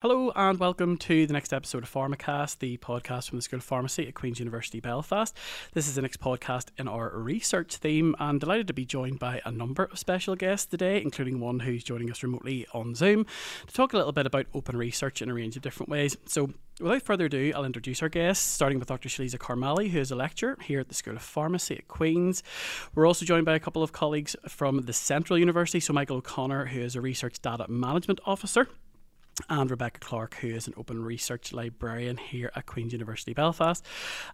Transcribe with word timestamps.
Hello 0.00 0.30
and 0.36 0.60
welcome 0.60 0.96
to 0.96 1.26
the 1.26 1.32
next 1.32 1.52
episode 1.52 1.82
of 1.82 1.92
Pharmacast, 1.92 2.60
the 2.60 2.76
podcast 2.76 3.28
from 3.28 3.38
the 3.38 3.42
School 3.42 3.56
of 3.56 3.64
Pharmacy 3.64 4.06
at 4.06 4.14
Queen's 4.14 4.38
University 4.38 4.78
Belfast. 4.78 5.36
This 5.72 5.88
is 5.88 5.96
the 5.96 6.02
next 6.02 6.20
podcast 6.20 6.68
in 6.78 6.86
our 6.86 7.10
research 7.18 7.74
theme. 7.74 8.14
And 8.20 8.38
delighted 8.38 8.68
to 8.68 8.72
be 8.72 8.84
joined 8.84 9.18
by 9.18 9.42
a 9.44 9.50
number 9.50 9.86
of 9.90 9.98
special 9.98 10.36
guests 10.36 10.66
today, 10.66 11.02
including 11.02 11.40
one 11.40 11.58
who's 11.58 11.82
joining 11.82 12.12
us 12.12 12.22
remotely 12.22 12.64
on 12.72 12.94
Zoom 12.94 13.26
to 13.66 13.74
talk 13.74 13.92
a 13.92 13.96
little 13.96 14.12
bit 14.12 14.24
about 14.24 14.46
open 14.54 14.76
research 14.76 15.20
in 15.20 15.30
a 15.30 15.34
range 15.34 15.56
of 15.56 15.62
different 15.62 15.90
ways. 15.90 16.16
So, 16.26 16.52
without 16.80 17.02
further 17.02 17.24
ado, 17.24 17.52
I'll 17.56 17.64
introduce 17.64 18.00
our 18.00 18.08
guests, 18.08 18.46
starting 18.46 18.78
with 18.78 18.86
Dr. 18.86 19.08
Sheiliza 19.08 19.40
Carmali, 19.40 19.88
who 19.88 19.98
is 19.98 20.12
a 20.12 20.16
lecturer 20.16 20.58
here 20.62 20.78
at 20.78 20.86
the 20.86 20.94
School 20.94 21.16
of 21.16 21.22
Pharmacy 21.22 21.74
at 21.76 21.88
Queen's. 21.88 22.44
We're 22.94 23.08
also 23.08 23.24
joined 23.24 23.46
by 23.46 23.56
a 23.56 23.60
couple 23.60 23.82
of 23.82 23.90
colleagues 23.90 24.36
from 24.46 24.82
the 24.82 24.92
Central 24.92 25.40
University, 25.40 25.80
so 25.80 25.92
Michael 25.92 26.18
O'Connor, 26.18 26.66
who 26.66 26.82
is 26.82 26.94
a 26.94 27.00
Research 27.00 27.42
Data 27.42 27.66
Management 27.68 28.20
Officer 28.24 28.68
and 29.48 29.70
Rebecca 29.70 30.00
Clarke, 30.00 30.34
who 30.36 30.48
is 30.48 30.66
an 30.66 30.74
open 30.76 31.02
research 31.02 31.52
librarian 31.52 32.16
here 32.16 32.50
at 32.54 32.66
Queen's 32.66 32.92
University 32.92 33.32
Belfast. 33.32 33.84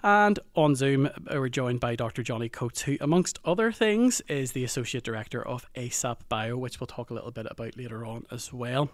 And 0.02 0.38
on 0.54 0.74
Zoom, 0.74 1.06
uh, 1.06 1.10
we're 1.32 1.48
joined 1.48 1.80
by 1.80 1.96
Dr. 1.96 2.22
Jonny 2.22 2.48
Coates, 2.48 2.82
who, 2.82 2.96
amongst 3.00 3.38
other 3.44 3.72
things, 3.72 4.20
is 4.28 4.52
the 4.52 4.64
Associate 4.64 5.02
Director 5.02 5.46
of 5.46 5.66
ASAP 5.74 6.18
Bio, 6.28 6.56
which 6.56 6.80
we'll 6.80 6.86
talk 6.86 7.10
a 7.10 7.14
little 7.14 7.30
bit 7.30 7.46
about 7.50 7.76
later 7.76 8.04
on 8.04 8.24
as 8.30 8.52
well. 8.52 8.90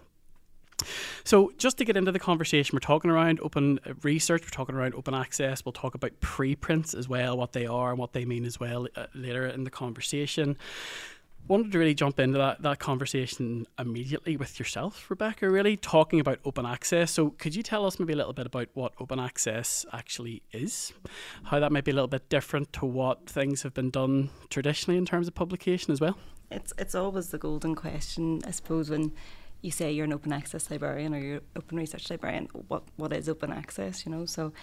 So, 1.23 1.51
just 1.57 1.77
to 1.77 1.85
get 1.85 1.95
into 1.95 2.11
the 2.11 2.19
conversation, 2.19 2.75
we're 2.75 2.79
talking 2.79 3.11
around 3.11 3.39
open 3.41 3.79
uh, 3.85 3.93
research, 4.01 4.41
we're 4.41 4.49
talking 4.49 4.75
around 4.75 4.95
open 4.95 5.13
access, 5.13 5.63
we'll 5.63 5.73
talk 5.73 5.93
about 5.93 6.19
preprints 6.21 6.95
as 6.95 7.07
well, 7.07 7.37
what 7.37 7.53
they 7.53 7.67
are 7.67 7.91
and 7.91 7.99
what 7.99 8.13
they 8.13 8.25
mean 8.25 8.45
as 8.45 8.59
well 8.59 8.87
uh, 8.95 9.05
later 9.13 9.45
in 9.45 9.63
the 9.63 9.69
conversation 9.69 10.57
wanted 11.51 11.69
to 11.73 11.77
really 11.77 11.93
jump 11.93 12.17
into 12.17 12.37
that, 12.37 12.61
that 12.61 12.79
conversation 12.79 13.67
immediately 13.77 14.37
with 14.37 14.57
yourself, 14.57 15.09
Rebecca, 15.09 15.49
really 15.49 15.75
talking 15.75 16.21
about 16.21 16.39
open 16.45 16.65
access. 16.65 17.11
So, 17.11 17.31
could 17.31 17.53
you 17.53 17.61
tell 17.61 17.85
us 17.85 17.99
maybe 17.99 18.13
a 18.13 18.15
little 18.15 18.31
bit 18.31 18.45
about 18.45 18.69
what 18.73 18.93
open 19.01 19.19
access 19.19 19.85
actually 19.91 20.43
is? 20.53 20.93
How 21.43 21.59
that 21.59 21.73
might 21.73 21.83
be 21.83 21.91
a 21.91 21.93
little 21.93 22.07
bit 22.07 22.29
different 22.29 22.71
to 22.73 22.85
what 22.85 23.29
things 23.29 23.63
have 23.63 23.73
been 23.73 23.89
done 23.89 24.29
traditionally 24.49 24.97
in 24.97 25.05
terms 25.05 25.27
of 25.27 25.35
publication 25.35 25.91
as 25.91 25.99
well? 25.99 26.17
It's, 26.49 26.71
it's 26.77 26.95
always 26.95 27.27
the 27.27 27.37
golden 27.37 27.75
question, 27.75 28.39
I 28.47 28.51
suppose, 28.51 28.89
when 28.89 29.11
you 29.61 29.71
say 29.71 29.91
you're 29.91 30.05
an 30.05 30.13
open 30.13 30.31
access 30.31 30.71
librarian 30.71 31.13
or 31.13 31.19
you're 31.19 31.41
open 31.57 31.77
research 31.77 32.09
librarian, 32.09 32.47
what, 32.69 32.83
what 32.95 33.11
is 33.11 33.27
open 33.27 33.51
access, 33.51 34.05
you 34.05 34.11
know? 34.11 34.25
So, 34.25 34.53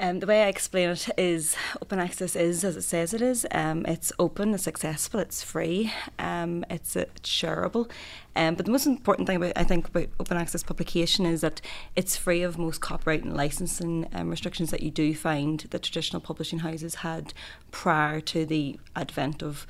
um, 0.00 0.20
the 0.20 0.26
way 0.26 0.42
I 0.42 0.48
explain 0.48 0.88
it 0.88 1.08
is 1.18 1.54
open 1.82 1.98
access 1.98 2.34
is 2.34 2.64
as 2.64 2.76
it 2.76 2.82
says 2.82 3.12
it 3.12 3.20
is. 3.20 3.46
Um, 3.50 3.84
it's 3.86 4.12
open, 4.18 4.54
it's 4.54 4.66
accessible, 4.66 5.20
it's 5.20 5.42
free, 5.42 5.92
um, 6.18 6.64
it's, 6.70 6.96
uh, 6.96 7.04
it's 7.14 7.28
shareable. 7.28 7.90
Um, 8.34 8.54
but 8.54 8.64
the 8.64 8.72
most 8.72 8.86
important 8.86 9.26
thing 9.26 9.36
about 9.36 9.52
I 9.56 9.64
think 9.64 9.88
about 9.88 10.08
open 10.18 10.38
access 10.38 10.62
publication 10.62 11.26
is 11.26 11.42
that 11.42 11.60
it's 11.96 12.16
free 12.16 12.42
of 12.42 12.56
most 12.56 12.80
copyright 12.80 13.24
and 13.24 13.36
licensing 13.36 14.08
um, 14.14 14.30
restrictions 14.30 14.70
that 14.70 14.82
you 14.82 14.90
do 14.90 15.14
find 15.14 15.60
that 15.70 15.82
traditional 15.82 16.20
publishing 16.20 16.60
houses 16.60 16.96
had 16.96 17.34
prior 17.70 18.20
to 18.22 18.46
the 18.46 18.80
advent 18.96 19.42
of 19.42 19.66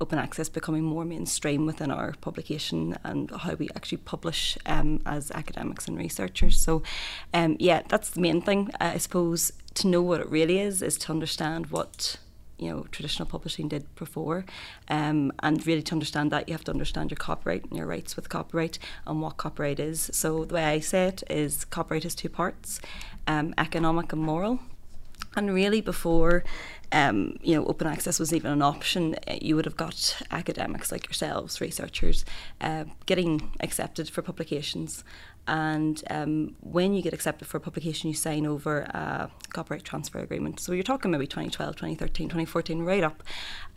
open 0.00 0.18
access 0.18 0.48
becoming 0.48 0.82
more 0.82 1.04
mainstream 1.04 1.66
within 1.66 1.90
our 1.90 2.14
publication 2.20 2.96
and 3.04 3.30
how 3.30 3.54
we 3.54 3.68
actually 3.76 3.98
publish 3.98 4.58
um, 4.66 5.00
as 5.06 5.30
academics 5.30 5.86
and 5.86 5.96
researchers. 5.96 6.58
So, 6.58 6.82
um, 7.32 7.56
yeah, 7.60 7.82
that's 7.88 8.10
the 8.10 8.20
main 8.20 8.42
thing. 8.42 8.70
I 8.80 8.98
suppose 8.98 9.52
to 9.74 9.86
know 9.86 10.02
what 10.02 10.20
it 10.20 10.28
really 10.28 10.58
is 10.58 10.82
is 10.82 10.98
to 10.98 11.12
understand 11.12 11.66
what 11.66 12.16
you 12.58 12.70
know 12.70 12.86
traditional 12.92 13.26
publishing 13.26 13.68
did 13.68 13.92
before 13.96 14.44
um, 14.88 15.32
and 15.40 15.66
really 15.66 15.82
to 15.82 15.92
understand 15.92 16.30
that 16.30 16.48
you 16.48 16.54
have 16.54 16.64
to 16.64 16.70
understand 16.70 17.10
your 17.10 17.16
copyright 17.16 17.64
and 17.64 17.76
your 17.76 17.86
rights 17.86 18.14
with 18.14 18.28
copyright 18.28 18.78
and 19.06 19.20
what 19.20 19.36
copyright 19.36 19.80
is 19.80 20.10
so 20.12 20.44
the 20.44 20.54
way 20.54 20.64
I 20.64 20.78
say 20.78 21.06
it 21.06 21.22
is 21.28 21.64
copyright 21.64 22.04
has 22.04 22.14
two 22.14 22.28
parts 22.28 22.80
um, 23.26 23.52
economic 23.58 24.12
and 24.12 24.22
moral 24.22 24.60
and 25.34 25.52
really 25.52 25.80
before 25.80 26.44
um, 26.92 27.38
you 27.42 27.56
know, 27.56 27.64
open 27.64 27.86
access 27.86 28.20
was 28.20 28.32
even 28.32 28.52
an 28.52 28.62
option, 28.62 29.16
eh, 29.26 29.38
you 29.40 29.56
would 29.56 29.64
have 29.64 29.76
got 29.76 30.20
academics 30.30 30.92
like 30.92 31.06
yourselves, 31.06 31.60
researchers, 31.60 32.24
uh, 32.60 32.84
getting 33.06 33.50
accepted 33.60 34.10
for 34.10 34.22
publications. 34.22 35.02
And 35.48 36.02
um, 36.08 36.54
when 36.60 36.94
you 36.94 37.02
get 37.02 37.12
accepted 37.12 37.48
for 37.48 37.56
a 37.56 37.60
publication, 37.60 38.08
you 38.08 38.14
sign 38.14 38.46
over 38.46 38.82
a 38.82 39.30
copyright 39.52 39.84
transfer 39.84 40.20
agreement. 40.20 40.60
So 40.60 40.72
you're 40.72 40.84
talking 40.84 41.10
maybe 41.10 41.26
2012, 41.26 41.74
2013, 41.74 42.28
2014, 42.28 42.82
right 42.82 43.02
up. 43.02 43.22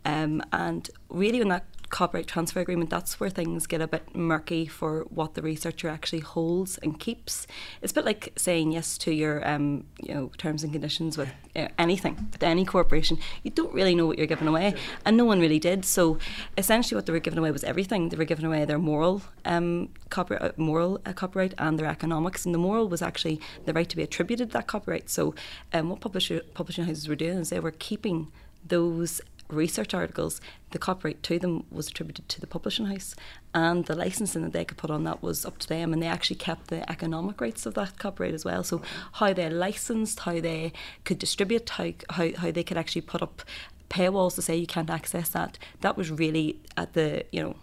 Um, 0.04 0.42
and 0.52 0.88
really, 1.08 1.40
when 1.40 1.48
that 1.48 1.64
copyright 1.88 2.26
transfer 2.26 2.60
agreement, 2.60 2.90
that's 2.90 3.18
where 3.20 3.30
things 3.30 3.66
get 3.66 3.80
a 3.80 3.86
bit 3.86 4.14
murky 4.14 4.66
for 4.66 5.02
what 5.10 5.34
the 5.34 5.42
researcher 5.42 5.88
actually 5.88 6.20
holds 6.20 6.78
and 6.78 6.98
keeps. 6.98 7.46
It's 7.82 7.92
a 7.92 7.94
bit 7.94 8.04
like 8.04 8.32
saying 8.36 8.72
yes 8.72 8.98
to 8.98 9.12
your 9.12 9.46
um, 9.48 9.84
you 10.00 10.14
know 10.14 10.30
terms 10.36 10.62
and 10.64 10.72
conditions 10.72 11.16
with 11.16 11.28
uh, 11.54 11.68
anything, 11.78 12.28
with 12.32 12.42
any 12.42 12.64
corporation. 12.64 13.18
You 13.42 13.50
don't 13.50 13.72
really 13.72 13.94
know 13.94 14.06
what 14.06 14.18
you're 14.18 14.26
giving 14.26 14.48
away, 14.48 14.74
and 15.04 15.16
no 15.16 15.24
one 15.24 15.40
really 15.40 15.58
did. 15.58 15.84
So 15.84 16.18
essentially, 16.58 16.96
what 16.96 17.06
they 17.06 17.12
were 17.12 17.20
giving 17.20 17.38
away 17.38 17.50
was 17.50 17.64
everything. 17.64 18.08
They 18.08 18.16
were 18.16 18.24
giving 18.24 18.44
away 18.44 18.64
their 18.64 18.78
moral 18.78 19.22
um, 19.44 19.90
copyright, 20.10 20.42
uh, 20.42 20.52
moral 20.56 21.00
uh, 21.06 21.12
copyright, 21.12 21.54
and 21.58 21.78
their 21.78 21.86
economics. 21.86 22.44
And 22.44 22.54
the 22.54 22.58
moral 22.58 22.88
was 22.88 23.02
actually 23.02 23.40
the 23.64 23.72
right 23.72 23.88
to 23.88 23.96
be 23.96 24.02
attributed 24.02 24.50
that 24.50 24.66
copyright. 24.66 25.08
So 25.10 25.34
um, 25.72 25.90
what 25.90 26.00
publisher, 26.00 26.40
publishing 26.54 26.84
houses 26.84 27.08
were 27.08 27.16
doing 27.16 27.38
is 27.38 27.50
they 27.50 27.60
were 27.60 27.70
keeping 27.70 28.32
those 28.68 29.20
research 29.48 29.94
articles, 29.94 30.40
the 30.70 30.78
copyright 30.78 31.22
to 31.24 31.38
them 31.38 31.64
was 31.70 31.88
attributed 31.88 32.28
to 32.28 32.40
the 32.40 32.46
publishing 32.46 32.86
house, 32.86 33.14
and 33.54 33.86
the 33.86 33.94
licensing 33.94 34.42
that 34.42 34.52
they 34.52 34.64
could 34.64 34.78
put 34.78 34.90
on 34.90 35.04
that 35.04 35.22
was 35.22 35.44
up 35.44 35.58
to 35.58 35.68
them, 35.68 35.92
and 35.92 36.02
they 36.02 36.06
actually 36.06 36.36
kept 36.36 36.68
the 36.68 36.88
economic 36.90 37.40
rights 37.40 37.66
of 37.66 37.74
that 37.74 37.98
copyright 37.98 38.34
as 38.34 38.44
well. 38.44 38.62
So 38.64 38.82
how 39.12 39.32
they 39.32 39.48
licensed, 39.48 40.20
how 40.20 40.40
they 40.40 40.72
could 41.04 41.18
distribute, 41.18 41.68
how 41.70 41.92
how, 42.10 42.30
how 42.36 42.50
they 42.50 42.64
could 42.64 42.78
actually 42.78 43.02
put 43.02 43.22
up 43.22 43.42
paywalls 43.88 44.34
to 44.34 44.42
say 44.42 44.56
you 44.56 44.66
can't 44.66 44.90
access 44.90 45.28
that. 45.30 45.58
That 45.80 45.96
was 45.96 46.10
really 46.10 46.60
at 46.76 46.92
the 46.94 47.24
you 47.32 47.42
know 47.42 47.56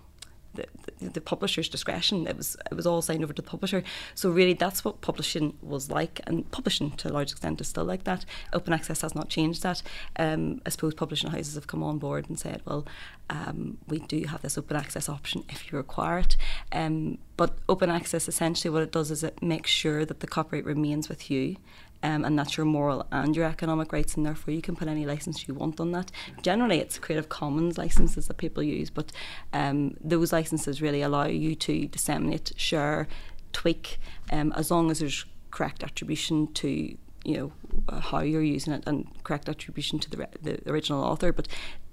the, 0.53 0.65
the, 0.99 1.21
publisher's 1.21 1.69
discretion. 1.69 2.27
It 2.27 2.37
was 2.37 2.55
it 2.71 2.75
was 2.75 2.85
all 2.85 3.01
signed 3.01 3.23
over 3.23 3.33
to 3.33 3.41
the 3.41 3.47
publisher. 3.47 3.83
So 4.15 4.29
really, 4.29 4.53
that's 4.53 4.85
what 4.85 5.01
publishing 5.01 5.57
was 5.61 5.89
like, 5.89 6.21
and 6.27 6.49
publishing 6.51 6.91
to 6.91 7.09
a 7.09 7.13
large 7.13 7.31
extent 7.31 7.61
is 7.61 7.67
still 7.67 7.85
like 7.85 8.03
that. 8.03 8.25
Open 8.53 8.73
access 8.73 9.01
has 9.01 9.15
not 9.15 9.29
changed 9.29 9.63
that. 9.63 9.81
Um, 10.17 10.61
I 10.65 10.69
suppose 10.69 10.93
publishing 10.93 11.31
houses 11.31 11.55
have 11.55 11.67
come 11.67 11.83
on 11.83 11.97
board 11.97 12.29
and 12.29 12.39
said, 12.39 12.61
well, 12.65 12.85
um, 13.29 13.77
we 13.87 13.99
do 13.99 14.23
have 14.23 14.41
this 14.41 14.57
open 14.57 14.77
access 14.77 15.09
option 15.09 15.43
if 15.49 15.71
you 15.71 15.77
require 15.77 16.19
it. 16.19 16.37
Um, 16.71 17.17
but 17.35 17.57
open 17.67 17.89
access 17.89 18.27
essentially 18.27 18.69
what 18.69 18.83
it 18.83 18.91
does 18.91 19.09
is 19.11 19.23
it 19.23 19.41
makes 19.41 19.71
sure 19.71 20.05
that 20.05 20.19
the 20.19 20.27
copyright 20.27 20.65
remains 20.65 21.09
with 21.09 21.31
you 21.31 21.57
um, 22.03 22.25
and 22.25 22.37
that's 22.37 22.57
your 22.57 22.65
moral 22.65 23.07
and 23.11 23.35
your 23.35 23.45
economic 23.45 23.91
rights, 23.93 24.15
and 24.15 24.25
therefore 24.25 24.53
you 24.53 24.61
can 24.61 24.75
put 24.75 24.87
any 24.87 25.05
license 25.05 25.47
you 25.47 25.53
want 25.53 25.79
on 25.79 25.91
that. 25.91 26.11
Generally, 26.41 26.79
it's 26.79 26.99
Creative 26.99 27.29
Commons 27.29 27.77
licenses 27.77 28.27
that 28.27 28.37
people 28.37 28.61
use, 28.61 28.89
but 28.89 29.11
um, 29.53 29.95
those 30.01 30.33
licenses 30.33 30.81
really 30.81 31.01
allow 31.01 31.25
you 31.25 31.55
to 31.55 31.87
disseminate, 31.87 32.51
share, 32.57 33.07
tweak, 33.53 33.99
um, 34.31 34.51
as 34.55 34.69
long 34.69 34.91
as 34.91 34.99
there's 34.99 35.25
correct 35.49 35.83
attribution 35.83 36.51
to 36.53 36.97
you 37.23 37.37
know 37.37 37.99
how 37.99 38.19
you're 38.19 38.43
using 38.43 38.73
it 38.73 38.83
and 38.85 39.07
correct 39.23 39.47
attribution 39.47 39.97
to 39.99 40.09
the, 40.09 40.17
re- 40.17 40.27
the 40.41 40.69
original 40.69 41.03
author. 41.03 41.31
But 41.31 41.47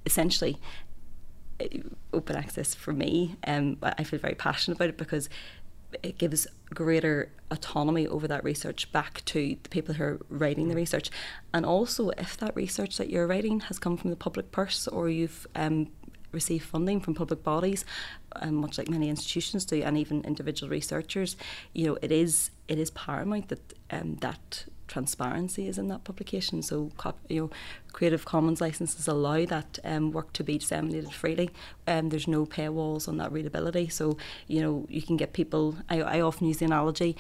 essentially, 0.05 0.59
uh, 1.61 1.67
open 2.13 2.37
access 2.37 2.75
for 2.75 2.93
me, 2.93 3.37
um, 3.47 3.79
I 3.83 4.03
feel 4.03 4.19
very 4.19 4.35
passionate 4.35 4.77
about 4.77 4.89
it 4.89 4.99
because 4.99 5.29
it 6.03 6.19
gives 6.19 6.47
greater 6.73 7.31
autonomy 7.51 8.07
over 8.07 8.29
that 8.29 8.45
research 8.45 8.91
back 8.93 9.25
to 9.25 9.57
the 9.63 9.69
people 9.69 9.95
who 9.95 10.05
are 10.05 10.21
writing 10.29 10.69
the 10.69 10.75
research. 10.75 11.11
And 11.53 11.67
also, 11.67 12.11
if 12.11 12.37
that 12.39 12.55
research 12.55 12.97
that 12.99 13.11
you're 13.11 13.27
writing 13.27 13.61
has 13.61 13.79
come 13.79 13.97
from 13.97 14.11
the 14.11 14.17
public 14.17 14.53
purse 14.53 14.87
or 14.87 15.09
you've 15.09 15.47
um, 15.55 15.89
received 16.33 16.65
funding 16.65 17.01
from 17.01 17.15
public 17.15 17.43
bodies, 17.43 17.85
um, 18.37 18.55
much 18.55 18.79
like 18.79 18.89
many 18.89 19.09
institutions 19.09 19.65
do, 19.65 19.83
and 19.83 19.99
even 19.99 20.23
individual 20.23 20.71
researchers, 20.71 21.37
you 21.73 21.87
know, 21.87 21.99
it 22.03 22.13
is 22.13 22.51
it 22.69 22.79
is 22.79 22.91
paramount 22.93 23.49
that 23.49 23.75
um, 23.91 24.17
that 24.17 24.65
transparency 24.91 25.69
is 25.69 25.79
in 25.79 25.89
that 25.89 26.05
publication. 26.05 26.63
So, 26.63 26.91
you 27.29 27.41
know, 27.41 27.51
Creative 27.93 28.25
Commons 28.25 28.61
licenses 28.61 29.09
allow 29.09 29.45
that 29.47 29.79
um, 29.85 30.13
work 30.13 30.33
to 30.35 30.45
be 30.45 30.59
disseminated 30.59 31.13
freely. 31.13 31.51
Um, 31.87 32.11
there's 32.11 32.29
no 32.29 32.45
paywalls 32.45 33.09
on 33.09 33.17
that 33.19 33.33
readability. 33.33 33.89
So, 33.89 34.17
you 34.47 34.61
know, 34.61 34.87
you 34.89 35.03
can 35.03 35.17
get 35.17 35.33
people. 35.33 35.77
I, 35.89 36.03
I 36.03 36.21
often 36.21 36.47
use 36.49 36.59
the 36.59 36.67
analogy. 36.67 37.17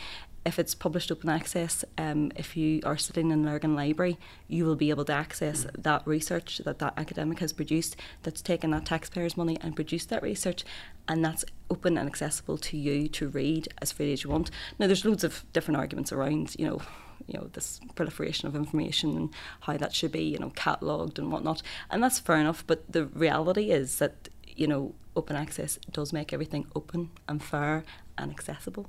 If 0.47 0.59
it's 0.59 0.75
published 0.75 1.13
open 1.13 1.29
access, 1.29 1.85
um, 1.99 2.33
if 2.35 2.57
you 2.57 2.81
are 2.85 2.97
sitting 2.97 3.27
in 3.31 3.41
an 3.41 3.45
Lurgan 3.45 3.77
library, 3.77 4.17
you 4.49 4.65
will 4.65 4.75
be 4.75 4.89
able 4.89 5.05
to 5.05 5.13
access 5.13 5.67
that 5.77 6.07
research 6.07 6.63
that 6.65 6.79
that 6.79 6.95
academic 6.97 7.41
has 7.41 7.53
produced, 7.53 7.95
that's 8.23 8.41
taken 8.41 8.71
that 8.71 8.87
taxpayers' 8.87 9.37
money 9.37 9.59
and 9.61 9.77
produced 9.77 10.09
that 10.09 10.23
research, 10.23 10.65
and 11.07 11.23
that's 11.23 11.45
open 11.69 11.99
and 11.99 12.09
accessible 12.09 12.57
to 12.57 12.79
you 12.79 13.07
to 13.09 13.29
read 13.29 13.69
as 13.83 13.93
freely 13.93 14.15
as 14.15 14.25
you 14.25 14.31
want. 14.31 14.51
Now, 14.79 14.87
there's 14.87 15.05
loads 15.05 15.25
of 15.25 15.45
different 15.53 15.79
arguments 15.79 16.11
around, 16.11 16.57
you 16.59 16.67
know, 16.67 16.81
you 17.31 17.38
know 17.38 17.49
this 17.53 17.81
proliferation 17.94 18.49
of 18.49 18.56
information 18.56 19.17
and 19.17 19.31
how 19.61 19.77
that 19.77 19.94
should 19.94 20.12
be 20.12 20.23
you 20.23 20.38
know 20.38 20.50
catalogued 20.50 21.19
and 21.19 21.31
whatnot. 21.32 21.62
And 21.91 22.03
that's 22.03 22.19
fair 22.19 22.37
enough 22.37 22.65
but 22.67 22.91
the 22.91 23.06
reality 23.06 23.71
is 23.71 23.99
that 23.99 24.29
you 24.47 24.67
know 24.67 24.94
open 25.17 25.37
access 25.37 25.79
does 25.91 26.12
make 26.12 26.32
everything 26.32 26.67
open 26.75 27.11
and 27.29 27.43
fair 27.43 27.85
and 28.17 28.31
accessible. 28.31 28.88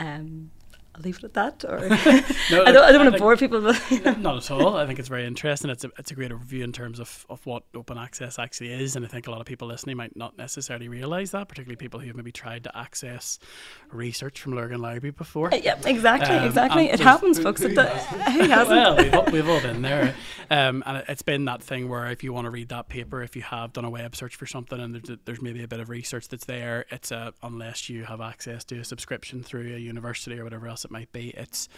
Um, 0.00 0.50
I'll 0.94 1.02
leave 1.02 1.16
it 1.18 1.24
at 1.24 1.34
that. 1.34 1.64
Or 1.64 1.80
no, 2.50 2.64
I 2.64 2.72
don't, 2.72 2.84
I 2.84 2.92
don't 2.92 3.04
want 3.04 3.14
to 3.14 3.18
bore 3.18 3.36
people. 3.36 3.60
But 3.60 4.18
not 4.20 4.36
at 4.36 4.50
all. 4.50 4.76
I 4.76 4.86
think 4.86 4.98
it's 4.98 5.08
very 5.08 5.26
interesting. 5.26 5.70
It's 5.70 5.84
a 5.84 5.90
it's 5.98 6.12
a 6.12 6.14
great 6.14 6.30
overview 6.30 6.62
in 6.62 6.72
terms 6.72 7.00
of, 7.00 7.26
of 7.28 7.44
what 7.46 7.64
open 7.74 7.98
access 7.98 8.38
actually 8.38 8.72
is, 8.72 8.94
and 8.94 9.04
I 9.04 9.08
think 9.08 9.26
a 9.26 9.30
lot 9.30 9.40
of 9.40 9.46
people 9.46 9.66
listening 9.66 9.96
might 9.96 10.14
not 10.16 10.38
necessarily 10.38 10.88
realise 10.88 11.30
that, 11.30 11.48
particularly 11.48 11.76
people 11.76 11.98
who 11.98 12.06
have 12.06 12.16
maybe 12.16 12.30
tried 12.30 12.64
to 12.64 12.76
access 12.76 13.40
research 13.90 14.40
from 14.40 14.54
Lurgan 14.54 14.80
Library 14.80 15.10
before. 15.10 15.52
Uh, 15.52 15.58
yeah, 15.62 15.80
exactly, 15.84 16.36
um, 16.36 16.44
exactly. 16.44 16.88
It 16.90 17.00
happens, 17.00 17.40
folks. 17.40 17.62
Who, 17.62 17.68
who, 17.68 17.74
who 17.74 18.48
hasn't? 18.48 18.68
Well, 18.68 18.96
we've 18.96 19.14
all, 19.14 19.24
we've 19.24 19.48
all 19.48 19.60
been 19.60 19.82
there, 19.82 20.14
um, 20.50 20.84
and 20.86 21.02
it's 21.08 21.22
been 21.22 21.46
that 21.46 21.60
thing 21.60 21.88
where 21.88 22.06
if 22.06 22.22
you 22.22 22.32
want 22.32 22.44
to 22.44 22.50
read 22.50 22.68
that 22.68 22.88
paper, 22.88 23.20
if 23.20 23.34
you 23.34 23.42
have 23.42 23.72
done 23.72 23.84
a 23.84 23.90
web 23.90 24.14
search 24.14 24.36
for 24.36 24.46
something, 24.46 24.78
and 24.78 24.94
there's, 24.94 25.18
there's 25.24 25.42
maybe 25.42 25.64
a 25.64 25.68
bit 25.68 25.80
of 25.80 25.88
research 25.88 26.28
that's 26.28 26.44
there, 26.44 26.86
it's 26.90 27.10
a 27.10 27.34
unless 27.42 27.88
you 27.90 28.04
have 28.04 28.20
access 28.20 28.62
to 28.64 28.78
a 28.78 28.84
subscription 28.84 29.42
through 29.42 29.74
a 29.74 29.78
university 29.78 30.38
or 30.38 30.44
whatever 30.44 30.68
else 30.68 30.83
it 30.84 30.90
might 30.90 31.12
be, 31.12 31.30
it's 31.30 31.68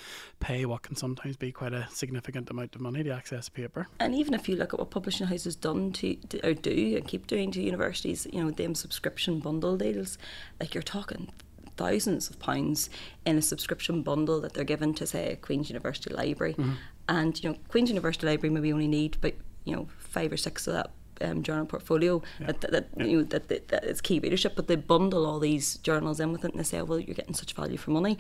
pay 0.41 0.65
what 0.65 0.83
can 0.83 0.97
sometimes 0.97 1.37
be 1.37 1.53
quite 1.53 1.73
a 1.73 1.87
significant 1.91 2.51
amount 2.51 2.75
of 2.75 2.81
money 2.81 3.03
to 3.03 3.11
access 3.11 3.49
a 3.49 3.51
paper. 3.51 3.89
And 4.01 4.15
even 4.15 4.35
if 4.35 4.49
you 4.49 4.57
look 4.57 4.73
at 4.73 4.79
what 4.79 4.91
publishing 4.91 5.27
houses 5.27 5.57
done 5.57 5.93
to 5.93 6.17
or 6.43 6.55
do 6.55 6.97
and 6.97 7.07
keep 7.07 7.27
doing 7.27 7.51
to 7.53 7.63
universities, 7.63 8.27
you 8.33 8.43
know, 8.43 8.51
them 8.51 8.75
subscription 8.75 9.41
bundle 9.41 9.77
deals, 9.77 10.19
like 10.61 10.75
you're 10.75 10.83
talking 10.83 11.33
thousands 11.77 12.31
of 12.31 12.39
pounds 12.39 12.89
in 13.25 13.37
a 13.37 13.43
subscription 13.43 14.03
bundle 14.03 14.41
that 14.41 14.55
they're 14.55 14.65
given 14.65 14.95
to 14.95 15.07
say 15.07 15.39
Queen's 15.43 15.69
University 15.69 16.13
Library. 16.13 16.55
Mm-hmm. 16.55 16.73
And 17.09 17.43
you 17.43 17.51
know, 17.51 17.59
Queen's 17.69 17.91
University 17.91 18.27
Library 18.27 18.53
maybe 18.53 18.73
only 18.73 18.89
need 18.89 19.19
but 19.21 19.35
you 19.65 19.75
know 19.75 19.89
five 19.99 20.33
or 20.33 20.37
six 20.37 20.67
of 20.67 20.75
that 20.75 20.91
um, 21.21 21.43
journal 21.43 21.67
portfolio 21.67 22.23
yeah. 22.41 22.47
that, 22.47 22.61
that 22.61 22.89
yeah. 22.97 23.05
you 23.05 23.19
know 23.19 23.25
that, 23.25 23.49
that, 23.49 23.69
that 23.69 23.85
it's 23.85 24.01
key 24.01 24.19
readership, 24.19 24.55
but 24.57 24.69
they 24.69 24.77
bundle 24.77 25.27
all 25.27 25.39
these 25.39 25.77
journals 25.79 26.21
in 26.21 26.33
with 26.33 26.45
it 26.45 26.53
and 26.53 26.61
they 26.61 26.65
say, 26.65 26.83
well, 26.83 26.99
you're 26.99 27.15
getting 27.15 27.35
such 27.35 27.53
value 27.55 27.77
for 27.77 27.91
money. 27.91 28.19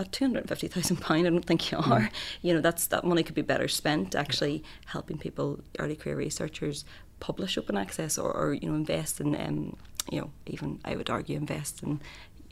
At 0.00 0.12
two 0.12 0.24
hundred 0.24 0.40
and 0.40 0.48
fifty 0.48 0.66
thousand 0.66 0.96
pound, 1.00 1.26
I 1.26 1.30
don't 1.30 1.44
think 1.44 1.70
you 1.70 1.76
are. 1.76 2.00
Mm. 2.00 2.10
You 2.40 2.54
know, 2.54 2.62
that's 2.62 2.86
that 2.86 3.04
money 3.04 3.22
could 3.22 3.34
be 3.34 3.42
better 3.42 3.68
spent 3.68 4.14
actually 4.14 4.64
helping 4.86 5.18
people, 5.18 5.60
early 5.78 5.94
career 5.94 6.16
researchers, 6.16 6.86
publish 7.20 7.58
open 7.58 7.76
access 7.76 8.16
or, 8.16 8.32
or 8.32 8.54
you 8.54 8.70
know 8.70 8.74
invest 8.74 9.20
in, 9.20 9.36
um, 9.36 9.76
you 10.10 10.22
know, 10.22 10.30
even 10.46 10.80
I 10.86 10.96
would 10.96 11.10
argue 11.10 11.36
invest 11.36 11.82
in 11.82 12.00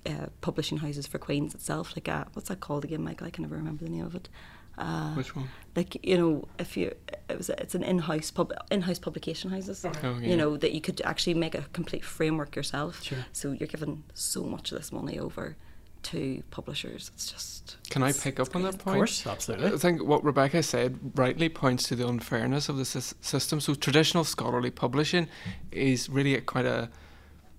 uh, 0.05 0.27
publishing 0.43 0.79
houses 0.79 1.07
for 1.07 1.19
Queens 1.19 1.55
itself. 1.55 1.97
Like 1.97 2.09
uh, 2.09 2.25
what's 2.35 2.51
that 2.51 2.61
called 2.61 2.85
again, 2.85 3.03
Michael? 3.03 3.27
I 3.27 3.31
can 3.31 3.45
never 3.45 3.57
remember 3.57 3.85
the 3.85 3.91
name 3.91 4.05
of 4.05 4.15
it. 4.15 4.29
Uh, 4.77 5.15
Which 5.15 5.35
one? 5.35 5.49
Like 5.75 6.05
you 6.05 6.19
know, 6.19 6.49
if 6.59 6.77
you 6.77 6.95
it 7.31 7.39
was 7.39 7.49
it's 7.49 7.75
an 7.75 7.83
in-house 7.83 8.31
pub 8.31 8.53
in-house 8.71 8.99
publication 8.99 9.51
houses. 9.51 9.87
Oh, 9.87 9.91
yeah. 10.03 10.29
You 10.29 10.37
know 10.37 10.59
that 10.59 10.73
you 10.73 10.83
could 10.83 11.01
actually 11.01 11.33
make 11.33 11.55
a 11.55 11.63
complete 11.73 12.05
framework 12.05 12.55
yourself. 12.55 13.03
Sure. 13.03 13.25
So 13.33 13.53
you're 13.53 13.69
given 13.69 14.05
so 14.13 14.45
much 14.45 14.71
of 14.71 14.77
this 14.77 14.93
money 14.93 15.19
over 15.19 15.57
to 16.05 16.43
publishers. 16.51 17.11
It's 17.15 17.31
just. 17.31 17.77
Can 17.91 18.03
I 18.03 18.13
pick 18.13 18.41
up 18.41 18.55
on 18.55 18.63
that 18.63 18.79
point? 18.79 18.97
Of 18.97 19.01
course, 19.01 19.27
absolutely. 19.27 19.73
I 19.73 19.77
think 19.77 20.05
what 20.05 20.25
Rebecca 20.25 20.63
said 20.63 20.99
rightly 21.15 21.49
points 21.49 21.85
to 21.89 21.97
the 21.97 22.07
unfairness 22.07 22.69
of 22.69 22.77
the 22.77 22.85
system. 22.85 23.61
So 23.61 23.75
traditional 23.75 24.25
scholarly 24.25 24.71
publishing 24.71 25.29
is 25.73 26.09
really 26.09 26.35
a, 26.35 26.41
quite 26.41 26.67
a 26.67 26.91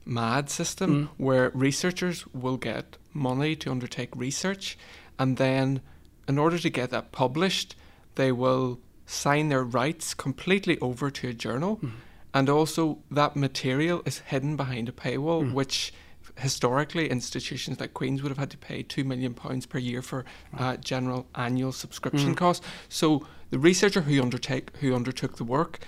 mad 0.05 0.49
system 0.49 1.05
mm. 1.05 1.09
where 1.17 1.51
researchers 1.53 2.25
will 2.27 2.57
get 2.57 2.97
money 3.13 3.55
to 3.57 3.71
undertake 3.71 4.09
research 4.15 4.77
and 5.19 5.37
then 5.37 5.81
in 6.27 6.37
order 6.37 6.57
to 6.57 6.69
get 6.69 6.91
that 6.91 7.11
published, 7.11 7.75
they 8.15 8.31
will 8.31 8.79
sign 9.05 9.49
their 9.49 9.63
rights 9.63 10.13
completely 10.13 10.79
over 10.79 11.11
to 11.11 11.27
a 11.27 11.33
journal. 11.33 11.77
Mm. 11.77 11.91
And 12.33 12.49
also, 12.49 12.99
that 13.09 13.35
material 13.35 14.03
is 14.05 14.19
hidden 14.19 14.55
behind 14.55 14.87
a 14.87 14.91
paywall, 14.91 15.43
mm. 15.43 15.53
which 15.53 15.91
historically 16.39 17.09
institutions 17.09 17.79
like 17.79 17.93
Queen's 17.93 18.21
would 18.21 18.29
have 18.29 18.37
had 18.37 18.51
to 18.51 18.57
pay 18.57 18.83
two 18.83 19.03
million 19.03 19.33
pounds 19.33 19.65
per 19.65 19.77
year 19.77 20.01
for 20.01 20.25
uh, 20.57 20.77
general 20.77 21.27
annual 21.35 21.71
subscription 21.71 22.33
mm. 22.33 22.37
costs. 22.37 22.65
So 22.87 23.25
the 23.49 23.59
researcher 23.59 24.01
who 24.01 24.21
undertake 24.21 24.75
who 24.77 24.95
undertook 24.95 25.37
the 25.37 25.43
work 25.43 25.79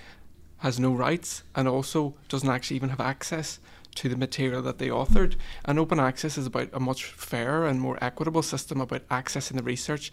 has 0.58 0.78
no 0.78 0.92
rights 0.92 1.42
and 1.54 1.66
also 1.66 2.14
doesn't 2.28 2.48
actually 2.48 2.76
even 2.76 2.90
have 2.90 3.00
access 3.00 3.58
to 3.96 4.08
the 4.08 4.16
material 4.16 4.62
that 4.62 4.78
they 4.78 4.88
authored. 4.88 5.36
And 5.64 5.78
open 5.78 6.00
access 6.00 6.38
is 6.38 6.46
about 6.46 6.68
a 6.72 6.80
much 6.80 7.04
fairer 7.04 7.66
and 7.66 7.80
more 7.80 7.98
equitable 8.00 8.42
system 8.42 8.80
about 8.80 9.06
accessing 9.08 9.56
the 9.56 9.62
research 9.62 10.12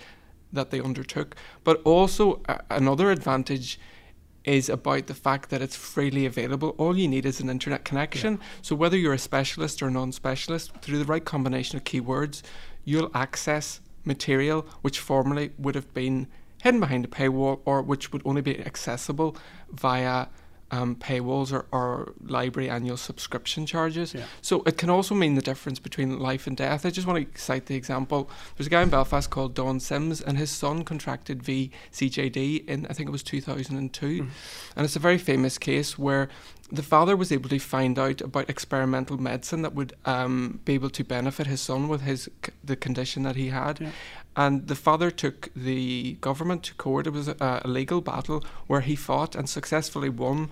that 0.51 0.71
they 0.71 0.81
undertook. 0.81 1.35
But 1.63 1.81
also, 1.83 2.41
uh, 2.49 2.57
another 2.69 3.11
advantage 3.11 3.79
is 4.45 4.69
about 4.69 5.07
the 5.07 5.13
fact 5.13 5.49
that 5.49 5.61
it's 5.61 5.75
freely 5.75 6.25
available. 6.25 6.75
All 6.77 6.97
you 6.97 7.07
need 7.07 7.25
is 7.25 7.39
an 7.39 7.49
internet 7.49 7.83
connection. 7.83 8.33
Yeah. 8.33 8.47
So, 8.61 8.75
whether 8.75 8.97
you're 8.97 9.13
a 9.13 9.19
specialist 9.19 9.81
or 9.81 9.87
a 9.87 9.91
non 9.91 10.11
specialist, 10.11 10.71
through 10.81 10.99
the 10.99 11.05
right 11.05 11.23
combination 11.23 11.77
of 11.77 11.83
keywords, 11.83 12.41
you'll 12.85 13.11
access 13.13 13.81
material 14.05 14.65
which 14.81 14.99
formerly 14.99 15.51
would 15.57 15.75
have 15.75 15.93
been 15.93 16.27
hidden 16.63 16.79
behind 16.79 17.05
a 17.05 17.07
paywall 17.07 17.59
or 17.65 17.81
which 17.81 18.11
would 18.11 18.21
only 18.25 18.41
be 18.41 18.59
accessible 18.65 19.35
via 19.71 20.27
um, 20.71 20.95
paywalls 20.95 21.51
or, 21.51 21.65
or, 21.71 22.13
library 22.25 22.69
annual 22.69 22.97
subscription 22.97 23.65
charges. 23.65 24.13
Yeah. 24.13 24.25
So 24.41 24.61
it 24.65 24.77
can 24.77 24.89
also 24.89 25.15
mean 25.15 25.35
the 25.35 25.41
difference 25.41 25.79
between 25.79 26.19
life 26.19 26.45
and 26.47 26.55
death. 26.55 26.85
I 26.85 26.91
just 26.91 27.07
want 27.07 27.33
to 27.33 27.41
cite 27.41 27.65
the 27.65 27.75
example. 27.75 28.29
There's 28.55 28.67
a 28.67 28.69
guy 28.69 28.83
in 28.83 28.89
Belfast 28.89 29.29
called 29.29 29.55
Don 29.55 29.79
Simms, 29.79 30.21
and 30.21 30.37
his 30.37 30.51
son 30.51 30.83
contracted 30.83 31.43
VCJD 31.43 32.67
in 32.67 32.85
I 32.89 32.93
think 32.93 33.09
it 33.09 33.11
was 33.11 33.23
2002, 33.23 34.05
mm. 34.05 34.27
and 34.75 34.85
it's 34.85 34.95
a 34.95 34.99
very 34.99 35.17
famous 35.17 35.57
case 35.57 35.97
where 35.97 36.29
the 36.71 36.83
father 36.83 37.15
was 37.15 37.31
able 37.31 37.49
to 37.49 37.59
find 37.59 37.97
out 37.97 38.21
about 38.21 38.49
experimental 38.49 39.17
medicine 39.17 39.63
that 39.63 39.73
would 39.73 39.93
um, 40.05 40.59
be 40.65 40.73
able 40.73 40.89
to 40.91 41.03
benefit 41.03 41.47
his 41.47 41.61
son 41.61 41.87
with 41.87 42.01
his 42.01 42.29
the 42.63 42.75
condition 42.75 43.23
that 43.23 43.35
he 43.35 43.49
had, 43.49 43.79
yeah. 43.79 43.91
And 44.35 44.67
the 44.67 44.75
father 44.75 45.11
took 45.11 45.49
the 45.55 46.13
government 46.21 46.63
to 46.63 46.73
court. 46.75 47.07
It 47.07 47.13
was 47.13 47.27
a, 47.27 47.61
a 47.63 47.67
legal 47.67 48.01
battle 48.01 48.43
where 48.67 48.81
he 48.81 48.95
fought 48.95 49.35
and 49.35 49.49
successfully 49.49 50.09
won 50.09 50.49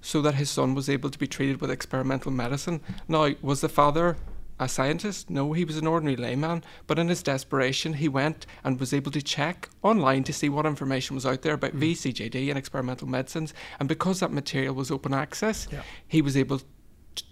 so 0.00 0.22
that 0.22 0.34
his 0.34 0.50
son 0.50 0.74
was 0.74 0.88
able 0.88 1.10
to 1.10 1.18
be 1.18 1.26
treated 1.26 1.60
with 1.60 1.70
experimental 1.70 2.30
medicine. 2.32 2.80
Now, 3.06 3.30
was 3.42 3.60
the 3.60 3.68
father 3.68 4.16
a 4.60 4.68
scientist? 4.68 5.30
No, 5.30 5.52
he 5.52 5.64
was 5.64 5.76
an 5.76 5.86
ordinary 5.86 6.16
layman. 6.16 6.64
But 6.86 6.98
in 6.98 7.08
his 7.08 7.22
desperation, 7.22 7.94
he 7.94 8.08
went 8.08 8.46
and 8.64 8.78
was 8.80 8.92
able 8.92 9.10
to 9.12 9.22
check 9.22 9.68
online 9.82 10.24
to 10.24 10.32
see 10.32 10.48
what 10.48 10.66
information 10.66 11.14
was 11.14 11.26
out 11.26 11.42
there 11.42 11.54
about 11.54 11.76
mm. 11.76 11.92
VCJD 11.92 12.48
and 12.48 12.58
experimental 12.58 13.08
medicines. 13.08 13.54
And 13.78 13.88
because 13.88 14.20
that 14.20 14.32
material 14.32 14.74
was 14.74 14.90
open 14.90 15.14
access, 15.14 15.68
yeah. 15.70 15.82
he 16.06 16.22
was 16.22 16.36
able 16.36 16.60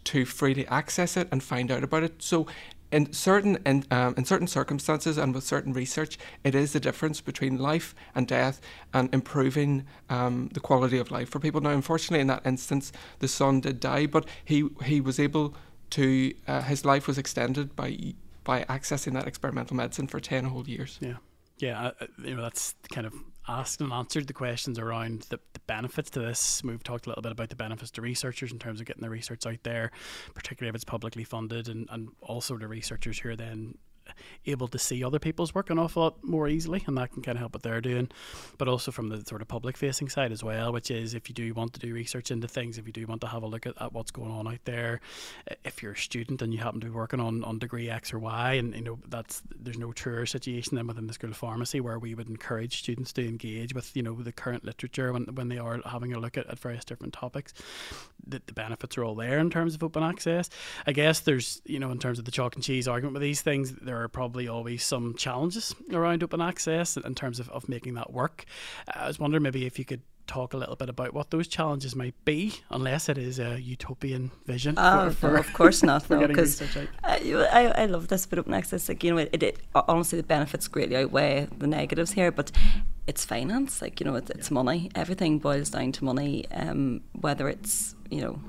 to 0.05 0.25
freely 0.25 0.67
access 0.67 1.17
it 1.17 1.29
and 1.31 1.43
find 1.43 1.71
out 1.71 1.85
about 1.85 2.03
it. 2.03 2.23
So 2.23 2.47
in 2.97 3.13
certain 3.13 3.59
in, 3.67 3.85
um, 3.91 4.15
in 4.17 4.25
certain 4.25 4.47
circumstances 4.47 5.19
and 5.19 5.35
with 5.35 5.45
certain 5.45 5.75
research, 5.75 6.17
it 6.45 6.55
is 6.55 6.73
the 6.73 6.81
difference 6.81 7.21
between 7.21 7.59
life 7.59 7.95
and 8.15 8.27
death 8.27 8.59
and 8.95 9.13
improving 9.13 9.85
um, 10.09 10.49
the 10.55 10.61
quality 10.61 10.99
of 10.99 11.11
life 11.11 11.29
for 11.29 11.39
people. 11.39 11.61
Now, 11.61 11.71
unfortunately, 11.71 12.21
in 12.21 12.29
that 12.29 12.47
instance, 12.47 12.93
the 13.19 13.29
son 13.29 13.61
did 13.61 13.81
die, 13.81 14.07
but 14.07 14.25
he 14.45 14.69
he 14.83 15.03
was 15.03 15.21
able 15.21 15.55
to 15.91 16.33
uh, 16.49 16.63
his 16.63 16.85
life 16.87 17.07
was 17.07 17.19
extended 17.19 17.77
by 17.77 18.15
by 18.45 18.65
accessing 18.65 19.13
that 19.13 19.27
experimental 19.27 19.77
medicine 19.77 20.07
for 20.07 20.19
ten 20.19 20.47
whole 20.47 20.67
years. 20.67 20.99
Yeah, 21.03 21.19
yeah, 21.59 21.91
uh, 22.01 22.07
you 22.25 22.35
know 22.35 22.43
that's 22.43 22.75
kind 22.91 23.07
of 23.07 23.13
asked 23.49 23.81
and 23.81 23.93
answered 23.93 24.27
the 24.27 24.33
questions 24.33 24.79
around 24.79 25.23
the, 25.31 25.39
the 25.53 25.61
benefits 25.67 26.11
to 26.11 26.21
this. 26.21 26.63
We've 26.65 26.83
talked 26.83 27.07
a 27.07 27.11
little 27.11 27.23
bit 27.23 27.33
about 27.33 27.49
the 27.49 27.57
benefits 27.57 27.91
to 27.93 28.03
researchers 28.03 28.53
in 28.53 28.59
terms 28.59 28.81
of 28.81 28.87
getting 28.87 29.03
the 29.03 29.11
research 29.11 29.47
out 29.47 29.63
there, 29.63 29.91
particularly 30.35 30.71
if 30.71 30.75
it's 30.75 30.85
publicly 30.85 31.25
funded, 31.25 31.69
and, 31.69 31.89
and 31.91 32.09
also 32.21 32.57
the 32.57 32.69
researchers 32.69 33.19
who 33.19 33.31
are 33.31 33.37
then 33.37 33.77
able 34.47 34.69
to 34.69 34.79
see 34.79 35.03
other 35.03 35.19
people's 35.19 35.55
work 35.55 35.71
an 35.71 35.79
awful 35.79 36.03
lot 36.03 36.25
more 36.25 36.49
easily, 36.49 36.83
and 36.87 36.97
that 36.99 37.13
can 37.13 37.23
kind 37.23 37.37
of 37.37 37.41
help 37.41 37.55
what 37.55 37.63
they're 37.63 37.81
doing. 37.81 38.11
But 38.59 38.69
also 38.69 38.91
from 38.91 39.09
the 39.09 39.25
sort 39.27 39.43
of 39.43 39.49
public 39.49 39.77
facing 39.77 40.09
side 40.09 40.33
as 40.33 40.43
well, 40.43 40.73
which 40.73 40.91
is 40.91 41.15
if 41.15 41.29
you 41.29 41.35
do 41.35 41.53
want 41.55 41.73
to 41.75 41.81
do 41.81 41.93
research 41.93 42.31
into 42.31 42.49
things, 42.49 42.79
if 42.79 42.87
you 42.87 42.93
do 42.93 43.07
want 43.07 43.21
to 43.23 43.27
have 43.29 43.43
a 43.43 43.47
look 43.47 43.67
at, 43.67 43.81
at 43.81 43.93
what's 43.93 44.11
going 44.11 44.31
on 44.31 44.49
out 44.49 44.65
there, 44.65 45.01
if 45.65 45.83
you're 45.83 45.93
a 45.93 45.97
student 45.97 46.43
and 46.43 46.53
you 46.53 46.61
happen 46.61 46.81
to 46.81 46.87
be 46.87 46.93
working 46.93 47.21
on, 47.21 47.45
on 47.45 47.59
degree 47.59 47.91
X 47.91 48.13
or 48.13 48.19
Y, 48.19 48.55
and 48.55 48.75
you 48.75 48.83
know 48.83 48.99
that's 49.09 49.43
there's 49.59 49.79
no 49.79 49.93
truer 49.93 50.27
situation 50.27 50.77
than 50.77 50.87
within 50.87 51.07
the 51.07 51.13
School 51.13 51.31
of 51.31 51.37
Pharmacy 51.37 51.81
where 51.81 51.99
we 51.99 52.15
would 52.15 52.29
encourage 52.29 52.79
students 52.79 53.13
to 53.13 53.27
engage 53.27 53.75
with 53.75 53.97
you 53.97 54.03
know 54.03 54.15
the 54.15 54.33
current 54.33 54.65
literature 54.65 55.13
when, 55.13 55.25
when 55.35 55.49
they 55.49 55.59
are 55.59 55.81
having 55.87 56.13
a 56.13 56.19
look 56.19 56.37
at, 56.37 56.47
at 56.47 56.59
various 56.59 56.85
different 56.85 57.13
topics. 57.13 57.53
The, 58.27 58.43
the 58.47 58.53
benefits 58.53 58.99
are 58.99 59.05
all 59.05 59.15
there 59.15 59.39
in 59.39 59.51
terms 59.51 59.75
of 59.75 59.83
open 59.83 60.03
access. 60.03 60.51
I 60.87 60.93
guess 60.93 61.21
there's 61.21 61.61
you 61.65 61.79
know 61.79 61.91
in 61.91 61.99
terms 61.99 62.19
of 62.19 62.25
the 62.25 62.31
chalk 62.31 62.55
and 62.55 62.65
cheese 62.65 62.89
argument 62.89 63.15
with 63.15 63.23
these 63.23 63.43
things, 63.43 63.73
there 63.73 63.96
are 64.03 64.09
probably 64.09 64.49
always 64.49 64.85
some 64.85 65.15
challenges 65.15 65.75
around 65.93 66.23
open 66.23 66.41
access 66.41 66.97
in 66.97 67.15
terms 67.15 67.41
of, 67.41 67.49
of 67.51 67.69
making 67.69 67.95
that 67.95 68.13
work. 68.13 68.45
I 68.95 69.07
was 69.07 69.19
wondering 69.19 69.43
maybe 69.43 69.67
if 69.67 69.79
you 69.79 69.85
could 69.85 70.03
talk 70.27 70.53
a 70.55 70.57
little 70.57 70.77
bit 70.77 70.89
about 70.89 71.15
what 71.15 71.31
those 71.31 71.47
challenges 71.49 71.95
might 71.95 72.15
be, 72.25 72.53
unless 72.71 73.09
it 73.09 73.19
is 73.19 73.39
a 73.39 73.61
utopian 73.61 74.31
vision. 74.45 74.77
Uh, 74.77 75.11
for, 75.11 75.15
for 75.15 75.37
of 75.37 75.53
course 75.53 75.83
not, 75.83 76.09
no, 76.11 76.27
because 76.27 76.61
I, 77.05 77.73
I 77.77 77.87
love 77.87 78.09
this 78.09 78.27
bit 78.27 78.39
open 78.39 78.55
access. 78.55 78.89
Like 78.89 79.03
you 79.05 79.13
know, 79.13 79.19
it, 79.19 79.43
it, 79.43 79.59
honestly 79.75 80.21
the 80.21 80.27
benefits 80.27 80.69
greatly 80.69 80.97
outweigh 80.97 81.47
the 81.57 81.67
negatives 81.67 82.13
here, 82.13 82.33
but 82.33 82.51
it's 83.07 83.25
finance. 83.25 83.81
Like 83.81 84.01
you 84.01 84.07
know, 84.07 84.17
it, 84.17 84.31
it's 84.31 84.51
yeah. 84.51 84.55
money. 84.55 84.91
Everything 84.95 85.39
boils 85.39 85.71
down 85.71 85.93
to 85.93 86.05
money. 86.05 86.45
Um, 86.51 87.03
whether 87.13 87.49
it's 87.49 87.95
you 88.11 88.21
know 88.21 88.41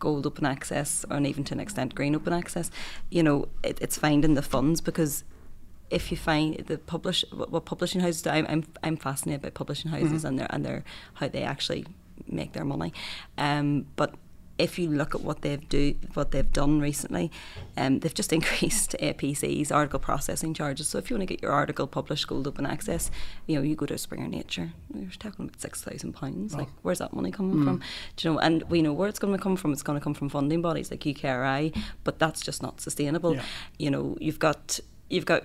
gold 0.00 0.26
open 0.26 0.44
access 0.46 1.04
and 1.10 1.26
even 1.26 1.44
to 1.44 1.54
an 1.54 1.60
extent 1.60 1.94
green 1.94 2.16
open 2.16 2.32
access, 2.32 2.70
you 3.10 3.22
know, 3.22 3.46
it, 3.62 3.78
it's 3.80 3.96
finding 3.96 4.34
the 4.34 4.42
funds 4.42 4.80
because 4.80 5.22
if 5.90 6.10
you 6.10 6.16
find 6.16 6.56
the 6.66 6.78
publish 6.78 7.24
what, 7.32 7.50
what 7.52 7.64
publishing 7.64 8.00
houses 8.00 8.22
do, 8.22 8.30
I'm, 8.30 8.46
I'm 8.48 8.64
I'm 8.82 8.96
fascinated 8.96 9.42
by 9.42 9.50
publishing 9.50 9.90
houses 9.92 10.22
Mhm. 10.24 10.28
and 10.28 10.38
their 10.38 10.46
and 10.50 10.64
their 10.64 10.84
how 11.14 11.28
they 11.28 11.42
actually 11.42 11.84
make 12.26 12.52
their 12.52 12.64
money. 12.64 12.92
Um, 13.38 13.86
but 13.96 14.14
if 14.60 14.78
you 14.78 14.88
look 14.90 15.14
at 15.14 15.22
what 15.22 15.40
they've 15.42 15.66
do 15.68 15.94
what 16.14 16.30
they've 16.32 16.52
done 16.52 16.80
recently, 16.80 17.30
um, 17.76 18.00
they've 18.00 18.14
just 18.14 18.32
increased 18.38 18.94
APCs, 19.00 19.72
article 19.72 19.98
processing 19.98 20.52
charges. 20.54 20.88
So 20.88 20.98
if 20.98 21.08
you 21.10 21.16
want 21.16 21.22
to 21.28 21.34
get 21.34 21.42
your 21.42 21.52
article 21.52 21.86
published 21.86 22.26
gold 22.28 22.46
open 22.46 22.66
access, 22.66 23.10
you 23.46 23.56
know 23.56 23.62
you 23.62 23.74
go 23.76 23.86
to 23.86 23.96
Springer 23.98 24.28
Nature, 24.28 24.72
you're 24.94 25.10
talking 25.18 25.46
about 25.46 25.60
six 25.60 25.82
thousand 25.82 26.12
pounds. 26.12 26.54
Like 26.54 26.66
Wow. 26.68 26.72
where's 26.82 26.98
that 26.98 27.12
money 27.14 27.30
coming 27.30 27.56
Mm. 27.56 27.64
from? 27.64 27.80
Do 28.16 28.28
you 28.28 28.34
know? 28.34 28.40
And 28.40 28.62
we 28.70 28.82
know 28.82 28.92
where 28.92 29.08
it's 29.08 29.18
going 29.18 29.36
to 29.36 29.42
come 29.42 29.56
from. 29.56 29.72
It's 29.72 29.82
going 29.82 29.98
to 29.98 30.04
come 30.04 30.14
from 30.14 30.28
funding 30.28 30.62
bodies 30.62 30.90
like 30.90 31.00
UKRI, 31.04 31.74
but 32.04 32.18
that's 32.18 32.40
just 32.42 32.62
not 32.62 32.80
sustainable. 32.80 33.34
Yeah. 33.36 33.44
You 33.78 33.90
know, 33.90 34.16
you've 34.20 34.38
got 34.38 34.78
you've 35.08 35.26
got 35.26 35.42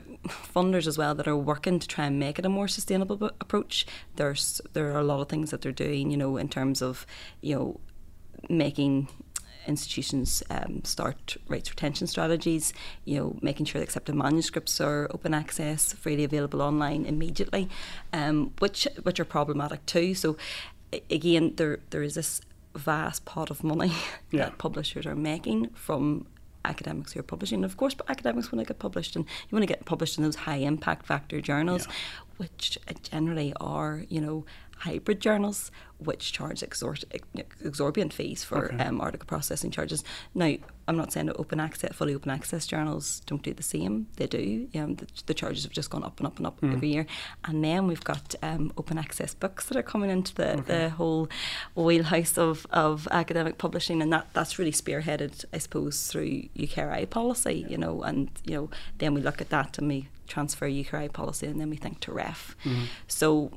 funders 0.53 0.85
as 0.87 0.95
well 0.97 1.15
that 1.15 1.27
are 1.27 1.35
working 1.35 1.79
to 1.79 1.87
try 1.87 2.05
and 2.05 2.19
make 2.19 2.37
it 2.37 2.45
a 2.45 2.49
more 2.49 2.67
sustainable 2.67 3.15
b- 3.17 3.29
approach. 3.41 3.87
There's 4.15 4.61
there 4.73 4.91
are 4.93 4.99
a 4.99 5.03
lot 5.03 5.21
of 5.21 5.29
things 5.29 5.49
that 5.51 5.61
they're 5.61 5.71
doing, 5.87 6.11
you 6.11 6.17
know, 6.17 6.37
in 6.37 6.49
terms 6.49 6.81
of 6.81 7.05
you 7.41 7.55
know 7.55 7.79
making 8.49 9.07
institutions 9.67 10.43
um, 10.51 10.83
start 10.83 11.37
rights 11.47 11.69
retention 11.69 12.07
strategies, 12.07 12.73
you 13.03 13.17
know, 13.17 13.37
making 13.41 13.65
sure 13.65 13.79
the 13.79 13.83
accepted 13.83 14.13
manuscripts 14.15 14.79
are 14.79 15.09
open 15.11 15.33
access, 15.33 15.93
freely 15.93 16.23
available 16.23 16.61
online 16.61 17.05
immediately, 17.05 17.67
um, 18.13 18.51
which 18.59 18.87
which 19.03 19.19
are 19.19 19.25
problematic 19.25 19.85
too. 19.85 20.13
So 20.13 20.37
again, 21.09 21.53
there 21.55 21.79
there 21.89 22.03
is 22.03 22.13
this 22.15 22.41
vast 22.75 23.25
pot 23.25 23.49
of 23.49 23.63
money 23.63 23.93
Yeah. 24.31 24.45
that 24.45 24.57
publishers 24.57 25.05
are 25.05 25.15
making 25.15 25.69
from 25.69 26.27
academics 26.65 27.13
who 27.13 27.19
are 27.19 27.23
publishing. 27.23 27.57
And 27.57 27.65
of 27.65 27.77
course, 27.77 27.93
but 27.93 28.09
academics 28.09 28.51
want 28.51 28.65
to 28.65 28.73
get 28.73 28.79
published, 28.79 29.15
and 29.15 29.23
you 29.25 29.55
want 29.55 29.63
to 29.63 29.67
get 29.67 29.85
published 29.85 30.17
in 30.17 30.23
those 30.23 30.35
high 30.35 30.57
impact 30.57 31.05
factor 31.05 31.39
journals, 31.39 31.85
Yeah. 31.87 31.93
which 32.37 32.77
uh, 32.87 32.93
generally 33.03 33.53
are, 33.61 34.03
you 34.09 34.19
know, 34.19 34.45
hybrid 34.77 35.19
journals, 35.21 35.71
which 35.97 36.33
charge 36.33 36.59
exor- 36.61 37.03
exorbitant 37.63 38.13
fees 38.13 38.43
for 38.43 38.65
Okay. 38.73 38.83
um, 38.83 38.99
article 38.99 39.25
processing 39.25 39.71
charges. 39.71 40.03
Now, 40.33 40.55
I'm 40.87 40.97
not 40.97 41.11
saying 41.13 41.27
that 41.27 41.37
open 41.37 41.59
access, 41.59 41.95
fully 41.95 42.13
open 42.13 42.29
access 42.29 42.67
journals 42.67 43.21
don't 43.25 43.41
do 43.41 43.53
the 43.53 43.63
same. 43.63 44.07
They 44.17 44.27
do. 44.27 44.67
Um, 44.75 44.95
the, 44.95 45.07
the 45.25 45.33
charges 45.33 45.63
have 45.63 45.71
just 45.71 45.89
gone 45.89 46.03
up 46.03 46.19
and 46.19 46.27
up 46.27 46.37
and 46.37 46.45
up 46.45 46.59
Mm. 46.61 46.73
every 46.73 46.89
year. 46.89 47.05
And 47.45 47.63
then 47.63 47.87
we've 47.87 48.03
got 48.03 48.35
um, 48.43 48.71
open 48.77 48.97
access 48.97 49.33
books 49.33 49.65
that 49.67 49.77
are 49.77 49.83
coming 49.83 50.09
into 50.09 50.33
the, 50.35 50.53
Okay. 50.59 50.61
the 50.83 50.89
whole 50.89 51.29
wheelhouse 51.75 52.37
of, 52.37 52.67
of 52.71 53.07
academic 53.11 53.57
publishing, 53.57 54.01
and 54.01 54.11
that, 54.13 54.27
that's 54.33 54.59
really 54.59 54.71
spearheaded, 54.73 55.45
I 55.53 55.57
suppose, 55.59 56.07
through 56.07 56.43
UKRI 56.57 57.09
policy. 57.09 57.65
You 57.69 57.77
know, 57.77 58.03
and 58.03 58.29
you 58.45 58.55
know, 58.55 58.69
then 58.97 59.13
we 59.13 59.21
look 59.21 59.41
at 59.41 59.49
that 59.49 59.77
and 59.77 59.87
we 59.87 60.09
transfer 60.27 60.67
UKRI 60.67 61.11
policy, 61.13 61.47
and 61.47 61.59
then 61.61 61.69
we 61.69 61.77
think 61.77 61.99
to 62.01 62.11
ref. 62.11 62.55
Mhm. 62.63 62.85
So 63.07 63.51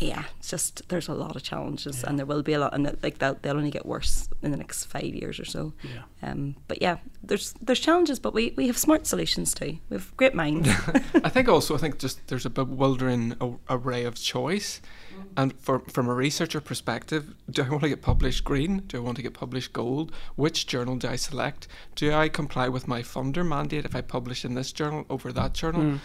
yeah, 0.00 0.24
it's 0.38 0.50
just 0.50 0.88
there's 0.88 1.08
a 1.08 1.14
lot 1.14 1.36
of 1.36 1.42
challenges, 1.42 2.00
Yeah. 2.02 2.08
and 2.08 2.18
there 2.18 2.26
will 2.26 2.42
be 2.42 2.52
a 2.54 2.58
lot, 2.58 2.74
and 2.74 2.86
it- 2.86 3.02
like 3.02 3.18
they'll, 3.18 3.36
they'll 3.42 3.56
only 3.56 3.70
get 3.70 3.84
worse 3.86 4.28
in 4.42 4.50
the 4.50 4.56
next 4.56 4.84
five 4.86 5.04
years 5.14 5.38
or 5.38 5.44
so. 5.44 5.72
Yeah. 5.82 6.30
Um, 6.30 6.56
but 6.68 6.80
yeah, 6.82 6.98
there's 7.22 7.54
there's 7.62 7.80
challenges, 7.80 8.18
but 8.18 8.34
we, 8.34 8.52
we 8.56 8.66
have 8.66 8.76
smart 8.78 9.06
solutions 9.06 9.54
too. 9.54 9.78
We 9.88 9.96
have 9.96 10.16
great 10.16 10.34
minds. 10.34 10.68
I 11.24 11.28
think 11.28 11.48
also 11.48 11.74
I 11.74 11.78
think 11.78 11.98
just 11.98 12.26
there's 12.28 12.46
a 12.46 12.50
bewildering 12.50 13.34
array 13.68 14.04
of 14.04 14.14
choice, 14.16 14.80
and 15.36 15.52
for, 15.60 15.80
from 15.80 16.08
a 16.08 16.14
researcher 16.14 16.60
perspective, 16.60 17.34
do 17.50 17.62
I 17.62 17.68
want 17.68 17.82
to 17.82 17.88
get 17.88 18.02
published 18.02 18.44
green? 18.44 18.78
Do 18.86 18.96
I 18.96 19.00
want 19.00 19.16
to 19.16 19.22
get 19.22 19.34
published 19.34 19.72
gold? 19.72 20.12
Which 20.36 20.66
journal 20.66 20.96
do 20.96 21.08
I 21.08 21.16
select? 21.16 21.68
Do 21.94 22.12
I 22.12 22.28
comply 22.28 22.68
with 22.68 22.88
my 22.88 23.02
funder 23.02 23.46
mandate 23.46 23.84
if 23.84 23.94
I 23.94 24.00
publish 24.00 24.44
in 24.44 24.54
this 24.54 24.72
journal 24.72 25.04
over 25.10 25.32
that 25.32 25.52
journal? 25.52 25.82
Mm. 25.82 25.98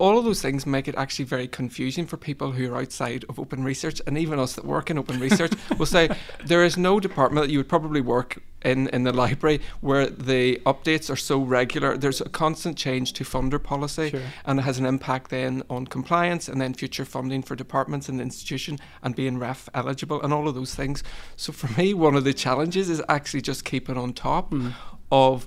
All 0.00 0.16
of 0.18 0.24
those 0.24 0.40
things 0.40 0.64
make 0.64 0.88
it 0.88 0.94
actually 0.94 1.26
very 1.26 1.46
confusing 1.46 2.06
for 2.06 2.16
people 2.16 2.52
who 2.52 2.72
are 2.72 2.80
outside 2.80 3.26
of 3.28 3.38
open 3.38 3.62
research, 3.62 4.00
and 4.06 4.16
even 4.16 4.38
us 4.38 4.54
that 4.54 4.64
work 4.64 4.90
in 4.90 4.96
open 4.96 5.20
research 5.20 5.52
will 5.78 5.84
say 5.84 6.08
there 6.46 6.64
is 6.64 6.78
no 6.78 6.98
department 6.98 7.46
that 7.46 7.52
you 7.52 7.58
would 7.58 7.68
probably 7.68 8.00
work 8.00 8.42
in 8.64 8.88
in 8.88 9.02
the 9.04 9.12
library 9.12 9.60
where 9.82 10.06
the 10.06 10.56
updates 10.64 11.10
are 11.10 11.16
so 11.16 11.38
regular. 11.42 11.98
There's 11.98 12.22
a 12.22 12.30
constant 12.30 12.78
change 12.78 13.12
to 13.14 13.24
funder 13.24 13.62
policy 13.62 14.08
Sure. 14.10 14.22
and 14.46 14.58
it 14.58 14.62
has 14.62 14.78
an 14.78 14.86
impact 14.86 15.30
then 15.30 15.62
on 15.68 15.86
compliance 15.86 16.48
and 16.48 16.58
then 16.60 16.72
future 16.72 17.04
funding 17.04 17.42
for 17.42 17.54
departments 17.54 18.08
and 18.08 18.18
the 18.18 18.22
institution 18.22 18.78
and 19.02 19.14
being 19.14 19.38
ref 19.38 19.68
eligible 19.74 20.22
and 20.22 20.32
all 20.32 20.48
of 20.48 20.54
those 20.54 20.74
things. 20.74 21.02
So 21.36 21.52
for 21.52 21.68
me, 21.78 21.92
one 21.92 22.14
of 22.16 22.24
the 22.24 22.32
challenges 22.34 22.88
is 22.88 23.02
actually 23.08 23.42
just 23.42 23.64
keeping 23.66 23.98
on 23.98 24.14
top 24.14 24.50
Mm. 24.50 24.72
of 25.12 25.46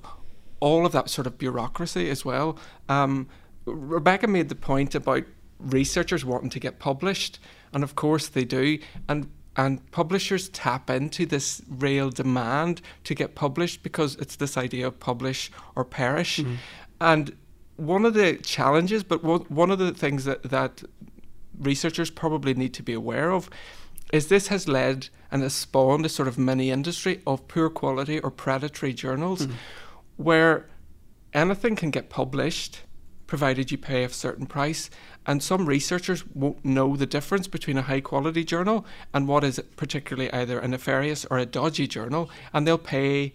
all 0.60 0.86
of 0.86 0.92
that 0.92 1.10
sort 1.10 1.26
of 1.28 1.38
bureaucracy 1.40 2.10
as 2.10 2.24
well. 2.24 2.58
Um, 2.88 3.28
Rebecca 3.66 4.28
made 4.28 4.50
the 4.50 4.56
point 4.56 4.96
about 4.96 5.24
researchers 5.60 6.26
wanting 6.26 6.50
to 6.52 6.60
get 6.60 6.80
published, 6.80 7.40
and 7.74 7.84
of 7.84 7.96
course 7.96 8.28
they 8.28 8.46
do, 8.46 8.80
and 9.08 9.30
and 9.56 9.92
publishers 9.92 10.50
tap 10.50 10.90
into 10.90 11.28
this 11.28 11.62
real 11.70 12.10
demand 12.10 12.82
to 13.04 13.14
get 13.14 13.36
published 13.36 13.84
because 13.84 14.16
it's 14.16 14.38
this 14.38 14.58
idea 14.58 14.88
of 14.88 15.00
publish 15.00 15.52
or 15.76 15.86
perish, 15.86 16.40
Mhm. 16.40 16.58
and 17.00 17.36
one 17.78 18.04
of 18.04 18.16
the 18.16 18.38
challenges, 18.38 19.04
but 19.04 19.24
one 19.24 19.70
of 19.70 19.78
the 19.78 19.94
things 19.94 20.26
that 20.26 20.42
that 20.44 20.84
researchers 21.60 22.10
probably 22.10 22.56
need 22.56 22.74
to 22.74 22.82
be 22.84 22.94
aware 22.94 23.32
of 23.32 23.48
is 24.12 24.28
this 24.28 24.48
has 24.48 24.68
led 24.68 25.10
and 25.32 25.44
has 25.44 25.54
spawned 25.54 26.04
a 26.06 26.10
sort 26.10 26.28
of 26.28 26.38
mini 26.38 26.72
industry 26.72 27.22
of 27.28 27.48
poor 27.48 27.70
quality 27.70 28.20
or 28.20 28.32
predatory 28.32 28.92
journals 28.94 29.46
Mhm. 29.46 29.54
where 30.18 30.68
anything 31.34 31.76
can 31.76 31.92
get 31.92 32.10
published 32.10 32.82
provided 33.34 33.72
you 33.72 33.80
pay 33.80 34.04
a 34.04 34.10
certain 34.10 34.46
price 34.46 34.92
and 35.26 35.42
some 35.42 35.66
researchers 35.66 36.24
won't 36.36 36.64
know 36.64 36.96
the 36.96 37.08
difference 37.08 37.48
between 37.48 37.80
a 37.80 37.82
high 37.82 38.00
quality 38.00 38.44
journal 38.44 38.86
and 39.12 39.28
what 39.28 39.44
is 39.44 39.60
particularly 39.76 40.32
either 40.32 40.60
a 40.60 40.68
nefarious 40.68 41.26
or 41.32 41.40
a 41.40 41.46
dodgy 41.60 41.88
journal 41.88 42.30
and 42.54 42.68
they'll 42.68 42.78
pay 42.78 43.34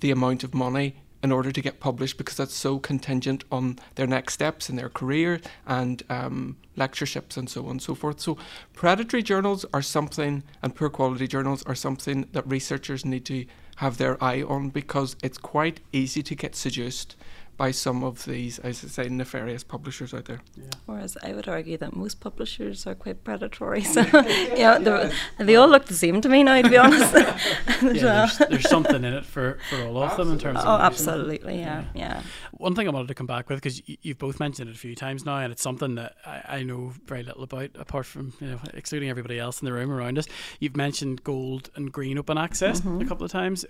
the 0.00 0.10
amount 0.10 0.42
of 0.42 0.54
money 0.54 0.96
in 1.22 1.30
order 1.30 1.52
to 1.52 1.60
get 1.60 1.78
published 1.78 2.18
because 2.18 2.36
that's 2.36 2.52
so 2.52 2.80
contingent 2.80 3.44
on 3.52 3.78
their 3.94 4.08
next 4.08 4.34
steps 4.34 4.68
in 4.68 4.74
their 4.74 4.88
career 4.88 5.40
and 5.68 6.02
um, 6.10 6.56
lectureships 6.74 7.36
and 7.36 7.48
so 7.48 7.66
on 7.66 7.70
and 7.70 7.82
so 7.82 7.94
forth. 7.94 8.18
So, 8.18 8.38
predatory 8.72 9.22
journals 9.22 9.64
are 9.72 9.82
something, 9.82 10.42
and 10.62 10.74
poor 10.74 10.88
quality 10.88 11.26
journals 11.26 11.62
are 11.64 11.74
something 11.74 12.28
that 12.32 12.48
researchers 12.48 13.04
need 13.04 13.24
to 13.26 13.46
have 13.76 13.98
their 13.98 14.22
eye 14.22 14.42
on 14.42 14.70
because 14.70 15.14
it's 15.22 15.38
quite 15.38 15.80
easy 15.92 16.22
to 16.22 16.34
get 16.34 16.56
seduced 16.56 17.16
by 17.58 17.72
some 17.72 18.04
of 18.04 18.24
these, 18.24 18.60
as 18.60 18.84
I 18.84 18.88
say, 18.88 19.08
nefarious 19.08 19.64
publishers 19.64 20.14
out 20.14 20.24
there. 20.26 20.40
Yeah. 20.56 20.64
Whereas 20.86 21.18
I 21.24 21.32
would 21.34 21.48
argue 21.48 21.76
that 21.78 21.94
most 21.94 22.20
publishers 22.20 22.86
are 22.86 22.94
quite 22.94 23.24
predatory. 23.24 23.82
So 23.88 24.02
yeah, 24.02 24.78
they're- 24.78 25.10
they 25.38 25.56
all 25.56 25.68
look 25.68 25.86
the 25.86 25.94
same 25.94 26.20
to 26.20 26.28
me 26.28 26.44
now, 26.44 26.62
to 26.62 26.68
be 26.68 26.76
honest. 26.78 27.12
Yeah, 27.12 27.36
there's, 27.82 28.38
there's 28.38 28.68
something 28.70 28.94
in 29.04 29.04
it 29.12 29.24
for, 29.26 29.58
for 29.68 29.82
all 29.82 30.02
of 30.02 30.16
them 30.16 30.30
in 30.32 30.38
terms 30.38 30.60
oh, 30.62 30.68
of 30.76 30.80
absolutely, 30.80 31.58
yeah, 31.58 31.84
yeah. 31.94 32.22
One 32.52 32.74
thing 32.76 32.86
I 32.86 32.92
wanted 32.92 33.08
to 33.08 33.14
come 33.14 33.26
back 33.26 33.48
with 33.48 33.58
because 33.60 33.82
you've 34.02 34.18
both 34.18 34.38
mentioned 34.38 34.70
it 34.70 34.76
a 34.76 34.78
few 34.78 34.94
times 34.94 35.24
now, 35.26 35.38
and 35.38 35.50
it's 35.52 35.62
something 35.62 35.96
that 35.96 36.14
I, 36.24 36.42
I 36.58 36.62
know 36.62 36.92
very 37.06 37.24
little 37.24 37.42
about, 37.42 37.70
apart 37.74 38.06
from 38.06 38.32
you 38.40 38.48
know 38.48 38.60
excluding 38.74 39.10
everybody 39.10 39.38
else 39.38 39.60
in 39.60 39.66
the 39.66 39.72
room 39.72 39.90
around 39.90 40.18
us. 40.18 40.26
You've 40.60 40.76
mentioned 40.76 41.24
gold 41.24 41.70
and 41.74 41.90
green 41.92 42.18
open 42.18 42.38
access 42.38 42.80
Mhm. 42.82 43.02
a 43.02 43.04
couple 43.06 43.24
of 43.24 43.32
times. 43.32 43.64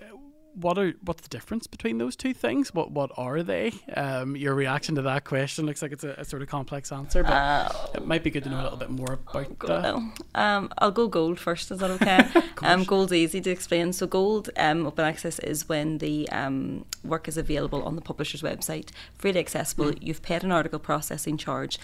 What 0.55 0.77
are 0.79 0.93
what's 1.05 1.23
the 1.23 1.29
difference 1.29 1.67
between 1.67 1.99
those 1.99 2.17
two 2.17 2.35
things? 2.35 2.75
What 2.75 2.91
what 2.91 3.11
are 3.17 3.43
they? 3.43 3.73
Um, 3.95 4.35
your 4.37 4.55
reaction 4.55 4.95
to 4.97 5.03
that 5.03 5.25
question 5.25 5.67
looks 5.67 5.83
like 5.83 5.93
it's 5.93 6.05
a, 6.05 6.11
a 6.19 6.25
sort 6.25 6.43
of 6.43 6.49
complex 6.49 6.91
answer, 6.91 7.23
but 7.23 7.33
Uh, 7.33 7.69
it 7.95 8.07
might 8.07 8.25
be 8.25 8.31
good 8.31 8.45
to 8.45 8.51
know 8.51 8.61
a 8.61 8.65
little 8.65 8.79
bit 8.79 8.91
more 8.91 9.13
about 9.13 9.59
that. 9.61 9.95
Um, 10.35 10.73
I'll 10.79 10.91
go 10.91 11.07
gold 11.07 11.39
first. 11.39 11.71
Is 11.71 11.79
that 11.79 11.91
okay? 11.93 12.27
um, 12.63 12.85
gold's 12.85 13.13
easy 13.13 13.41
to 13.41 13.51
explain. 13.51 13.93
So 13.93 14.07
gold 14.07 14.51
um, 14.57 14.87
open 14.87 15.05
access 15.05 15.39
is 15.41 15.69
when 15.69 15.99
the 15.99 16.29
um, 16.31 16.85
work 17.05 17.29
is 17.29 17.37
available 17.37 17.83
on 17.85 17.95
the 17.95 18.03
publisher's 18.03 18.43
website, 18.43 18.91
freely 19.17 19.41
accessible. 19.41 19.95
You've 20.01 20.23
paid 20.23 20.43
an 20.43 20.51
article 20.51 20.79
processing 20.79 21.37
charge 21.37 21.79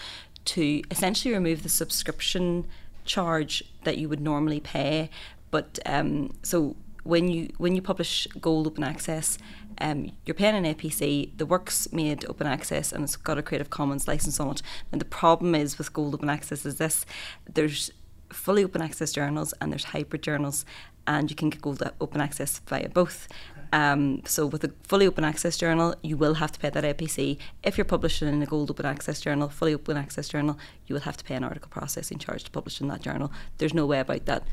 to 0.45 0.83
essentially 0.91 1.33
remove 1.33 1.63
the 1.63 1.69
subscription 1.69 2.67
charge 3.05 3.63
that 3.83 3.97
you 3.97 4.09
would 4.09 4.19
normally 4.21 4.59
pay. 4.59 5.09
But 5.51 5.79
um, 5.85 6.33
so 6.43 6.75
when 7.05 7.29
you 7.29 7.49
when 7.57 7.75
you 7.75 7.81
publish 7.81 8.27
gold 8.41 8.65
open 8.67 8.83
access, 8.83 9.37
um, 9.79 10.11
you're 10.25 10.33
paying 10.33 10.55
an 10.55 10.75
APC. 10.75 11.37
The 11.37 11.45
work's 11.45 11.91
made 11.93 12.25
open 12.25 12.47
access 12.47 12.91
and 12.91 13.03
it's 13.03 13.15
got 13.15 13.37
a 13.37 13.43
Creative 13.43 13.69
Commons 13.69 14.07
license 14.07 14.39
on 14.39 14.49
it. 14.49 14.61
And 14.91 14.99
the 14.99 15.05
problem 15.05 15.53
is 15.53 15.77
with 15.77 15.93
gold 15.93 16.15
open 16.15 16.29
access 16.29 16.65
is 16.65 16.77
this: 16.77 17.05
there's 17.51 17.91
fully 18.33 18.63
open 18.63 18.81
access 18.81 19.11
journals 19.13 19.53
and 19.61 19.71
there's 19.71 19.85
hybrid 19.85 20.23
journals, 20.23 20.65
and 21.05 21.29
you 21.29 21.35
can 21.35 21.51
get 21.51 21.61
gold 21.61 21.81
open 22.01 22.19
access 22.19 22.59
via 22.67 22.89
both. 22.89 23.27
Um, 23.71 24.21
so 24.25 24.45
with 24.45 24.63
a 24.63 24.71
fully 24.83 25.05
open 25.05 25.23
access 25.23 25.57
journal, 25.57 25.95
you 26.01 26.17
will 26.17 26.35
have 26.35 26.51
to 26.53 26.59
pay 26.59 26.69
that 26.69 26.83
APC. 26.83 27.37
If 27.61 27.77
you're 27.77 27.85
publishing 27.85 28.27
in 28.27 28.41
a 28.41 28.45
gold 28.45 28.71
open 28.71 28.85
access 28.85 29.19
journal, 29.19 29.49
fully 29.49 29.73
open 29.73 29.97
access 29.97 30.27
journal, 30.27 30.57
you 30.87 30.95
will 30.95 31.01
have 31.01 31.17
to 31.17 31.23
pay 31.23 31.35
an 31.35 31.43
article 31.43 31.69
processing 31.69 32.17
charge 32.17 32.45
to 32.45 32.51
publish 32.51 32.79
in 32.79 32.87
that 32.87 33.01
journal. 33.01 33.31
There's 33.57 33.73
no 33.73 33.85
way 33.85 33.99
about 33.99 34.25
that 34.25 34.43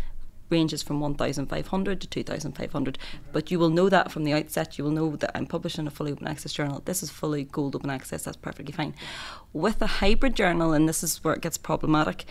ranges 0.53 0.83
from 0.83 1.01
1,500 1.01 2.01
to 2.01 2.07
2,500. 2.07 2.99
But 3.33 3.51
you 3.51 3.59
will 3.59 3.71
know 3.71 3.89
that 3.89 4.13
from 4.13 4.25
the 4.25 4.35
outset. 4.35 4.79
You 4.79 4.85
will 4.85 4.93
know 4.93 5.17
that 5.17 5.33
I'm 5.35 5.47
publishing 5.47 5.87
a 5.87 5.91
fully 5.91 6.13
open 6.13 6.29
access 6.29 6.53
journal. 6.53 6.83
This 6.85 7.03
is 7.03 7.11
fully 7.11 7.45
gold 7.45 7.75
open 7.75 7.91
access. 7.91 8.23
That's 8.23 8.37
perfectly 8.37 8.73
fine. 8.73 8.95
With 9.53 9.83
a 9.83 9.87
hybrid 9.87 10.37
journal, 10.37 10.73
and 10.73 10.89
this 10.89 11.03
is 11.03 11.25
where 11.25 11.35
it 11.35 11.41
gets 11.41 11.59
problematic, 11.59 12.27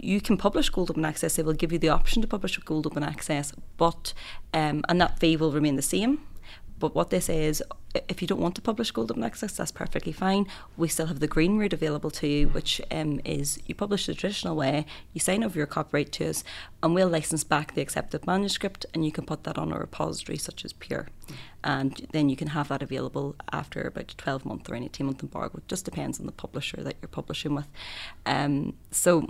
you 0.00 0.20
can 0.20 0.36
publish 0.36 0.70
gold 0.70 0.90
open 0.90 1.04
access. 1.04 1.36
They 1.36 1.42
will 1.42 1.52
give 1.52 1.72
you 1.72 1.78
the 1.78 1.88
option 1.88 2.22
to 2.22 2.28
publish 2.28 2.56
with 2.56 2.64
gold 2.64 2.86
open 2.86 3.02
access, 3.02 3.52
but 3.76 4.14
um, 4.54 4.84
and 4.88 5.00
that 5.00 5.18
fee 5.18 5.36
will 5.36 5.52
remain 5.52 5.76
the 5.76 5.82
same. 5.82 6.20
But 6.78 6.94
what 6.94 7.10
they 7.10 7.20
say 7.20 7.44
is, 7.44 7.62
if 8.08 8.20
you 8.20 8.28
don't 8.28 8.40
want 8.40 8.54
to 8.54 8.60
publish 8.60 8.90
Gold 8.90 9.10
Open 9.10 9.24
Access, 9.24 9.56
that's 9.56 9.72
perfectly 9.72 10.12
fine. 10.12 10.46
We 10.76 10.88
still 10.88 11.06
have 11.06 11.20
the 11.20 11.26
green 11.26 11.58
route 11.58 11.72
available 11.72 12.10
to 12.12 12.26
you, 12.26 12.48
which 12.48 12.80
um, 12.90 13.20
is 13.24 13.58
you 13.66 13.74
publish 13.74 14.06
the 14.06 14.14
traditional 14.14 14.54
way, 14.54 14.86
you 15.12 15.20
sign 15.20 15.42
over 15.42 15.58
your 15.58 15.66
copyright 15.66 16.12
to 16.12 16.28
us, 16.28 16.44
and 16.82 16.94
we'll 16.94 17.08
license 17.08 17.44
back 17.44 17.74
the 17.74 17.80
accepted 17.80 18.26
manuscript, 18.26 18.86
and 18.94 19.04
you 19.04 19.12
can 19.12 19.24
put 19.24 19.44
that 19.44 19.58
on 19.58 19.72
a 19.72 19.78
repository 19.78 20.38
such 20.38 20.64
as 20.64 20.72
Pure. 20.72 21.08
And 21.64 22.06
then 22.12 22.28
you 22.28 22.36
can 22.36 22.48
have 22.48 22.68
that 22.68 22.82
available 22.82 23.34
after 23.52 23.82
about 23.82 24.12
a 24.12 24.16
12 24.16 24.44
month 24.44 24.70
or 24.70 24.74
an 24.74 24.84
18 24.84 25.06
month 25.06 25.22
embargo. 25.22 25.58
It 25.58 25.68
just 25.68 25.84
depends 25.84 26.20
on 26.20 26.26
the 26.26 26.32
publisher 26.32 26.82
that 26.82 26.96
you're 27.02 27.08
publishing 27.08 27.54
with. 27.54 27.68
Um, 28.26 28.74
so 28.90 29.28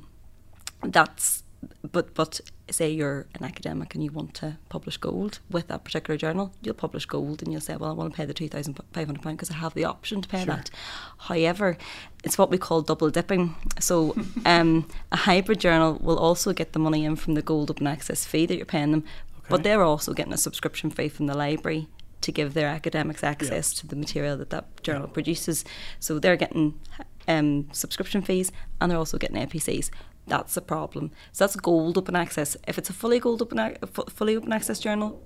that's 0.83 1.43
but 1.91 2.15
but 2.15 2.41
say 2.71 2.91
you're 2.91 3.27
an 3.35 3.45
academic 3.45 3.95
and 3.95 4.05
you 4.05 4.11
want 4.13 4.35
to 4.35 4.59
publish 4.69 4.97
gold 4.97 5.41
with 5.51 5.69
that 5.69 5.85
particular 5.85 6.17
journal, 6.17 6.53
you'll 6.63 6.75
publish 6.75 7.07
gold 7.07 7.43
and 7.43 7.51
you'll 7.51 7.61
say, 7.61 7.77
well, 7.77 7.91
I 7.91 7.95
want 7.95 8.13
to 8.13 8.17
pay 8.17 8.25
the 8.25 8.35
two 8.35 8.49
thousand 8.49 8.79
five 8.93 9.07
hundred 9.07 9.23
pound 9.23 9.39
because 9.39 9.51
I 9.51 9.55
have 9.55 9.75
the 9.75 9.85
option 9.85 10.23
to 10.23 10.29
pay 10.29 10.45
sure. 10.45 10.55
that. 10.55 10.71
However, 11.19 11.77
it's 12.25 12.39
what 12.39 12.51
we 12.51 12.59
call 12.59 12.83
double 12.83 13.11
dipping. 13.11 13.55
So 13.81 14.17
um, 14.47 14.89
a 15.13 15.17
hybrid 15.17 15.61
journal 15.61 15.99
will 16.01 16.19
also 16.19 16.53
get 16.53 16.73
the 16.73 16.79
money 16.79 17.05
in 17.05 17.17
from 17.17 17.35
the 17.35 17.43
gold 17.43 17.71
open 17.71 17.87
access 17.87 18.25
fee 18.25 18.47
that 18.47 18.57
you're 18.57 18.67
paying 18.67 18.93
them, 18.93 19.05
okay. 19.39 19.47
but 19.49 19.63
they're 19.63 19.83
also 19.83 20.13
getting 20.13 20.33
a 20.33 20.39
subscription 20.39 20.91
fee 20.91 21.09
from 21.09 21.27
the 21.27 21.37
library 21.37 21.89
to 22.21 22.33
give 22.33 22.55
their 22.55 22.69
academics 22.69 23.23
access 23.23 23.73
yeah. 23.73 23.81
to 23.81 23.87
the 23.87 23.97
material 23.97 24.37
that 24.37 24.51
that 24.51 24.83
journal 24.83 25.07
yeah. 25.09 25.13
produces. 25.13 25.65
So 26.01 26.19
they're 26.19 26.37
getting 26.37 26.79
um, 27.29 27.69
subscription 27.73 28.23
fees 28.23 28.51
and 28.81 28.91
they're 28.91 28.99
also 28.99 29.19
getting 29.19 29.37
APCs. 29.37 29.91
That's 30.29 30.57
a 30.57 30.61
problem. 30.61 31.11
So 31.33 31.45
that's 31.45 31.57
gold 31.57 31.99
open 31.99 32.17
access. 32.17 32.57
If 32.67 32.79
it's 32.79 32.91
a 32.91 32.93
fully 32.93 33.19
gold 33.19 33.43
open, 33.43 33.77
fully 34.09 34.37
open 34.37 34.53
access 34.53 34.79
journal, 34.79 35.23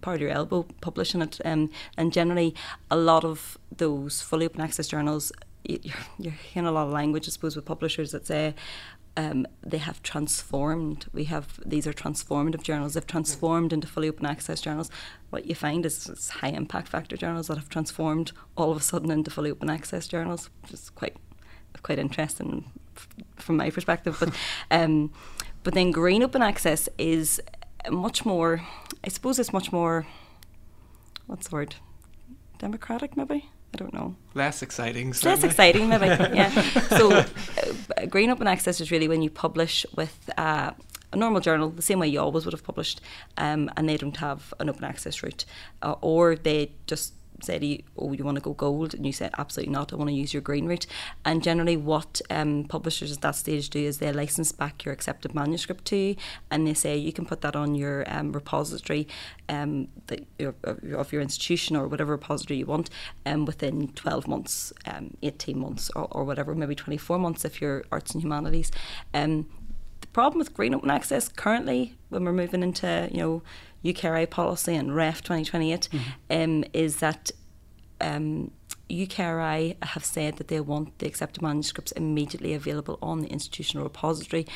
part 0.00 0.16
of 0.16 0.22
your 0.22 0.30
elbow 0.30 0.66
publishing 0.80 1.22
it. 1.22 1.40
Um, 1.44 1.70
and 1.96 2.12
generally, 2.12 2.54
a 2.90 2.96
lot 2.96 3.24
of 3.24 3.58
those 3.76 4.22
fully 4.22 4.46
open 4.46 4.60
access 4.60 4.88
journals, 4.88 5.32
you're, 5.64 5.94
you're 6.18 6.32
hearing 6.32 6.66
a 6.66 6.72
lot 6.72 6.86
of 6.86 6.92
language, 6.92 7.28
I 7.28 7.30
suppose, 7.30 7.56
with 7.56 7.64
publishers 7.64 8.12
that 8.12 8.26
say, 8.26 8.54
um, 9.18 9.46
they 9.62 9.78
have 9.78 10.02
transformed. 10.02 11.06
We 11.12 11.24
have 11.24 11.58
these 11.64 11.86
are 11.86 11.92
transformative 11.92 12.62
journals. 12.62 12.94
They've 12.94 13.06
transformed 13.06 13.72
into 13.72 13.86
fully 13.86 14.08
open 14.08 14.26
access 14.26 14.60
journals. 14.60 14.90
What 15.30 15.46
you 15.46 15.54
find 15.54 15.86
is, 15.86 16.06
is 16.06 16.28
high 16.28 16.48
impact 16.50 16.88
factor 16.88 17.16
journals 17.16 17.46
that 17.48 17.56
have 17.56 17.70
transformed 17.70 18.32
all 18.56 18.70
of 18.70 18.76
a 18.76 18.80
sudden 18.80 19.10
into 19.10 19.30
fully 19.30 19.50
open 19.50 19.70
access 19.70 20.06
journals, 20.06 20.50
which 20.62 20.72
is 20.72 20.90
quite 20.90 21.16
quite 21.82 21.98
interesting 21.98 22.64
from 23.36 23.56
my 23.56 23.70
perspective. 23.70 24.16
But 24.18 24.34
um, 24.70 25.12
but 25.62 25.74
then 25.74 25.90
green 25.90 26.22
open 26.22 26.42
access 26.42 26.88
is 26.98 27.40
much 27.90 28.24
more. 28.24 28.62
I 29.04 29.08
suppose 29.08 29.38
it's 29.38 29.52
much 29.52 29.72
more. 29.72 30.06
What's 31.26 31.48
the 31.48 31.56
word? 31.56 31.76
Democratic, 32.58 33.16
maybe. 33.16 33.48
I 33.74 33.76
don't 33.76 33.92
know. 33.92 34.16
Less 34.34 34.62
exciting. 34.62 35.12
Certainly. 35.12 35.36
Less 35.36 35.44
exciting, 35.44 35.88
maybe. 35.88 36.06
yeah. 36.34 36.50
So, 36.96 37.12
uh, 37.12 38.06
green 38.08 38.30
open 38.30 38.46
access 38.46 38.80
is 38.80 38.90
really 38.90 39.08
when 39.08 39.22
you 39.22 39.30
publish 39.30 39.84
with. 39.94 40.30
Uh, 40.38 40.72
a 41.12 41.16
normal 41.16 41.40
journal, 41.40 41.70
the 41.70 41.82
same 41.82 42.00
way 42.00 42.08
you 42.08 42.20
always 42.20 42.44
would 42.44 42.52
have 42.52 42.64
published, 42.64 43.00
um, 43.36 43.70
and 43.76 43.88
they 43.88 43.96
don't 43.96 44.16
have 44.16 44.52
an 44.58 44.68
open 44.68 44.82
access 44.82 45.22
route, 45.22 45.44
uh, 45.82 45.94
or 46.00 46.34
they 46.34 46.72
just 46.88 47.14
say 47.42 47.58
to 47.58 47.66
you, 47.66 47.82
oh, 47.96 48.12
you 48.12 48.24
want 48.24 48.36
to 48.36 48.40
go 48.40 48.52
gold? 48.52 48.94
And 48.94 49.06
you 49.06 49.12
said, 49.12 49.30
absolutely 49.38 49.72
not, 49.72 49.92
I 49.92 49.96
want 49.96 50.08
to 50.08 50.14
use 50.14 50.32
your 50.32 50.42
green 50.42 50.66
route. 50.66 50.86
And 51.24 51.42
generally, 51.42 51.76
what 51.76 52.20
um, 52.30 52.64
publishers 52.64 53.12
at 53.12 53.20
that 53.20 53.36
stage 53.36 53.70
do 53.70 53.80
is 53.80 53.98
they 53.98 54.12
license 54.12 54.52
back 54.52 54.84
your 54.84 54.92
accepted 54.92 55.34
manuscript 55.34 55.84
to 55.86 55.96
you 55.96 56.16
and 56.50 56.66
they 56.66 56.74
say 56.74 56.96
you 56.96 57.12
can 57.12 57.26
put 57.26 57.40
that 57.42 57.56
on 57.56 57.74
your 57.74 58.04
um, 58.08 58.32
repository 58.32 59.06
um, 59.48 59.88
that, 60.06 60.26
of 60.64 61.12
your 61.12 61.22
institution 61.22 61.76
or 61.76 61.88
whatever 61.88 62.12
repository 62.12 62.58
you 62.58 62.66
want 62.66 62.90
um, 63.24 63.44
within 63.44 63.88
12 63.88 64.28
months, 64.28 64.72
um, 64.86 65.16
18 65.22 65.58
months, 65.58 65.90
or, 65.94 66.08
or 66.10 66.24
whatever, 66.24 66.54
maybe 66.54 66.74
24 66.74 67.18
months 67.18 67.44
if 67.44 67.60
you're 67.60 67.84
arts 67.92 68.12
and 68.12 68.22
humanities. 68.22 68.70
Um, 69.14 69.48
the 70.00 70.06
problem 70.08 70.38
with 70.38 70.54
green 70.54 70.74
open 70.74 70.90
access 70.90 71.28
currently, 71.28 71.94
when 72.08 72.24
we're 72.24 72.32
moving 72.32 72.62
into, 72.62 73.08
you 73.10 73.18
know, 73.18 73.42
UKRI 73.92 74.28
policy 74.28 74.74
and 74.74 74.94
REF 74.94 75.22
2028 75.22 75.88
mm-hmm. 75.90 76.02
um, 76.30 76.64
is 76.72 76.96
that 76.96 77.30
um, 78.00 78.50
UKRI 78.90 79.82
have 79.82 80.04
said 80.04 80.36
that 80.36 80.48
they 80.48 80.60
want 80.60 80.98
the 80.98 81.06
accepted 81.06 81.42
manuscripts 81.42 81.92
immediately 81.92 82.54
available 82.54 82.98
on 83.02 83.20
the 83.20 83.28
institutional 83.28 83.84
repository 83.84 84.46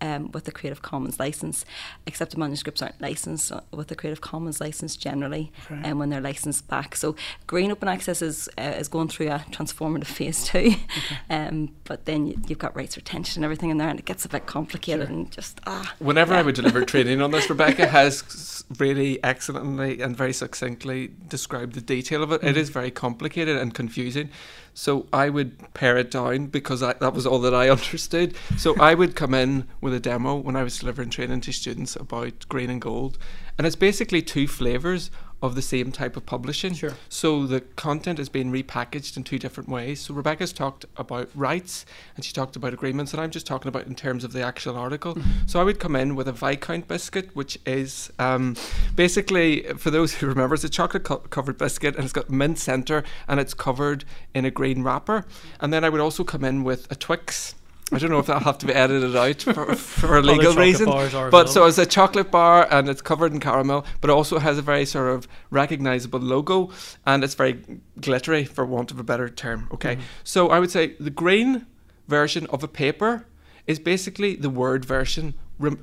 um, 0.00 0.30
with 0.32 0.44
the 0.44 0.52
Creative 0.52 0.82
Commons 0.82 1.18
license. 1.18 1.64
except 2.06 2.32
the 2.32 2.38
manuscripts 2.38 2.82
aren't 2.82 3.00
licensed 3.00 3.52
with 3.72 3.88
the 3.88 3.94
Creative 3.94 4.20
Commons 4.20 4.60
license 4.60 4.96
generally, 4.96 5.52
and 5.68 5.80
okay. 5.80 5.90
um, 5.90 5.98
when 5.98 6.10
they're 6.10 6.20
licensed 6.20 6.68
back. 6.68 6.96
So 6.96 7.16
Green 7.46 7.70
Open 7.70 7.88
Access 7.88 8.22
is 8.22 8.48
uh, 8.58 8.74
is 8.78 8.88
going 8.88 9.08
through 9.08 9.28
a 9.28 9.44
transformative 9.50 10.06
phase 10.06 10.44
too, 10.44 10.58
okay. 10.58 10.78
um, 11.30 11.74
but 11.84 12.04
then 12.04 12.26
you, 12.26 12.36
have 12.48 12.58
got 12.58 12.76
rights 12.76 12.96
retention 12.96 13.40
and 13.40 13.44
everything 13.44 13.70
in 13.70 13.78
there, 13.78 13.88
and 13.88 13.98
it 13.98 14.04
gets 14.04 14.24
a 14.24 14.28
bit 14.28 14.46
complicated 14.46 15.08
sure. 15.08 15.16
and 15.16 15.30
just 15.30 15.60
ah. 15.66 15.94
Whenever 15.98 16.34
yeah. 16.34 16.40
I 16.40 16.42
would 16.42 16.54
deliver 16.54 16.84
training 16.84 17.20
on 17.20 17.30
this, 17.30 17.48
Rebecca 17.48 17.86
has 17.86 18.64
really 18.78 19.22
excellently 19.22 20.00
and 20.00 20.16
very 20.16 20.32
succinctly 20.32 21.12
described 21.28 21.74
the 21.74 21.80
detail 21.80 22.22
of 22.22 22.32
it. 22.32 22.40
Mm. 22.42 22.48
It 22.48 22.56
is 22.56 22.70
very 22.70 22.90
complicated 22.90 23.56
and 23.56 23.74
confusing. 23.74 24.30
So 24.78 25.06
I 25.10 25.30
would 25.30 25.72
pare 25.72 25.96
it 25.96 26.10
down 26.10 26.48
because 26.48 26.82
I, 26.82 26.92
that 26.92 27.14
was 27.14 27.26
all 27.26 27.38
that 27.40 27.54
I 27.54 27.70
understood. 27.76 28.36
So 28.58 28.78
I 28.78 28.92
would 28.94 29.16
come 29.16 29.32
in 29.32 29.66
with 29.80 29.94
a 29.94 30.00
demo 30.00 30.36
when 30.36 30.54
I 30.54 30.62
was 30.62 30.78
delivering 30.78 31.08
training 31.08 31.40
to 31.40 31.52
students 31.52 31.96
about 31.96 32.46
green 32.50 32.68
and 32.68 32.80
gold. 32.80 33.16
And 33.56 33.66
it's 33.66 33.74
basically 33.74 34.20
two 34.20 34.46
flavours 34.46 35.10
of 35.42 35.54
the 35.54 35.62
same 35.62 35.92
type 35.92 36.16
of 36.16 36.24
publishing. 36.24 36.74
Sure. 36.74 36.94
So 37.08 37.46
the 37.46 37.60
content 37.60 38.18
is 38.18 38.28
being 38.28 38.50
repackaged 38.50 39.16
in 39.16 39.24
two 39.24 39.38
different 39.38 39.68
ways. 39.68 40.00
So 40.00 40.14
Rebecca's 40.14 40.52
talked 40.52 40.86
about 40.96 41.28
rights 41.34 41.84
and 42.16 42.24
she 42.24 42.32
talked 42.32 42.56
about 42.56 42.72
agreements, 42.72 43.12
and 43.12 43.20
I'm 43.20 43.30
just 43.30 43.46
talking 43.46 43.68
about 43.68 43.86
in 43.86 43.94
terms 43.94 44.24
of 44.24 44.32
the 44.32 44.42
actual 44.42 44.76
article. 44.76 45.14
Mm-hmm. 45.14 45.46
So 45.46 45.60
I 45.60 45.64
would 45.64 45.78
come 45.78 45.94
in 45.94 46.16
with 46.16 46.26
a 46.26 46.32
Viscount 46.32 46.88
biscuit, 46.88 47.30
which 47.34 47.58
is 47.66 48.10
um, 48.18 48.56
basically, 48.94 49.62
for 49.74 49.90
those 49.90 50.14
who 50.14 50.26
remember, 50.26 50.54
it's 50.54 50.64
a 50.64 50.68
chocolate 50.68 51.04
co- 51.04 51.18
covered 51.18 51.58
biscuit 51.58 51.94
and 51.96 52.04
it's 52.04 52.12
got 52.12 52.30
mint 52.30 52.58
centre 52.58 53.04
and 53.28 53.38
it's 53.38 53.54
covered 53.54 54.04
in 54.34 54.44
a 54.44 54.50
green 54.50 54.82
wrapper. 54.82 55.26
And 55.60 55.72
then 55.72 55.84
I 55.84 55.88
would 55.88 56.00
also 56.00 56.24
come 56.24 56.44
in 56.44 56.64
with 56.64 56.90
a 56.90 56.96
Twix 56.96 57.54
I 57.92 57.98
don't 57.98 58.10
know 58.10 58.18
if 58.18 58.26
that'll 58.26 58.42
have 58.42 58.58
to 58.58 58.66
be 58.66 58.72
edited 58.72 59.14
out 59.14 59.42
for, 59.42 59.74
for 59.76 60.20
legal 60.20 60.54
reasons. 60.54 60.90
But 61.12 61.48
so 61.48 61.66
it's 61.66 61.78
a 61.78 61.86
chocolate 61.86 62.32
bar 62.32 62.66
and 62.68 62.88
it's 62.88 63.00
covered 63.00 63.32
in 63.32 63.38
caramel, 63.38 63.86
but 64.00 64.10
it 64.10 64.12
also 64.12 64.40
has 64.40 64.58
a 64.58 64.62
very 64.62 64.84
sort 64.84 65.14
of 65.14 65.28
recognizable 65.50 66.18
logo 66.18 66.70
and 67.06 67.22
it's 67.22 67.34
very 67.34 67.60
glittery, 68.00 68.44
for 68.44 68.66
want 68.66 68.90
of 68.90 68.98
a 68.98 69.04
better 69.04 69.28
term. 69.28 69.68
Okay. 69.72 69.94
Mm-hmm. 69.94 70.04
So 70.24 70.48
I 70.48 70.58
would 70.58 70.70
say 70.72 70.96
the 70.98 71.10
green 71.10 71.66
version 72.08 72.46
of 72.48 72.64
a 72.64 72.68
paper 72.68 73.26
is 73.68 73.78
basically 73.78 74.34
the 74.34 74.50
Word 74.50 74.84
version 74.84 75.34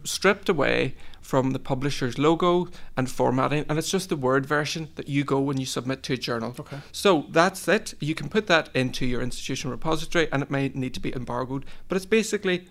stripped 0.04 0.50
away 0.50 0.96
from 1.22 1.52
the 1.52 1.60
publisher's 1.60 2.18
logo 2.18 2.68
and 2.98 3.10
formatting, 3.10 3.66
and 3.70 3.80
it's 3.80 3.90
just 3.90 4.10
the 4.10 4.16
Word 4.16 4.46
version 4.46 4.90
that 4.96 5.08
you 5.08 5.24
go 5.24 5.40
when 5.40 5.58
you 5.58 5.66
submit 5.66 6.04
to 6.04 6.14
a 6.14 6.18
journal. 6.18 6.54
Okay. 6.60 6.78
So 6.92 7.26
that's 7.30 7.68
it. 7.68 7.94
You 8.00 8.14
can 8.14 8.30
put 8.30 8.48
that 8.48 8.70
into 8.76 9.06
your 9.06 9.22
institutional 9.22 9.72
repository, 9.72 10.28
and 10.32 10.44
it 10.44 10.52
may 10.52 10.70
need 10.70 10.94
to 10.94 11.00
be 11.00 11.14
embargoed, 11.16 11.66
but 11.88 11.96
it's 11.96 12.06
basically 12.06 12.68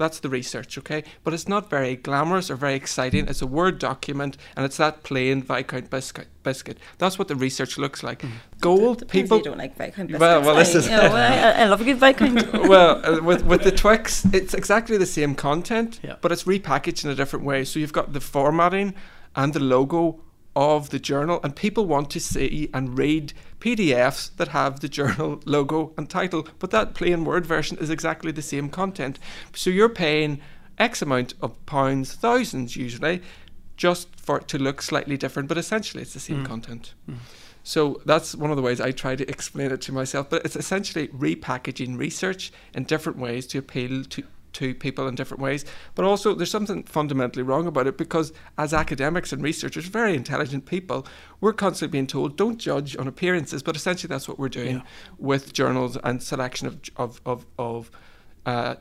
that's 0.00 0.20
the 0.20 0.30
research, 0.30 0.78
okay? 0.78 1.04
But 1.22 1.34
it's 1.34 1.46
not 1.46 1.68
very 1.68 1.94
glamorous 1.94 2.50
or 2.50 2.56
very 2.56 2.74
exciting. 2.74 3.28
It's 3.28 3.42
a 3.42 3.46
Word 3.46 3.78
document 3.78 4.38
and 4.56 4.64
it's 4.64 4.78
that 4.78 5.02
plain 5.02 5.42
Viscount 5.42 5.90
biscuit. 5.90 6.28
biscuit. 6.42 6.78
That's 6.96 7.18
what 7.18 7.28
the 7.28 7.36
research 7.36 7.76
looks 7.76 8.02
like. 8.02 8.22
Mm. 8.22 8.30
Gold, 8.60 9.06
people. 9.08 9.36
You 9.36 9.44
don't 9.44 9.58
like 9.58 9.76
Viscount 9.76 10.08
biscuits. 10.08 10.20
Well, 10.20 10.40
well, 10.40 10.56
this 10.56 10.74
is. 10.74 10.86
You 10.86 10.92
know, 10.92 11.14
I, 11.14 11.50
I, 11.50 11.64
love 11.66 11.82
a 11.82 11.84
good 11.84 11.98
Viscount. 11.98 12.50
well, 12.68 13.04
uh, 13.04 13.22
with, 13.22 13.44
with 13.44 13.62
the 13.62 13.70
Twix, 13.70 14.24
it's 14.32 14.54
exactly 14.54 14.96
the 14.96 15.04
same 15.06 15.34
content, 15.34 16.00
yeah. 16.02 16.16
but 16.22 16.32
it's 16.32 16.44
repackaged 16.44 17.04
in 17.04 17.10
a 17.10 17.14
different 17.14 17.44
way. 17.44 17.64
So 17.64 17.78
you've 17.78 17.92
got 17.92 18.14
the 18.14 18.20
formatting 18.20 18.94
and 19.36 19.52
the 19.52 19.60
logo 19.60 20.22
of 20.56 20.88
the 20.88 20.98
journal, 20.98 21.40
and 21.44 21.54
people 21.54 21.86
want 21.86 22.08
to 22.10 22.20
see 22.20 22.70
and 22.72 22.96
read 22.98 23.34
PDFs 23.60 24.36
that 24.36 24.48
have 24.48 24.80
the 24.80 24.88
journal 24.88 25.40
logo 25.46 25.92
and 25.96 26.08
title, 26.08 26.48
but 26.58 26.70
that 26.70 26.94
plain 26.94 27.24
Word 27.24 27.46
version 27.46 27.78
is 27.78 27.90
exactly 27.90 28.32
the 28.32 28.42
same 28.42 28.68
content. 28.68 29.18
So 29.54 29.70
you're 29.70 29.88
paying 29.88 30.40
X 30.78 31.02
amount 31.02 31.34
of 31.42 31.64
pounds, 31.66 32.14
thousands 32.14 32.74
usually, 32.74 33.22
just 33.76 34.08
for 34.16 34.38
it 34.38 34.48
to 34.48 34.58
look 34.58 34.82
slightly 34.82 35.16
different, 35.16 35.48
but 35.48 35.58
essentially 35.58 36.02
it's 36.02 36.14
the 36.14 36.20
same 36.20 36.44
mm. 36.44 36.46
content. 36.46 36.94
Mm. 37.08 37.16
So 37.62 38.00
that's 38.04 38.34
one 38.34 38.50
of 38.50 38.56
the 38.56 38.62
ways 38.62 38.80
I 38.80 38.90
try 38.90 39.16
to 39.16 39.28
explain 39.28 39.70
it 39.70 39.80
to 39.82 39.92
myself. 39.92 40.30
But 40.30 40.44
it's 40.44 40.56
essentially 40.56 41.08
repackaging 41.08 41.98
research 41.98 42.52
in 42.74 42.84
different 42.84 43.18
ways 43.18 43.46
to 43.48 43.58
appeal 43.58 44.04
to 44.04 44.22
to 44.54 44.74
people 44.74 45.06
in 45.08 45.14
different 45.14 45.42
ways. 45.42 45.64
But 45.94 46.04
also, 46.04 46.34
there's 46.34 46.50
something 46.50 46.82
fundamentally 46.84 47.42
wrong 47.42 47.66
about 47.66 47.86
it 47.86 47.96
because, 47.96 48.32
as 48.58 48.72
academics 48.74 49.32
and 49.32 49.42
researchers, 49.42 49.86
very 49.86 50.14
intelligent 50.14 50.66
people, 50.66 51.06
we're 51.40 51.52
constantly 51.52 51.92
being 51.92 52.06
told 52.06 52.36
don't 52.36 52.58
judge 52.58 52.96
on 52.96 53.06
appearances. 53.06 53.62
But 53.62 53.76
essentially, 53.76 54.08
that's 54.08 54.28
what 54.28 54.38
we're 54.38 54.48
doing 54.48 54.76
Yeah. 54.76 54.82
with 55.18 55.52
journals 55.52 55.96
and 56.02 56.22
selection 56.22 56.66
of 56.66 56.80
of 56.96 57.20
of, 57.26 57.46
of 57.58 57.90
uh, 58.46 58.76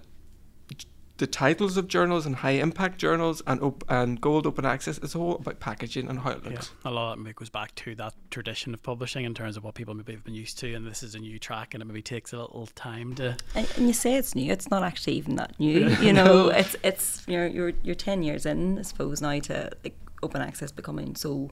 the 1.19 1.27
titles 1.27 1.77
of 1.77 1.88
journals 1.88 2.25
and 2.25 2.38
high 2.38 2.51
impact 2.67 2.97
journals 2.97 3.41
and 3.45 3.62
op- 3.62 3.84
and 3.88 4.19
gold 4.19 4.47
open 4.47 4.65
access. 4.65 4.97
It's 4.97 5.15
all 5.15 5.36
about 5.36 5.60
packaging 5.60 6.10
and 6.10 6.19
how 6.19 6.32
it 6.32 6.41
Yeah, 6.43 6.49
looks. 6.51 6.71
a 6.84 6.91
lot 6.91 7.17
of 7.19 7.27
it 7.27 7.36
goes 7.36 7.49
back 7.49 7.75
to 7.75 7.93
that 7.95 8.13
tradition 8.32 8.73
of 8.73 8.82
publishing 8.82 9.25
in 9.25 9.34
terms 9.34 9.55
of 9.58 9.63
what 9.63 9.75
people 9.75 9.93
maybe 9.93 10.13
have 10.13 10.23
been 10.23 10.34
used 10.34 10.58
to, 10.60 10.73
and 10.73 10.88
this 10.88 11.03
is 11.03 11.15
a 11.15 11.19
new 11.19 11.38
track, 11.38 11.73
and 11.73 11.84
it 11.84 11.86
maybe 11.86 12.01
takes 12.01 12.34
a 12.34 12.38
little 12.39 12.67
time 12.73 13.13
to. 13.15 13.38
And, 13.53 13.67
and 13.77 13.88
you 13.88 13.93
say 13.93 14.15
it's 14.15 14.34
new. 14.34 14.51
It's 14.51 14.71
not 14.71 14.82
actually 14.84 15.13
even 15.13 15.36
that 15.36 15.60
new. 15.60 15.89
You 16.01 16.13
know, 16.13 16.49
it's 16.62 16.75
it's 16.84 17.23
you're 17.27 17.47
you're 17.47 17.73
you're 17.84 17.95
ten 17.95 18.23
years 18.23 18.45
in, 18.45 18.79
I 18.79 18.82
suppose, 18.82 19.21
now 19.21 19.38
to 19.39 19.69
like 19.84 19.95
open 20.23 20.41
access 20.41 20.71
becoming 20.71 21.15
so 21.15 21.49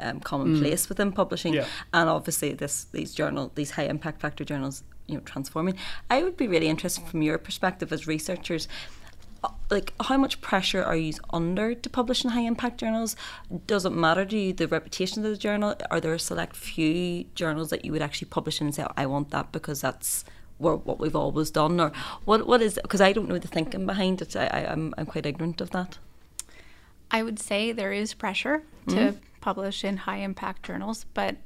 um, 0.00 0.20
commonplace 0.20 0.88
within 0.88 1.12
publishing, 1.12 1.54
Yeah. 1.54 1.66
and 1.92 2.08
obviously 2.08 2.54
this 2.54 2.84
these 2.84 3.14
journal 3.14 3.52
these 3.54 3.72
high 3.72 3.84
impact 3.84 4.20
factor 4.22 4.44
journals, 4.44 4.82
you 5.06 5.16
know, 5.16 5.20
transforming. 5.26 5.76
I 6.08 6.22
would 6.22 6.38
be 6.38 6.48
really 6.48 6.68
interested 6.68 7.06
from 7.06 7.20
your 7.20 7.36
perspective 7.36 7.92
as 7.92 8.06
researchers. 8.06 8.66
Like, 9.70 9.94
how 10.00 10.16
much 10.16 10.40
pressure 10.40 10.82
are 10.82 10.96
you 10.96 11.14
under 11.32 11.74
to 11.74 11.90
publish 11.90 12.24
in 12.24 12.30
high 12.30 12.40
impact 12.40 12.78
journals? 12.78 13.14
Does 13.66 13.84
it 13.84 13.90
matter 13.90 14.24
to 14.24 14.36
you 14.36 14.52
the 14.52 14.66
reputation 14.66 15.24
of 15.24 15.30
the 15.30 15.36
journal? 15.36 15.76
Are 15.90 16.00
there 16.00 16.14
a 16.14 16.18
select 16.18 16.56
few 16.56 17.24
journals 17.34 17.70
that 17.70 17.84
you 17.84 17.92
would 17.92 18.02
actually 18.02 18.28
publish 18.28 18.60
in 18.60 18.66
and 18.66 18.74
say, 18.74 18.86
I 18.96 19.06
want 19.06 19.30
that 19.30 19.52
because 19.52 19.80
that's 19.80 20.24
what 20.58 20.98
we've 20.98 21.16
always 21.16 21.50
done? 21.50 21.80
Or 21.80 21.92
what 22.24 22.46
what 22.46 22.60
is 22.60 22.78
Because 22.82 23.00
I 23.00 23.12
don't 23.12 23.28
know 23.28 23.38
the 23.38 23.48
thinking 23.48 23.86
behind 23.86 24.20
it. 24.22 24.34
I, 24.36 24.46
I, 24.46 24.72
I'm, 24.72 24.94
I'm 24.98 25.06
quite 25.06 25.24
ignorant 25.24 25.60
of 25.60 25.70
that. 25.70 25.98
I 27.10 27.22
would 27.22 27.38
say 27.38 27.72
there 27.72 27.92
is 27.92 28.14
pressure 28.14 28.62
to 28.88 29.12
hmm? 29.12 29.18
publish 29.40 29.84
in 29.84 29.98
high 29.98 30.18
impact 30.18 30.64
journals, 30.64 31.06
but 31.14 31.36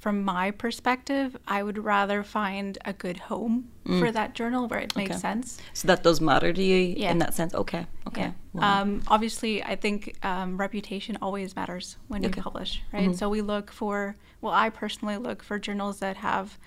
from 0.00 0.24
my 0.24 0.50
perspective, 0.50 1.36
I 1.46 1.62
would 1.62 1.76
rather 1.78 2.22
find 2.22 2.78
a 2.84 2.92
good 2.92 3.18
home 3.18 3.70
for 3.98 4.10
that 4.12 4.34
journal 4.34 4.66
where 4.68 4.78
it 4.80 4.94
makes 4.96 5.10
Okay. 5.10 5.18
sense. 5.20 5.58
So 5.74 5.88
that 5.88 6.02
does 6.02 6.20
matter 6.20 6.52
to 6.52 6.62
you 6.62 6.94
Yeah. 6.96 7.10
in 7.10 7.18
that 7.18 7.34
sense? 7.34 7.54
Okay, 7.54 7.86
okay. 8.06 8.20
Yeah. 8.22 8.32
Wow. 8.54 8.82
Um, 8.82 9.02
obviously, 9.08 9.62
I 9.62 9.76
think 9.76 10.16
um, 10.24 10.56
reputation 10.56 11.18
always 11.20 11.54
matters 11.56 11.96
when 12.08 12.24
Okay. 12.24 12.38
you 12.38 12.42
publish, 12.42 12.82
right? 12.92 13.14
So 13.14 13.28
we 13.28 13.42
look 13.42 13.70
for, 13.70 14.16
well, 14.40 14.54
I 14.54 14.70
personally 14.70 15.16
look 15.18 15.42
for 15.42 15.58
journals 15.58 15.98
that 15.98 16.16
have 16.18 16.58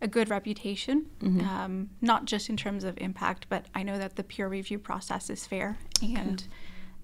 a 0.00 0.08
good 0.08 0.28
reputation, 0.28 1.06
um, 1.22 1.90
not 2.00 2.24
just 2.24 2.48
in 2.50 2.56
terms 2.56 2.84
of 2.84 2.98
impact, 2.98 3.46
but 3.48 3.66
I 3.74 3.82
know 3.82 3.96
that 3.98 4.16
the 4.16 4.24
peer 4.24 4.48
review 4.48 4.78
process 4.78 5.30
is 5.30 5.46
fair 5.46 5.78
and, 6.02 6.42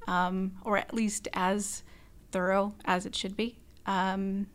um, 0.08 0.52
or 0.64 0.76
at 0.76 0.92
least 0.92 1.28
as 1.34 1.84
thorough 2.32 2.74
as 2.84 3.06
it 3.06 3.14
should 3.14 3.36
be. 3.36 3.58
Um, 3.86 4.46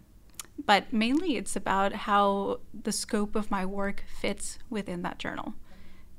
but 0.65 0.91
mainly 0.91 1.37
it's 1.37 1.55
about 1.55 1.93
how 1.93 2.59
the 2.73 2.91
scope 2.91 3.35
of 3.35 3.51
my 3.51 3.65
work 3.65 4.03
fits 4.07 4.59
within 4.69 5.01
that 5.03 5.19
journal. 5.19 5.53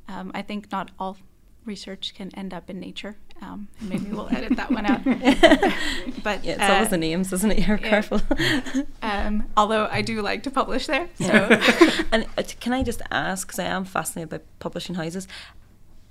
Um, 0.09 0.31
I 0.35 0.43
think 0.43 0.73
not 0.73 0.91
all 0.99 1.19
research 1.65 2.15
can 2.15 2.35
end 2.35 2.53
up 2.53 2.71
in 2.71 2.81
Nature. 2.81 3.17
Um, 3.41 3.69
maybe 3.81 4.07
we'll 4.11 4.29
edit 4.31 4.57
that 4.57 4.71
one 4.73 4.87
out. 4.87 5.05
but 6.25 6.45
yeah, 6.45 6.55
it's 6.55 6.63
uh, 6.63 6.73
always 6.73 6.89
the 6.89 6.97
names, 6.97 7.33
isn't 7.33 7.53
it? 7.53 7.67
You're 7.67 7.79
yeah. 7.79 7.89
careful. 7.89 8.21
um, 9.03 9.45
although 9.57 9.87
I 9.87 10.03
do 10.03 10.21
like 10.23 10.43
to 10.45 10.51
publish 10.51 10.87
there, 10.87 11.09
so 11.15 11.25
and 12.13 12.27
uh, 12.37 12.43
can 12.59 12.73
I 12.73 12.83
just 12.83 13.03
ask, 13.13 13.47
because 13.47 13.61
I 13.61 13.65
am 13.65 13.85
fascinated 13.85 14.31
by 14.31 14.41
publishing 14.59 14.97
houses, 14.97 15.29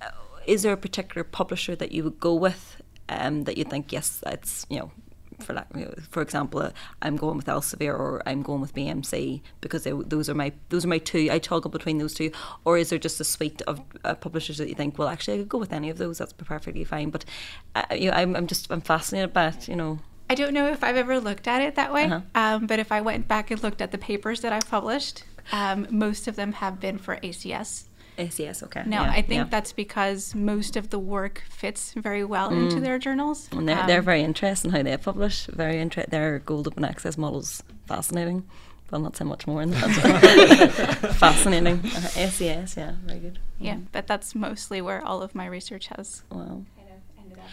uh, 0.02 0.10
is 0.46 0.62
there 0.62 0.72
a 0.72 0.78
particular 0.78 1.26
publisher 1.26 1.76
that 1.76 1.92
you 1.92 2.04
would 2.06 2.20
go 2.20 2.34
with 2.34 2.82
um, 3.10 3.44
that 3.44 3.58
you 3.58 3.66
think, 3.66 3.92
yes, 3.92 4.22
that's, 4.24 4.66
you 4.70 4.80
know, 4.80 4.92
for 5.40 5.54
like, 5.54 5.68
you 5.76 5.86
know, 5.86 5.94
for 6.10 6.22
example, 6.22 6.62
uh, 6.62 6.72
I'm 7.02 7.16
going 7.16 7.38
with 7.38 7.46
Elsevier 7.46 7.94
or 7.94 8.22
I'm 8.26 8.42
going 8.42 8.62
with 8.62 8.74
BMC 8.74 9.42
because 9.62 9.84
they, 9.84 9.92
those 9.92 10.30
are 10.30 10.34
my 10.34 10.52
those 10.70 10.86
are 10.86 10.88
my 10.88 10.98
two. 10.98 11.30
I 11.32 11.40
toggle 11.40 11.72
between 11.72 11.98
those 11.98 12.14
two, 12.14 12.32
or 12.66 12.78
is 12.78 12.90
there 12.90 13.00
just 13.00 13.20
a 13.20 13.24
suite 13.24 13.62
of 13.68 13.82
uh, 14.04 14.16
publishers 14.16 14.58
that 14.58 14.70
you 14.70 14.76
think, 14.76 14.98
well, 14.98 15.08
actually, 15.08 15.36
I 15.36 15.38
could 15.40 15.50
go 15.50 15.58
with 15.58 15.74
any 15.74 15.90
of 15.90 15.98
those. 15.98 16.18
That's 16.18 16.34
perfectly 16.34 16.84
fine. 16.84 17.10
But 17.10 17.26
uh, 17.76 17.84
you 17.92 18.10
know, 18.10 18.18
I'm, 18.18 18.36
I'm 18.36 18.48
just 18.48 18.72
I'm 18.72 18.82
fascinated 18.82 19.34
by 19.34 19.48
it. 19.50 19.68
You 19.68 19.76
know, 19.76 20.00
I 20.30 20.36
don't 20.36 20.54
know 20.54 20.68
if 20.68 20.84
I've 20.84 20.98
ever 20.98 21.20
looked 21.20 21.48
at 21.48 21.62
it 21.62 21.76
that 21.76 21.94
way. 21.94 22.06
Uh-huh. 22.06 22.22
Um, 22.36 22.68
but 22.68 22.80
if 22.80 22.92
I 22.92 23.02
went 23.02 23.28
back 23.28 23.52
and 23.52 23.62
looked 23.62 23.82
at 23.82 23.92
the 23.92 23.98
papers 23.98 24.42
that 24.42 24.54
I've 24.54 24.70
published, 24.70 25.24
um, 25.52 25.88
most 25.90 26.28
of 26.28 26.36
them 26.36 26.54
have 26.54 26.80
been 26.80 26.98
for 26.98 27.18
ACS. 27.18 27.87
ACS, 28.18 28.64
okay. 28.64 28.84
No, 28.86 29.02
yeah, 29.04 29.12
I 29.12 29.22
think 29.22 29.40
yeah. 29.40 29.44
that's 29.50 29.74
because 29.74 30.34
most 30.36 30.76
of 30.76 30.90
the 30.90 31.00
work 31.00 31.44
fits 31.50 31.94
very 31.94 32.24
well 32.24 32.50
into 32.50 32.80
their 32.80 32.98
journals. 33.00 33.48
And 33.52 33.68
they're, 33.68 33.86
they're 33.88 34.00
Um, 34.00 34.06
very 34.06 34.24
interesting 34.24 34.72
how 34.72 34.82
they 34.84 34.98
publish. 34.98 35.46
Very 35.48 35.80
interesting. 35.80 36.12
Their 36.12 36.40
gold 36.40 36.68
open 36.68 36.84
access 36.86 37.18
models 37.18 37.64
fascinating. 37.86 38.44
Well, 38.92 39.02
not 39.02 39.18
so 39.18 39.26
much 39.26 39.46
more 39.48 39.62
in 39.62 39.72
that. 39.72 39.90
fascinating. 41.20 41.80
Uh, 41.80 42.10
ACS, 42.16 42.78
yeah, 42.78 42.94
very 43.06 43.20
good. 43.20 43.40
Yeah, 43.60 43.78
but 43.92 44.08
that's 44.08 44.34
mostly 44.34 44.82
where 44.82 45.04
all 45.06 45.22
of 45.22 45.36
my 45.36 45.46
research 45.46 45.88
has 45.88 46.24
Wow. 46.32 46.38
kind 46.38 46.90
of 46.90 47.22
ended 47.24 47.38
up. 47.38 47.46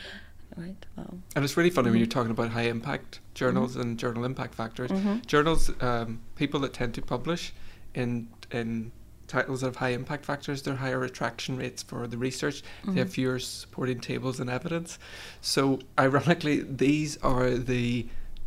Right. 0.57 0.87
Wow. 0.97 1.15
And 1.35 1.45
it's 1.45 1.57
really 1.57 1.71
funny 1.71 1.87
Mm-hmm. 1.87 1.93
when 1.93 1.99
you're 2.01 2.07
talking 2.07 2.31
about 2.31 2.51
high 2.51 2.69
impact 2.69 3.21
journals 3.35 3.75
and 3.77 3.99
journal 3.99 4.25
impact 4.25 4.55
factors. 4.55 4.91
Mm-hmm. 4.91 5.19
Journals, 5.27 5.71
um, 5.83 6.21
people 6.37 6.61
that 6.61 6.73
tend 6.73 6.95
to 6.95 7.03
publish 7.03 7.53
in 7.95 8.29
in 8.53 8.93
titles 9.27 9.61
that 9.61 9.69
have 9.69 9.77
high 9.77 9.91
impact 9.91 10.25
factors, 10.25 10.63
they're 10.63 10.75
higher 10.77 10.99
retraction 10.99 11.57
rates 11.57 11.83
for 11.83 12.07
the 12.07 12.19
research. 12.19 12.63
They 12.63 12.89
Mm-hmm. 12.91 12.99
have 12.99 13.11
fewer 13.13 13.39
supporting 13.39 14.01
tables 14.01 14.41
and 14.41 14.51
evidence. 14.51 14.99
So 15.41 15.81
ironically, 15.99 16.61
these 16.63 17.17
are 17.19 17.51
the 17.51 18.07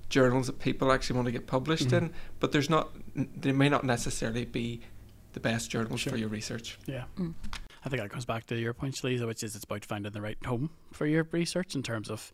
journals 0.10 0.48
that 0.48 0.60
people 0.60 0.92
actually 0.92 1.16
want 1.18 1.26
to 1.26 1.32
get 1.32 1.48
published 1.48 1.88
Mm-hmm. 1.88 2.06
in, 2.06 2.14
but 2.40 2.52
there's 2.52 2.70
not. 2.70 2.90
They 3.16 3.52
may 3.52 3.70
not 3.70 3.84
necessarily 3.84 4.46
be 4.46 4.82
the 5.34 5.40
best 5.40 5.70
journals 5.70 6.00
Sure. 6.02 6.12
for 6.14 6.18
your 6.18 6.30
research. 6.30 6.78
Yeah. 6.86 7.04
Mm. 7.20 7.34
I 7.86 7.90
think 7.90 8.02
that 8.02 8.10
comes 8.10 8.26
back 8.26 8.46
to 8.48 8.56
your 8.56 8.74
point, 8.74 9.02
Lisa, 9.04 9.26
which 9.28 9.44
is 9.44 9.56
it's 9.56 9.64
about 9.64 9.86
finding 9.86 10.12
the 10.12 10.22
right 10.22 10.38
home 10.46 10.70
for 10.92 11.06
your 11.06 11.26
research 11.32 11.74
in 11.76 11.84
terms 11.84 12.10
of 12.10 12.32
the, 12.32 12.32
the, 12.32 12.34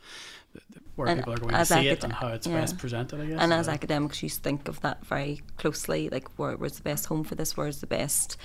where 0.95 1.07
And 1.07 1.19
people 1.19 1.33
are 1.33 1.37
going 1.37 1.49
to 1.53 1.57
as 1.57 1.69
see 1.69 1.87
it 1.87 2.03
and 2.03 2.13
how 2.13 2.27
it's 2.27 2.45
yeah. 2.45 2.59
best 2.61 2.77
presented, 2.77 3.19
I 3.19 3.25
guess. 3.25 3.39
And 3.39 3.51
as 3.51 3.67
academics, 3.67 4.21
you 4.21 4.29
think 4.29 4.67
of 4.67 4.79
that 4.81 5.03
very 5.05 5.41
closely, 5.57 6.09
like 6.09 6.27
where, 6.37 6.55
where's 6.55 6.77
the 6.77 6.83
best 6.83 7.07
home 7.07 7.23
for 7.23 7.33
this? 7.35 7.57
Where's 7.57 7.79
the 7.79 7.87
best? 7.87 8.37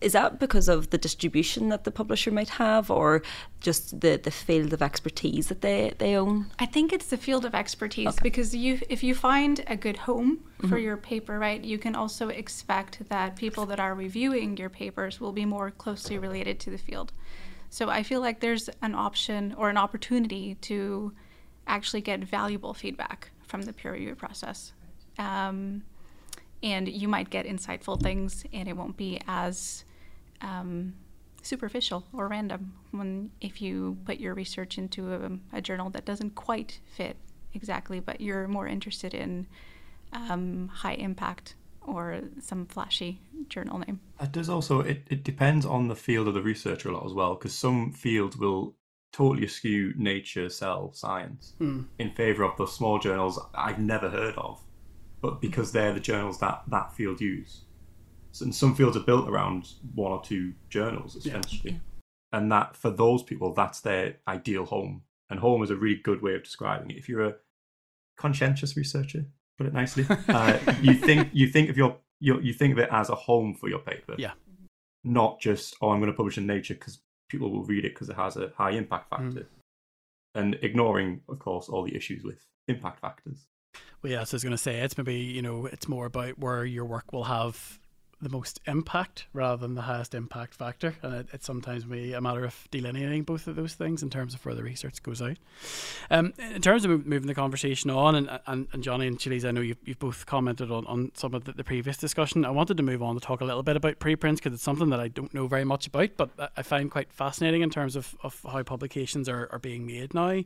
Is 0.00 0.12
that 0.12 0.38
because 0.38 0.68
of 0.68 0.90
the 0.90 0.98
distribution 0.98 1.70
that 1.70 1.82
the 1.84 1.90
publisher 1.90 2.30
might 2.30 2.50
have, 2.50 2.88
or 2.90 3.22
just 3.60 4.00
the, 4.00 4.16
the 4.22 4.30
field 4.30 4.72
of 4.72 4.80
expertise 4.80 5.48
that 5.48 5.60
they, 5.60 5.92
they 5.98 6.14
own? 6.14 6.46
I 6.60 6.66
think 6.66 6.92
it's 6.92 7.06
the 7.06 7.16
field 7.16 7.44
of 7.44 7.54
expertise 7.54 8.06
Okay. 8.08 8.18
because 8.22 8.54
you, 8.54 8.80
if 8.88 9.02
you 9.02 9.14
find 9.14 9.64
a 9.66 9.76
good 9.76 9.96
home 9.96 10.38
for 10.60 10.76
Mhm. 10.78 10.82
your 10.82 10.96
paper, 10.96 11.38
right, 11.38 11.62
you 11.62 11.78
can 11.78 11.96
also 11.96 12.28
expect 12.28 13.08
that 13.08 13.34
people 13.36 13.66
that 13.66 13.80
are 13.80 13.94
reviewing 13.94 14.56
your 14.56 14.70
papers 14.70 15.20
will 15.20 15.32
be 15.32 15.44
more 15.44 15.70
closely 15.72 16.16
related 16.18 16.60
to 16.60 16.70
the 16.70 16.78
field. 16.78 17.12
So 17.70 17.88
I 17.90 18.02
feel 18.02 18.20
like 18.20 18.40
there's 18.40 18.70
an 18.82 18.94
option 18.94 19.52
or 19.58 19.68
an 19.68 19.76
opportunity 19.76 20.54
to 20.62 21.12
actually 21.68 22.00
get 22.00 22.20
valuable 22.24 22.74
feedback 22.74 23.30
from 23.46 23.62
the 23.62 23.72
peer 23.72 23.92
review 23.92 24.14
process. 24.14 24.72
Um, 25.18 25.82
and 26.62 26.88
you 26.88 27.08
might 27.08 27.30
get 27.30 27.46
insightful 27.46 28.00
things, 28.00 28.44
and 28.52 28.68
it 28.68 28.76
won't 28.76 28.96
be 28.96 29.20
as 29.28 29.84
um, 30.40 30.94
superficial 31.42 32.04
or 32.12 32.28
random 32.28 32.72
when 32.90 33.30
if 33.40 33.62
you 33.62 33.96
put 34.04 34.18
your 34.18 34.34
research 34.34 34.78
into 34.78 35.14
a, 35.14 35.58
a 35.58 35.60
journal 35.60 35.90
that 35.90 36.04
doesn't 36.04 36.34
quite 36.34 36.80
fit 36.96 37.16
exactly, 37.54 38.00
but 38.00 38.20
you're 38.20 38.48
more 38.48 38.66
interested 38.66 39.14
in 39.14 39.46
um, 40.12 40.68
high 40.68 40.94
impact 40.94 41.54
or 41.82 42.20
some 42.40 42.66
flashy 42.66 43.20
journal 43.48 43.78
name. 43.78 44.00
It 44.20 44.32
does 44.32 44.48
also, 44.48 44.80
it, 44.80 45.02
it 45.08 45.24
depends 45.24 45.64
on 45.64 45.88
the 45.88 45.96
field 45.96 46.28
of 46.28 46.34
the 46.34 46.42
researcher 46.42 46.90
a 46.90 46.92
lot 46.92 47.06
as 47.06 47.14
well, 47.14 47.34
because 47.34 47.54
some 47.54 47.92
fields 47.92 48.36
will 48.36 48.74
totally 49.12 49.44
eschew 49.46 49.92
nature, 49.96 50.48
cell, 50.48 50.92
science 50.92 51.54
Hmm. 51.58 51.82
in 51.98 52.10
favor 52.12 52.42
of 52.44 52.56
the 52.56 52.66
small 52.66 52.98
journals 52.98 53.38
I've 53.54 53.78
never 53.78 54.10
heard 54.10 54.34
of, 54.36 54.60
but 55.20 55.40
because 55.40 55.72
they're 55.72 55.92
the 55.94 56.00
journals 56.00 56.38
that 56.40 56.62
that 56.68 56.92
field 56.94 57.20
use. 57.20 57.64
So, 58.32 58.44
and 58.44 58.54
some 58.54 58.74
fields 58.74 58.96
are 58.96 59.00
built 59.00 59.28
around 59.28 59.72
one 59.94 60.12
or 60.12 60.22
two 60.22 60.52
journals, 60.68 61.16
Yeah. 61.24 61.38
essentially. 61.38 61.80
And 62.32 62.52
that, 62.52 62.76
for 62.76 62.90
those 62.90 63.22
people, 63.22 63.54
that's 63.54 63.80
their 63.80 64.16
ideal 64.28 64.66
home. 64.66 65.02
And 65.30 65.40
home 65.40 65.62
is 65.62 65.70
a 65.70 65.76
really 65.76 65.96
good 66.02 66.20
way 66.22 66.34
of 66.34 66.42
describing 66.44 66.90
it. 66.90 66.98
If 66.98 67.08
you're 67.08 67.24
a 67.24 67.34
conscientious 68.16 68.76
researcher, 68.76 69.26
put 69.56 69.66
it 69.66 69.72
nicely, 69.72 70.04
uh, 70.28 70.58
you 70.82 70.94
think 70.94 71.30
you 71.32 71.48
think 71.48 71.70
of 71.70 71.76
your, 71.76 71.96
your 72.20 72.40
you 72.42 72.52
think 72.52 72.72
of 72.72 72.78
it 72.78 72.88
as 72.92 73.08
a 73.08 73.14
home 73.14 73.54
for 73.54 73.68
your 73.68 73.78
paper. 73.78 74.14
Yeah. 74.18 74.32
Not 75.04 75.40
just 75.40 75.76
oh, 75.80 75.90
I'm 75.90 76.00
going 76.00 76.12
to 76.12 76.16
publish 76.16 76.36
in 76.38 76.46
Nature 76.46 76.74
because 76.74 77.00
people 77.28 77.50
will 77.50 77.64
read 77.64 77.84
it 77.84 77.94
because 77.94 78.08
it 78.08 78.16
has 78.16 78.36
a 78.36 78.52
high 78.56 78.70
impact 78.70 79.12
hmm. 79.12 79.30
factor, 79.30 79.48
and 80.34 80.58
ignoring, 80.62 81.20
of 81.28 81.38
course, 81.38 81.68
all 81.68 81.84
the 81.84 81.94
issues 81.94 82.22
with 82.22 82.44
impact 82.68 83.00
factors. 83.00 83.46
Well, 84.02 84.12
yeah, 84.12 84.24
so 84.24 84.34
I 84.34 84.36
was 84.36 84.44
going 84.44 84.52
to 84.52 84.58
say. 84.58 84.80
It's 84.80 84.96
maybe 84.96 85.14
you 85.14 85.42
know 85.42 85.66
it's 85.66 85.88
more 85.88 86.06
about 86.06 86.38
where 86.38 86.64
your 86.64 86.84
work 86.84 87.12
will 87.12 87.24
have 87.24 87.78
the 88.20 88.28
most 88.28 88.60
impact 88.66 89.26
rather 89.32 89.56
than 89.56 89.74
the 89.74 89.82
highest 89.82 90.14
impact 90.14 90.54
factor. 90.54 90.96
And 91.02 91.14
it, 91.14 91.28
it's 91.32 91.46
sometimes 91.46 91.86
me 91.86 92.12
a 92.12 92.20
matter 92.20 92.44
of 92.44 92.66
delineating 92.70 93.22
both 93.22 93.46
of 93.46 93.56
those 93.56 93.74
things 93.74 94.02
in 94.02 94.10
terms 94.10 94.34
of 94.34 94.44
where 94.44 94.54
the 94.54 94.62
research 94.62 95.02
goes 95.02 95.22
out. 95.22 95.36
Um, 96.10 96.34
in 96.38 96.60
terms 96.60 96.84
of 96.84 97.06
moving 97.06 97.28
the 97.28 97.34
conversation 97.34 97.90
on, 97.90 98.14
and, 98.14 98.40
and, 98.46 98.66
and 98.72 98.82
Jonny 98.82 99.06
and 99.06 99.18
Chiliz, 99.18 99.44
I 99.44 99.52
know 99.52 99.60
you've, 99.60 99.78
you've 99.84 99.98
both 99.98 100.26
commented 100.26 100.70
on, 100.70 100.86
on 100.86 101.12
some 101.14 101.34
of 101.34 101.44
the, 101.44 101.52
the 101.52 101.64
previous 101.64 101.96
discussion. 101.96 102.44
I 102.44 102.50
wanted 102.50 102.76
to 102.76 102.82
move 102.82 103.02
on 103.02 103.14
to 103.14 103.20
talk 103.20 103.40
a 103.40 103.44
little 103.44 103.62
bit 103.62 103.76
about 103.76 104.00
preprints 104.00 104.40
because 104.40 104.54
it's 104.54 104.62
something 104.62 104.90
that 104.90 105.00
I 105.00 105.08
don't 105.08 105.32
know 105.32 105.46
very 105.46 105.64
much 105.64 105.86
about, 105.86 106.10
but 106.16 106.30
I 106.56 106.62
find 106.62 106.90
quite 106.90 107.12
fascinating 107.12 107.62
in 107.62 107.70
terms 107.70 107.94
of, 107.94 108.16
of 108.22 108.44
how 108.50 108.62
publications 108.62 109.28
are, 109.28 109.48
are 109.52 109.58
being 109.58 109.86
made 109.86 110.14
now. 110.14 110.42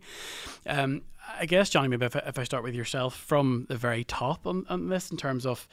Um, 0.66 1.02
I 1.38 1.46
guess, 1.46 1.70
Jonny, 1.70 1.88
maybe 1.88 2.06
if 2.06 2.16
if 2.16 2.38
I 2.38 2.44
start 2.44 2.64
with 2.64 2.74
yourself 2.74 3.16
from 3.16 3.66
the 3.68 3.76
very 3.76 4.04
top 4.04 4.46
on, 4.46 4.66
on 4.68 4.88
this 4.88 5.10
in 5.10 5.16
terms 5.16 5.46
of 5.46 5.68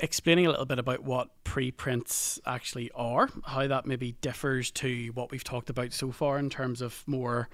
explaining 0.00 0.46
a 0.46 0.50
little 0.50 0.66
bit 0.66 0.78
about 0.78 1.02
what 1.02 1.28
preprints 1.44 2.40
actually 2.46 2.90
are, 2.94 3.28
how 3.44 3.66
that 3.66 3.86
maybe 3.86 4.12
differs 4.20 4.70
to 4.72 5.10
what 5.14 5.30
we've 5.30 5.44
talked 5.44 5.70
about 5.70 5.92
so 5.92 6.10
far 6.12 6.38
in 6.38 6.50
terms 6.50 6.80
of 6.80 7.02
more 7.06 7.48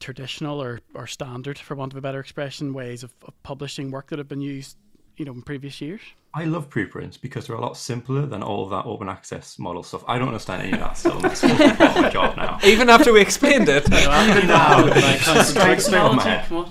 traditional 0.00 0.62
or, 0.62 0.80
or 0.94 1.06
standard, 1.06 1.58
for 1.58 1.74
want 1.74 1.92
of 1.92 1.96
a 1.96 2.00
better 2.00 2.20
expression, 2.20 2.72
ways 2.72 3.02
of, 3.02 3.12
of 3.26 3.40
publishing 3.42 3.90
work 3.90 4.08
that 4.10 4.18
have 4.18 4.28
been 4.28 4.40
used, 4.40 4.76
you 5.16 5.24
know, 5.24 5.32
in 5.32 5.42
previous 5.42 5.80
years. 5.80 6.00
I 6.34 6.44
love 6.44 6.68
preprints 6.68 7.16
because 7.16 7.46
they're 7.46 7.56
a 7.56 7.60
lot 7.60 7.76
simpler 7.76 8.26
than 8.26 8.42
all 8.42 8.62
of 8.62 8.70
that 8.70 8.86
open 8.86 9.08
access 9.08 9.58
model 9.58 9.82
stuff. 9.82 10.04
I 10.06 10.18
don't 10.18 10.28
understand 10.28 10.62
any 10.62 10.72
of 10.72 10.80
that 10.80 10.96
still. 10.96 11.24
It's 11.24 11.42
my 11.42 12.10
job 12.10 12.36
now. 12.36 12.58
Even 12.64 12.90
after 12.90 13.12
we 13.12 13.20
explained 13.20 13.68
it. 13.68 13.86
Even 13.86 14.46
now, 14.46 14.86
like, 14.86 15.20
straight, 15.20 15.80
straight 15.80 15.98
on 15.98 16.16
my 16.16 16.22
head. 16.22 16.68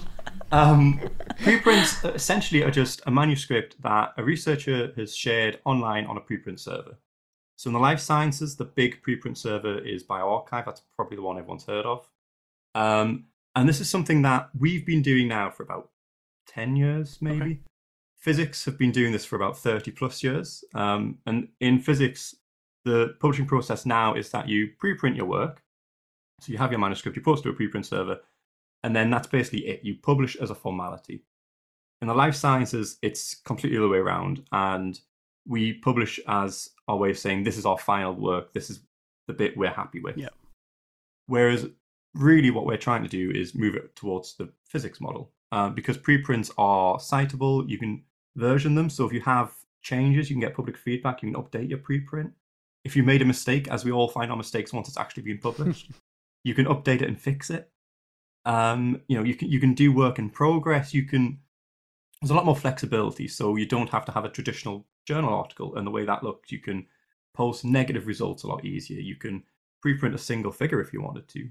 Um, 0.51 1.01
preprints 1.39 2.03
essentially 2.03 2.63
are 2.63 2.71
just 2.71 3.01
a 3.05 3.11
manuscript 3.11 3.81
that 3.81 4.13
a 4.17 4.23
researcher 4.23 4.93
has 4.95 5.15
shared 5.15 5.59
online 5.65 6.05
on 6.05 6.17
a 6.17 6.21
preprint 6.21 6.59
server. 6.59 6.97
So 7.57 7.69
in 7.69 7.73
the 7.73 7.79
life 7.79 7.99
sciences, 7.99 8.55
the 8.55 8.65
big 8.65 9.01
preprint 9.03 9.37
server 9.37 9.79
is 9.79 10.03
bioRxiv. 10.03 10.65
That's 10.65 10.83
probably 10.95 11.17
the 11.17 11.23
one 11.23 11.37
everyone's 11.37 11.65
heard 11.65 11.85
of. 11.85 12.07
Um, 12.75 13.25
and 13.55 13.67
this 13.67 13.81
is 13.81 13.89
something 13.89 14.21
that 14.21 14.49
we've 14.57 14.85
been 14.85 15.01
doing 15.01 15.27
now 15.27 15.49
for 15.49 15.63
about 15.63 15.89
10 16.47 16.75
years, 16.75 17.17
maybe. 17.19 17.41
Okay. 17.41 17.59
Physics 18.19 18.65
have 18.65 18.77
been 18.77 18.91
doing 18.91 19.11
this 19.11 19.25
for 19.25 19.35
about 19.35 19.57
30 19.57 19.91
plus 19.91 20.23
years. 20.23 20.63
Um, 20.75 21.17
and 21.25 21.47
in 21.59 21.79
physics, 21.79 22.35
the 22.85 23.15
publishing 23.19 23.47
process 23.47 23.85
now 23.85 24.13
is 24.13 24.29
that 24.29 24.47
you 24.47 24.69
preprint 24.81 25.17
your 25.17 25.25
work. 25.25 25.63
So 26.41 26.51
you 26.51 26.59
have 26.59 26.71
your 26.71 26.79
manuscript, 26.79 27.17
you 27.17 27.23
post 27.23 27.43
to 27.43 27.49
a 27.49 27.53
preprint 27.53 27.85
server, 27.85 28.19
and 28.87 28.95
then 28.95 29.09
that's 29.09 29.27
basically 29.27 29.67
it. 29.67 29.83
You 29.83 29.95
publish 30.01 30.37
as 30.37 30.49
a 30.49 30.55
formality. 30.55 31.21
In 32.01 32.07
the 32.07 32.13
life 32.13 32.35
sciences, 32.35 32.97
it's 33.01 33.35
completely 33.35 33.77
the 33.77 33.83
other 33.83 33.91
way 33.91 33.97
around, 33.97 34.45
and 34.53 34.97
we 35.45 35.73
publish 35.73 36.21
as 36.25 36.69
our 36.87 36.95
way 36.95 37.09
of 37.09 37.19
saying 37.19 37.43
this 37.43 37.57
is 37.57 37.65
our 37.65 37.77
final 37.77 38.13
work. 38.13 38.53
This 38.53 38.69
is 38.69 38.79
the 39.27 39.33
bit 39.33 39.57
we're 39.57 39.73
happy 39.73 39.99
with. 39.99 40.15
Yeah. 40.15 40.29
Whereas, 41.25 41.67
really, 42.15 42.49
what 42.49 42.65
we're 42.65 42.77
trying 42.77 43.03
to 43.03 43.09
do 43.09 43.29
is 43.29 43.53
move 43.53 43.75
it 43.75 43.93
towards 43.97 44.35
the 44.35 44.47
physics 44.69 45.01
model 45.01 45.33
uh, 45.51 45.67
because 45.67 45.97
preprints 45.97 46.49
are 46.57 46.97
citable. 46.97 47.67
You 47.67 47.77
can 47.77 48.03
version 48.37 48.73
them, 48.73 48.89
so 48.89 49.05
if 49.05 49.11
you 49.11 49.19
have 49.19 49.51
changes, 49.81 50.29
you 50.29 50.35
can 50.35 50.41
get 50.41 50.55
public 50.55 50.77
feedback. 50.77 51.21
You 51.21 51.33
can 51.33 51.43
update 51.43 51.69
your 51.69 51.79
preprint. 51.79 52.31
If 52.85 52.95
you 52.95 53.03
made 53.03 53.21
a 53.21 53.25
mistake, 53.25 53.67
as 53.67 53.83
we 53.83 53.91
all 53.91 54.07
find 54.07 54.31
our 54.31 54.37
mistakes 54.37 54.71
once 54.71 54.87
it's 54.87 54.97
actually 54.97 55.23
been 55.23 55.39
published, 55.39 55.91
you 56.45 56.53
can 56.53 56.67
update 56.67 57.01
it 57.01 57.09
and 57.09 57.19
fix 57.19 57.49
it. 57.49 57.69
Um, 58.47 59.01
you 59.09 59.17
know, 59.17 59.25
you 59.25 59.35
can 59.35 59.49
you 59.49 59.59
can 59.59 59.73
do 59.73 59.91
work 59.91 60.17
in 60.19 60.29
progress. 60.29 60.93
You 60.93 61.03
can 61.03 61.39
there's 62.21 62.31
a 62.31 62.33
lot 62.33 62.45
more 62.45 62.55
flexibility, 62.55 63.27
so 63.27 63.57
you 63.57 63.65
don't 63.65 63.89
have 63.89 64.05
to 64.05 64.11
have 64.13 64.23
a 64.23 64.29
traditional 64.29 64.87
journal 65.05 65.33
article. 65.33 65.75
And 65.75 65.85
the 65.85 65.91
way 65.91 66.05
that 66.05 66.23
looked, 66.23 66.51
you 66.51 66.59
can 66.59 66.87
post 67.35 67.65
negative 67.65 68.07
results 68.07 68.43
a 68.43 68.47
lot 68.47 68.63
easier. 68.63 69.01
You 69.01 69.17
can 69.17 69.43
preprint 69.85 70.15
a 70.15 70.17
single 70.17 70.53
figure 70.53 70.79
if 70.79 70.93
you 70.93 71.01
wanted 71.01 71.27
to, 71.27 71.49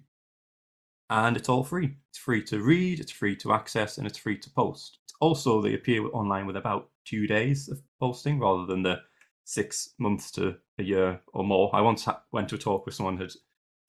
and 1.11 1.37
it's 1.37 1.51
all 1.51 1.65
free. 1.65 1.97
It's 2.09 2.19
free 2.19 2.43
to 2.45 2.63
read, 2.63 2.99
it's 2.99 3.13
free 3.13 3.37
to 3.37 3.53
access, 3.53 3.99
and 3.99 4.07
it's 4.07 4.19
free 4.19 4.39
to 4.39 4.51
post. 4.51 4.99
It's 5.05 5.15
also 5.21 5.61
they 5.61 5.75
appear 5.75 6.07
online 6.07 6.47
with 6.47 6.57
about 6.57 6.89
two 7.05 7.27
days 7.27 7.69
of 7.69 7.83
posting 8.01 8.41
rather 8.41 8.65
than 8.65 8.83
the 8.83 9.03
six 9.45 9.91
months 9.99 10.31
to 10.33 10.57
a 10.79 10.83
year 10.83 11.21
or 11.35 11.45
more. 11.45 11.71
I 11.77 11.83
once 11.83 12.09
went 12.33 12.49
to 12.49 12.55
a 12.55 12.59
talk 12.59 12.87
with 12.87 12.95
someone 12.95 13.19
who 13.19 13.25
had 13.25 13.33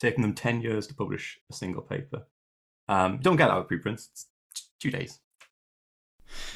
taken 0.01 0.23
them 0.23 0.33
ten 0.33 0.61
years 0.61 0.87
to 0.87 0.93
publish 0.93 1.39
a 1.49 1.53
single 1.53 1.81
paper. 1.81 2.27
Um, 2.87 3.19
don't 3.21 3.35
get 3.35 3.49
out 3.49 3.59
of 3.59 3.67
preprints. 3.67 4.09
It's 4.51 4.69
two 4.79 4.91
days. 4.91 5.19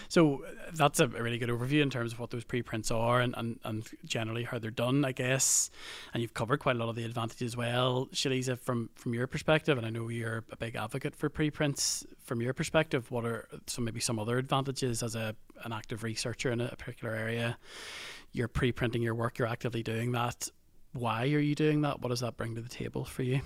So 0.09 0.43
that's 0.73 0.99
a 0.99 1.07
really 1.07 1.37
good 1.37 1.49
overview 1.49 1.81
in 1.81 1.89
terms 1.89 2.13
of 2.13 2.19
what 2.19 2.31
those 2.31 2.43
preprints 2.43 2.91
are 2.91 3.21
and, 3.21 3.33
and, 3.37 3.59
and 3.63 3.87
generally 4.03 4.43
how 4.43 4.59
they're 4.59 4.71
done, 4.71 5.05
I 5.05 5.11
guess. 5.11 5.69
And 6.13 6.21
you've 6.21 6.33
covered 6.33 6.59
quite 6.59 6.75
a 6.75 6.79
lot 6.79 6.89
of 6.89 6.95
the 6.95 7.05
advantages 7.05 7.53
as 7.53 7.57
well. 7.57 8.07
Sheiliza, 8.13 8.59
from 8.59 8.89
from 8.95 9.13
your 9.13 9.27
perspective, 9.27 9.77
and 9.77 9.87
I 9.87 9.89
know 9.89 10.09
you're 10.09 10.43
a 10.51 10.57
big 10.57 10.75
advocate 10.75 11.15
for 11.15 11.29
preprints. 11.29 12.05
From 12.23 12.41
your 12.41 12.53
perspective, 12.53 13.09
what 13.11 13.25
are 13.25 13.47
some 13.67 13.85
maybe 13.85 13.99
some 13.99 14.19
other 14.19 14.37
advantages 14.37 15.01
as 15.01 15.15
a 15.15 15.35
an 15.63 15.71
active 15.71 16.03
researcher 16.03 16.51
in 16.51 16.59
a 16.59 16.75
particular 16.75 17.15
area? 17.15 17.57
You're 18.33 18.49
preprinting 18.49 19.01
your 19.01 19.15
work. 19.15 19.39
You're 19.39 19.47
actively 19.47 19.83
doing 19.83 20.11
that. 20.11 20.49
Why 20.93 21.23
are 21.31 21.39
you 21.39 21.55
doing 21.55 21.81
that? 21.81 22.01
What 22.01 22.09
does 22.09 22.19
that 22.19 22.35
bring 22.35 22.55
to 22.55 22.61
the 22.61 22.69
table 22.69 23.05
for 23.05 23.23
you? 23.23 23.41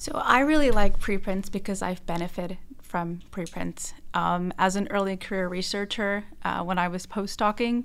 So 0.00 0.12
I 0.14 0.40
really 0.40 0.70
like 0.70 0.98
preprints 0.98 1.50
because 1.50 1.82
I've 1.82 2.04
benefited 2.06 2.56
from 2.80 3.20
preprints. 3.30 3.92
Um, 4.14 4.50
as 4.58 4.74
an 4.74 4.88
early 4.88 5.18
career 5.18 5.46
researcher, 5.46 6.24
uh, 6.42 6.62
when 6.64 6.78
I 6.78 6.88
was 6.88 7.06
postdocing, 7.06 7.84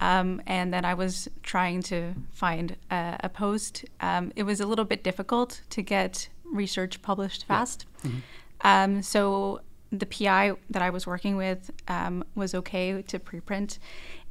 um, 0.00 0.42
and 0.46 0.70
then 0.70 0.84
I 0.84 0.92
was 0.92 1.30
trying 1.42 1.82
to 1.84 2.12
find 2.30 2.76
a, 2.90 3.16
a 3.20 3.30
post, 3.30 3.86
um, 4.02 4.32
it 4.36 4.42
was 4.42 4.60
a 4.60 4.66
little 4.66 4.84
bit 4.84 5.02
difficult 5.02 5.62
to 5.70 5.80
get 5.80 6.28
research 6.44 7.00
published 7.00 7.46
fast. 7.46 7.86
Yeah. 8.04 8.10
Mm-hmm. 8.10 8.18
Um, 8.60 9.02
so 9.02 9.62
the 9.90 10.04
PI 10.04 10.56
that 10.68 10.82
I 10.82 10.90
was 10.90 11.06
working 11.06 11.38
with 11.38 11.70
um, 11.88 12.22
was 12.34 12.54
okay 12.54 13.00
to 13.00 13.18
preprint. 13.18 13.78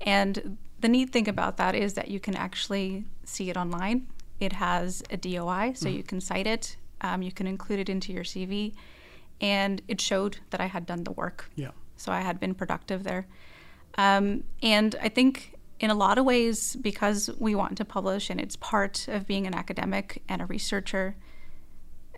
And 0.02 0.60
the 0.80 0.88
neat 0.88 1.10
thing 1.10 1.28
about 1.28 1.58
that 1.58 1.74
is 1.74 1.95
that 1.95 2.10
you 2.10 2.19
can 2.19 2.36
actually 2.36 3.06
see 3.24 3.50
it 3.50 3.58
online. 3.58 4.06
It 4.39 4.54
has 4.54 5.02
a 5.10 5.17
DOI, 5.17 5.74
so 5.74 5.88
mm-hmm. 5.88 5.98
you 5.98 6.04
can 6.04 6.22
cite 6.22 6.45
it 6.45 6.78
um, 7.02 7.22
you 7.22 7.32
can 7.32 7.48
include 7.48 7.80
it 7.80 7.90
into 7.90 8.14
your 8.14 8.24
CV. 8.24 8.74
And 9.42 9.82
it 9.88 10.02
showed 10.02 10.40
that 10.50 10.60
I 10.60 10.66
had 10.66 10.86
done 10.86 11.04
the 11.06 11.12
work. 11.12 11.50
Yeah. 11.56 11.72
So 11.96 12.12
I 12.12 12.22
had 12.22 12.40
been 12.40 12.54
productive 12.54 13.04
there. 13.04 13.26
Um, 13.98 14.44
and 14.62 14.96
I 15.02 15.10
think 15.10 15.56
in 15.80 15.90
a 15.90 15.96
lot 15.96 16.18
of 16.18 16.26
ways, 16.26 16.76
because 16.76 17.30
we 17.40 17.56
want 17.56 17.78
to 17.78 17.86
publish 17.86 18.30
and 18.30 18.40
it's 18.40 18.56
part 18.58 19.08
of 19.08 19.26
being 19.26 19.48
an 19.48 19.54
academic 19.54 20.22
and 20.28 20.42
a 20.42 20.46
researcher, 20.46 21.16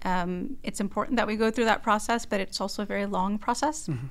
um, 0.04 0.58
it's 0.64 0.80
important 0.80 1.18
that 1.18 1.28
we 1.28 1.36
go 1.36 1.52
through 1.52 1.66
that 1.66 1.84
process, 1.84 2.26
but 2.26 2.40
it's 2.40 2.60
also 2.60 2.82
a 2.82 2.86
very 2.86 3.06
long 3.06 3.38
process. 3.38 3.88
Mm-hmm. 3.88 4.08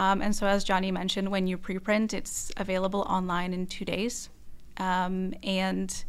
Um, 0.00 0.22
and 0.22 0.34
so, 0.34 0.46
as 0.46 0.64
Jonny 0.64 0.90
mentioned, 0.90 1.30
when 1.30 1.46
you 1.46 1.58
preprint, 1.58 2.14
it's 2.14 2.52
available 2.56 3.00
online 3.02 3.52
in 3.52 3.66
two 3.66 3.84
days. 3.84 4.30
Um, 4.78 5.34
and 5.42 6.04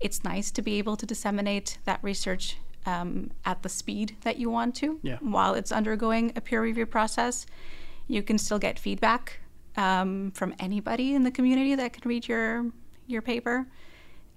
it's 0.00 0.22
nice 0.24 0.50
to 0.52 0.62
be 0.62 0.78
able 0.78 0.96
to 0.96 1.06
disseminate 1.06 1.78
that 1.84 1.98
research 2.02 2.56
um, 2.86 3.30
at 3.44 3.62
the 3.62 3.68
speed 3.68 4.16
that 4.22 4.38
you 4.38 4.50
want 4.50 4.74
to 4.76 4.98
yeah. 5.02 5.18
while 5.20 5.54
it's 5.54 5.72
undergoing 5.72 6.32
a 6.36 6.40
peer 6.40 6.62
review 6.62 6.86
process. 6.86 7.46
You 8.08 8.22
can 8.22 8.38
still 8.38 8.58
get 8.58 8.78
feedback 8.78 9.40
um, 9.76 10.30
from 10.32 10.54
anybody 10.58 11.14
in 11.14 11.24
the 11.24 11.30
community 11.30 11.74
that 11.74 11.92
can 11.92 12.08
read 12.08 12.26
your 12.26 12.66
your 13.06 13.22
paper. 13.22 13.66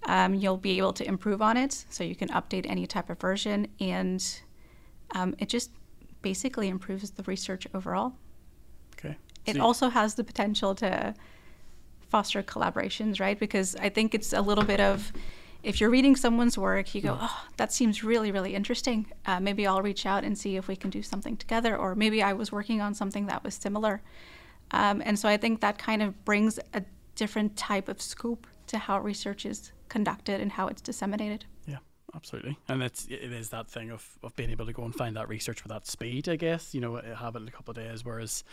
Um, 0.06 0.34
you'll 0.34 0.58
be 0.58 0.78
able 0.78 0.94
to 0.94 1.08
improve 1.08 1.42
on 1.42 1.56
it, 1.56 1.86
so 1.90 2.04
you 2.04 2.16
can 2.16 2.28
update 2.30 2.66
any 2.68 2.86
type 2.86 3.10
of 3.10 3.20
version, 3.20 3.68
and 3.80 4.42
um, 5.16 5.34
it 5.38 5.48
just 5.48 5.72
basically 6.22 6.68
improves 6.68 7.12
the 7.12 7.24
research 7.24 7.68
overall. 7.74 8.14
Okay. 8.98 9.16
It 9.46 9.60
also 9.60 9.90
has 9.90 10.16
the 10.16 10.24
potential 10.24 10.76
to 10.76 11.14
foster 12.10 12.44
collaborations, 12.44 13.20
right? 13.20 13.40
Because 13.40 13.76
I 13.78 13.90
think 13.90 14.14
it's 14.14 14.34
a 14.34 14.42
little 14.42 14.64
bit 14.64 14.80
of 14.80 15.12
if 15.64 15.80
you're 15.80 15.90
reading 15.90 16.16
someone's 16.16 16.58
work, 16.58 16.94
you 16.94 17.02
go, 17.02 17.18
oh, 17.20 17.46
that 17.58 17.72
seems 17.72 18.04
really, 18.04 18.32
really 18.32 18.54
interesting. 18.54 19.12
Uh, 19.26 19.40
maybe 19.40 19.66
I'll 19.66 19.82
reach 19.82 20.06
out 20.06 20.24
and 20.24 20.38
see 20.38 20.58
if 20.58 20.68
we 20.68 20.76
can 20.76 20.90
do 20.90 21.02
something 21.02 21.38
together, 21.38 21.76
or 21.76 21.96
maybe 21.96 22.22
I 22.22 22.34
was 22.34 22.52
working 22.52 22.82
on 22.82 22.94
something 22.94 23.28
that 23.28 23.44
was 23.44 23.56
similar. 23.56 24.02
Um, 24.72 25.02
and 25.06 25.18
so 25.18 25.30
I 25.30 25.38
think 25.38 25.62
that 25.62 25.78
kind 25.78 26.02
of 26.02 26.26
brings 26.26 26.60
a 26.74 26.84
different 27.16 27.56
type 27.56 27.88
of 27.88 28.02
scope 28.02 28.46
to 28.68 28.78
how 28.78 29.00
research 29.00 29.46
is 29.46 29.72
conducted 29.88 30.42
and 30.42 30.52
how 30.52 30.68
it's 30.68 30.82
disseminated. 30.82 31.46
Absolutely. 32.16 32.58
And 32.68 32.84
it's 32.84 33.08
it 33.08 33.34
is 33.34 33.50
that 33.50 33.68
thing 33.68 33.90
of, 33.90 34.18
of 34.24 34.36
being 34.36 34.52
able 34.52 34.66
to 34.68 34.74
go 34.74 34.84
and 34.84 34.94
find 34.94 35.16
that 35.16 35.28
research 35.28 35.64
with 35.64 35.72
that 35.72 35.88
speed, 35.88 36.30
I 36.30 36.36
guess. 36.36 36.74
You 36.76 36.82
know, 36.82 36.98
uh, 36.98 37.16
have 37.16 37.36
it 37.36 37.42
in 37.42 37.48
a 37.48 37.52
couple 37.52 37.72
of 37.72 37.78
days, 37.78 38.06
whereas 38.06 38.44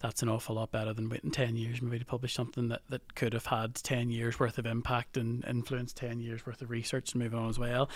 that's 0.00 0.22
an 0.22 0.28
awful 0.28 0.56
lot 0.56 0.72
better 0.72 0.92
than 0.92 1.08
waiting 1.08 1.30
10 1.30 1.56
years 1.56 1.80
maybe 1.80 2.00
to 2.00 2.04
publish 2.04 2.34
something 2.34 2.68
that, 2.68 2.82
that 2.88 3.14
could 3.14 3.32
have 3.32 3.46
had 3.46 3.76
10 3.76 4.10
years 4.10 4.40
worth 4.40 4.58
of 4.58 4.66
impact 4.66 5.16
and 5.16 5.44
influenced 5.46 5.96
10 5.96 6.20
years 6.20 6.44
worth 6.44 6.60
of 6.60 6.70
research 6.70 7.12
and 7.12 7.22
moving 7.22 7.38
on 7.38 7.48
as 7.48 7.58
well. 7.58 7.88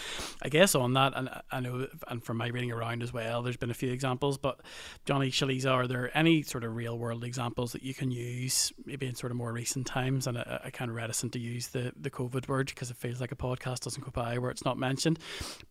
I 0.43 0.49
guess 0.49 0.75
on 0.75 0.93
that, 0.95 1.13
and 1.17 1.29
I 1.51 1.61
know, 1.61 1.89
and 2.07 2.23
from 2.23 2.37
my 2.37 2.49
reading 2.49 2.71
around 2.71 3.03
as 3.03 3.13
well, 3.13 3.43
there's 3.43 3.57
been 3.57 3.71
a 3.71 3.75
few 3.75 3.91
examples, 3.91 4.39
but 4.39 4.61
Jonny 5.05 5.31
Sheiliza, 5.31 5.71
are 5.71 5.87
there 5.89 6.17
any 6.17 6.43
sort 6.43 6.63
of 6.63 6.77
real 6.77 6.97
world 6.97 7.25
examples 7.25 7.73
that 7.73 7.83
you 7.83 7.95
can 7.95 8.11
use 8.11 8.73
maybe 8.85 9.07
in 9.07 9.15
sort 9.15 9.33
of 9.33 9.37
more 9.37 9.53
recent 9.53 9.87
times? 9.87 10.27
And 10.27 10.39
I, 10.39 10.61
I 10.67 10.71
kind 10.71 10.91
of 10.91 10.97
reticent 10.97 11.33
to 11.33 11.41
use 11.41 11.69
the, 11.69 11.93
the 12.01 12.11
COVID 12.11 12.47
word 12.47 12.69
because 12.69 12.91
it 12.91 12.97
feels 12.97 13.21
like 13.21 13.33
a 13.33 13.37
podcast 13.37 13.81
doesn't 13.81 14.05
go 14.05 14.11
by 14.13 14.39
where 14.39 14.51
it's 14.51 14.65
not 14.65 14.79
mentioned, 14.79 15.08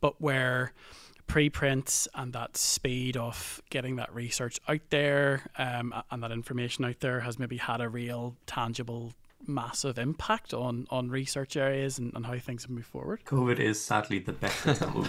but 0.00 0.20
where 0.20 0.72
preprints 1.26 2.08
and 2.14 2.32
that 2.32 2.56
speed 2.56 3.16
of 3.16 3.60
getting 3.68 3.96
that 3.96 4.12
research 4.14 4.58
out 4.66 4.80
there 4.88 5.42
um, 5.58 5.92
and 6.10 6.22
that 6.22 6.32
information 6.32 6.84
out 6.84 7.00
there 7.00 7.20
has 7.20 7.38
maybe 7.38 7.58
had 7.58 7.80
a 7.80 7.88
real 7.88 8.34
tangible 8.46 9.12
massive 9.46 9.98
impact 9.98 10.52
on 10.52 10.86
on 10.90 11.08
research 11.08 11.56
areas 11.56 11.98
and, 11.98 12.12
and 12.16 12.26
how 12.26 12.36
things 12.38 12.62
have 12.62 12.70
moved 12.70 12.86
forward. 12.86 13.24
Covid 13.24 13.60
is 13.60 13.80
sadly 13.80 14.18
the 14.18 14.32
best 14.32 14.66
example 14.66 15.04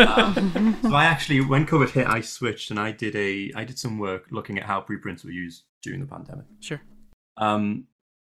um, 0.00 0.78
so 0.82 0.94
i 0.94 1.04
actually 1.04 1.42
when 1.42 1.66
covid 1.66 1.90
hit 1.90 2.06
i 2.06 2.22
switched 2.22 2.70
and 2.70 2.80
i 2.80 2.90
did 2.90 3.14
a 3.14 3.52
i 3.54 3.62
did 3.62 3.78
some 3.78 3.98
work 3.98 4.24
looking 4.30 4.58
at 4.58 4.64
how 4.64 4.80
preprints 4.80 5.24
were 5.24 5.30
used 5.30 5.64
during 5.82 6.00
the 6.00 6.06
pandemic. 6.06 6.46
Sure. 6.60 6.80
Um, 7.36 7.86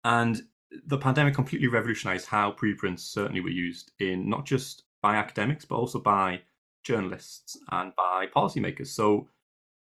and 0.05 0.41
the 0.87 0.99
pandemic 0.99 1.35
completely 1.35 1.69
revolutionized 1.69 2.27
how 2.27 2.51
preprints 2.51 3.03
certainly 3.03 3.41
were 3.41 3.49
used 3.49 3.93
in 4.01 4.29
not 4.29 4.45
just 4.45 4.85
by 5.03 5.17
academics 5.17 5.65
but 5.65 5.77
also 5.77 5.99
by 5.99 6.41
journalists 6.85 7.57
and 7.71 7.93
by 7.97 8.27
policymakers. 8.35 8.89
So 8.89 9.29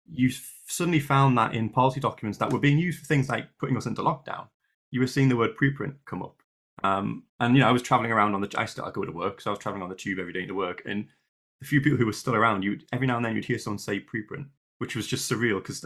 you 0.10 0.30
suddenly 0.68 1.00
found 1.00 1.38
that 1.38 1.54
in 1.54 1.70
policy 1.70 2.00
documents 2.00 2.38
that 2.40 2.52
were 2.52 2.60
being 2.60 2.78
used 2.78 3.00
for 3.00 3.06
things 3.06 3.30
like 3.30 3.48
putting 3.60 3.78
us 3.78 3.86
into 3.86 4.02
lockdown, 4.02 4.48
you 4.92 5.00
were 5.00 5.08
seeing 5.08 5.30
the 5.30 5.38
word 5.38 5.58
preprint 5.58 5.96
come 6.06 6.22
up. 6.22 6.42
Um, 6.84 7.24
and 7.40 7.56
you 7.56 7.62
know, 7.62 7.70
I 7.70 7.72
was 7.72 7.82
traveling 7.82 8.12
around 8.12 8.34
on 8.34 8.42
the. 8.42 8.52
I 8.58 8.66
still 8.66 8.86
I 8.86 8.92
go 8.92 9.06
to 9.06 9.12
work, 9.12 9.42
so 9.42 9.52
I 9.52 9.54
was 9.54 9.60
traveling 9.60 9.84
on 9.84 9.90
the 9.90 9.96
tube 9.96 10.20
every 10.20 10.34
day 10.34 10.46
to 10.46 10.54
work, 10.54 10.82
and 10.86 11.08
the 11.60 11.68
few 11.68 11.80
people 11.80 11.98
who 11.98 12.06
were 12.06 12.14
still 12.14 12.36
around, 12.36 12.64
you 12.64 12.80
every 12.92 13.08
now 13.08 13.18
and 13.18 13.26
then 13.26 13.36
you'd 13.36 13.46
hear 13.46 13.60
someone 13.60 13.78
say 13.78 14.00
preprint, 14.00 14.48
which 14.80 14.96
was 14.96 15.08
just 15.08 15.32
surreal 15.32 15.60
because 15.60 15.86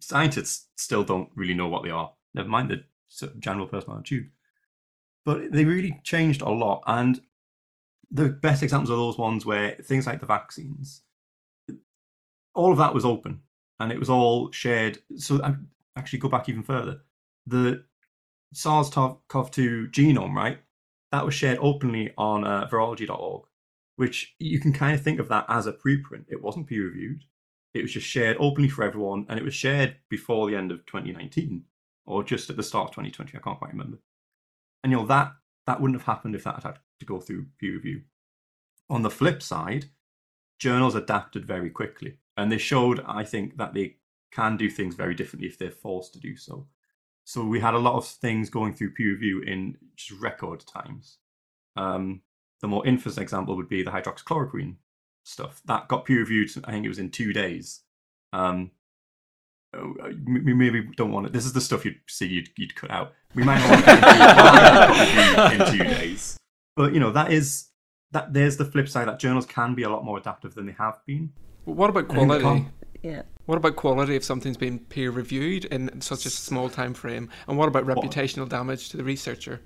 scientists 0.00 0.68
still 0.76 1.04
don't 1.04 1.28
really 1.34 1.54
know 1.54 1.68
what 1.68 1.82
they 1.82 1.90
are. 1.90 2.10
Never 2.32 2.48
mind 2.48 2.70
the 2.70 2.84
general 3.38 3.66
person 3.66 3.90
on 3.90 3.98
the 3.98 4.02
tube. 4.02 4.26
But 5.24 5.52
they 5.52 5.64
really 5.64 6.00
changed 6.04 6.40
a 6.40 6.48
lot, 6.48 6.82
and 6.86 7.20
the 8.10 8.28
best 8.28 8.62
examples 8.62 8.90
are 8.90 8.96
those 8.96 9.18
ones 9.18 9.44
where 9.44 9.76
things 9.82 10.06
like 10.06 10.20
the 10.20 10.26
vaccines, 10.26 11.02
all 12.54 12.72
of 12.72 12.78
that 12.78 12.94
was 12.94 13.04
open 13.04 13.40
and 13.80 13.92
it 13.92 13.98
was 13.98 14.10
all 14.10 14.50
shared. 14.52 14.98
So 15.16 15.42
I 15.42 15.54
actually 15.96 16.20
go 16.20 16.28
back 16.28 16.48
even 16.48 16.62
further. 16.62 17.00
The 17.46 17.84
SARS-CoV-2 18.52 19.90
genome, 19.90 20.34
right? 20.34 20.58
That 21.12 21.24
was 21.24 21.34
shared 21.34 21.58
openly 21.60 22.12
on 22.16 22.44
uh, 22.44 22.68
virological.org, 22.68 23.44
which 23.96 24.34
you 24.38 24.60
can 24.60 24.72
kind 24.72 24.94
of 24.94 25.02
think 25.02 25.20
of 25.20 25.28
that 25.28 25.46
as 25.48 25.66
a 25.66 25.72
preprint. 25.72 26.24
It 26.28 26.42
wasn't 26.42 26.66
peer 26.68 26.84
reviewed. 26.84 27.24
It 27.74 27.82
was 27.82 27.92
just 27.92 28.06
shared 28.06 28.36
openly 28.38 28.68
for 28.68 28.84
everyone, 28.84 29.26
and 29.28 29.38
it 29.38 29.44
was 29.44 29.54
shared 29.54 29.96
before 30.08 30.48
the 30.48 30.56
end 30.56 30.70
of 30.70 30.86
2019 30.86 31.64
or 32.06 32.22
just 32.22 32.50
at 32.50 32.56
the 32.56 32.62
start 32.62 32.90
of 32.90 32.94
2020. 32.94 33.36
I 33.36 33.40
can't 33.40 33.58
quite 33.58 33.72
remember. 33.72 33.98
And 34.82 34.92
you 34.92 34.98
know 34.98 35.06
that 35.06 35.32
that 35.66 35.80
wouldn't 35.80 35.98
have 35.98 36.06
happened 36.06 36.34
if 36.34 36.44
that 36.44 36.62
had 36.62 36.78
to 37.00 37.06
go 37.06 37.20
through 37.20 37.46
peer 37.58 37.72
review. 37.72 38.02
On 38.90 39.02
the 39.02 39.10
flip 39.10 39.42
side, 39.42 39.86
journals 40.58 40.94
adapted 40.94 41.46
very 41.46 41.70
quickly, 41.70 42.18
and 42.36 42.50
they 42.50 42.58
showed, 42.58 43.02
I 43.06 43.24
think, 43.24 43.56
that 43.56 43.74
they 43.74 43.96
can 44.32 44.56
do 44.56 44.68
things 44.68 44.94
very 44.94 45.14
differently 45.14 45.48
if 45.48 45.58
they're 45.58 45.70
forced 45.70 46.12
to 46.14 46.20
do 46.20 46.36
so. 46.36 46.66
So 47.24 47.44
we 47.44 47.60
had 47.60 47.74
a 47.74 47.78
lot 47.78 47.94
of 47.94 48.06
things 48.06 48.50
going 48.50 48.74
through 48.74 48.92
peer 48.92 49.12
review 49.12 49.40
in 49.40 49.76
just 49.96 50.20
record 50.20 50.64
times. 50.66 51.18
Um, 51.76 52.20
the 52.60 52.68
more 52.68 52.86
infamous 52.86 53.18
example 53.18 53.56
would 53.56 53.68
be 53.68 53.82
the 53.82 53.90
hydroxychloroquine 53.90 54.76
stuff 55.24 55.62
that 55.64 55.88
got 55.88 56.04
peer 56.04 56.20
reviewed. 56.20 56.50
I 56.64 56.72
think 56.72 56.84
it 56.84 56.90
was 56.90 56.98
in 56.98 57.10
two 57.10 57.32
days. 57.32 57.80
Um, 58.32 58.70
we 60.26 60.54
maybe 60.54 60.88
don't 60.96 61.10
want 61.10 61.26
it. 61.26 61.32
This 61.32 61.46
is 61.46 61.52
the 61.52 61.60
stuff 61.60 61.84
you'd 61.84 61.98
see 62.08 62.26
you'd, 62.26 62.48
you'd 62.56 62.76
cut 62.76 62.90
out. 62.90 63.12
We 63.34 63.42
might 63.42 63.58
not 63.58 63.70
want 63.70 63.84
to 63.84 65.64
in 65.72 65.78
two 65.78 65.84
days, 65.84 66.38
but 66.76 66.92
you 66.92 67.00
know 67.00 67.10
that 67.10 67.32
is 67.32 67.68
that 68.12 68.32
there's 68.32 68.56
the 68.56 68.64
flip 68.64 68.88
side 68.88 69.08
that 69.08 69.18
journals 69.18 69.46
can 69.46 69.74
be 69.74 69.82
a 69.82 69.88
lot 69.88 70.04
more 70.04 70.18
adaptive 70.18 70.54
than 70.54 70.66
they 70.66 70.72
have 70.72 71.00
been. 71.06 71.32
what 71.64 71.90
about 71.90 72.08
quality? 72.08 72.66
Yeah. 73.02 73.22
What 73.46 73.58
about 73.58 73.76
quality 73.76 74.16
if 74.16 74.24
something's 74.24 74.56
been 74.56 74.78
peer 74.78 75.10
reviewed 75.10 75.66
in 75.66 76.00
such 76.00 76.24
a 76.24 76.30
small 76.30 76.70
time 76.70 76.94
frame? 76.94 77.28
And 77.46 77.58
what 77.58 77.68
about 77.68 77.84
reputational 77.84 78.42
what? 78.42 78.48
damage 78.50 78.88
to 78.90 78.96
the 78.96 79.04
researcher? 79.04 79.60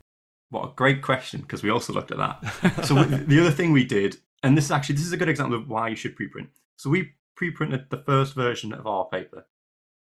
What 0.50 0.64
a 0.64 0.72
great 0.74 1.02
question 1.02 1.42
because 1.42 1.62
we 1.62 1.70
also 1.70 1.92
looked 1.92 2.10
at 2.10 2.18
that. 2.18 2.84
so 2.84 3.04
the 3.04 3.38
other 3.38 3.52
thing 3.52 3.70
we 3.70 3.84
did, 3.84 4.16
and 4.42 4.56
this 4.56 4.64
is 4.64 4.70
actually 4.70 4.96
this 4.96 5.06
is 5.06 5.12
a 5.12 5.16
good 5.16 5.28
example 5.28 5.56
of 5.56 5.68
why 5.68 5.88
you 5.88 5.96
should 5.96 6.16
preprint. 6.16 6.48
So 6.76 6.90
we 6.90 7.12
pre-printed 7.36 7.90
the 7.90 7.98
first 7.98 8.34
version 8.34 8.72
of 8.72 8.86
our 8.86 9.04
paper, 9.04 9.46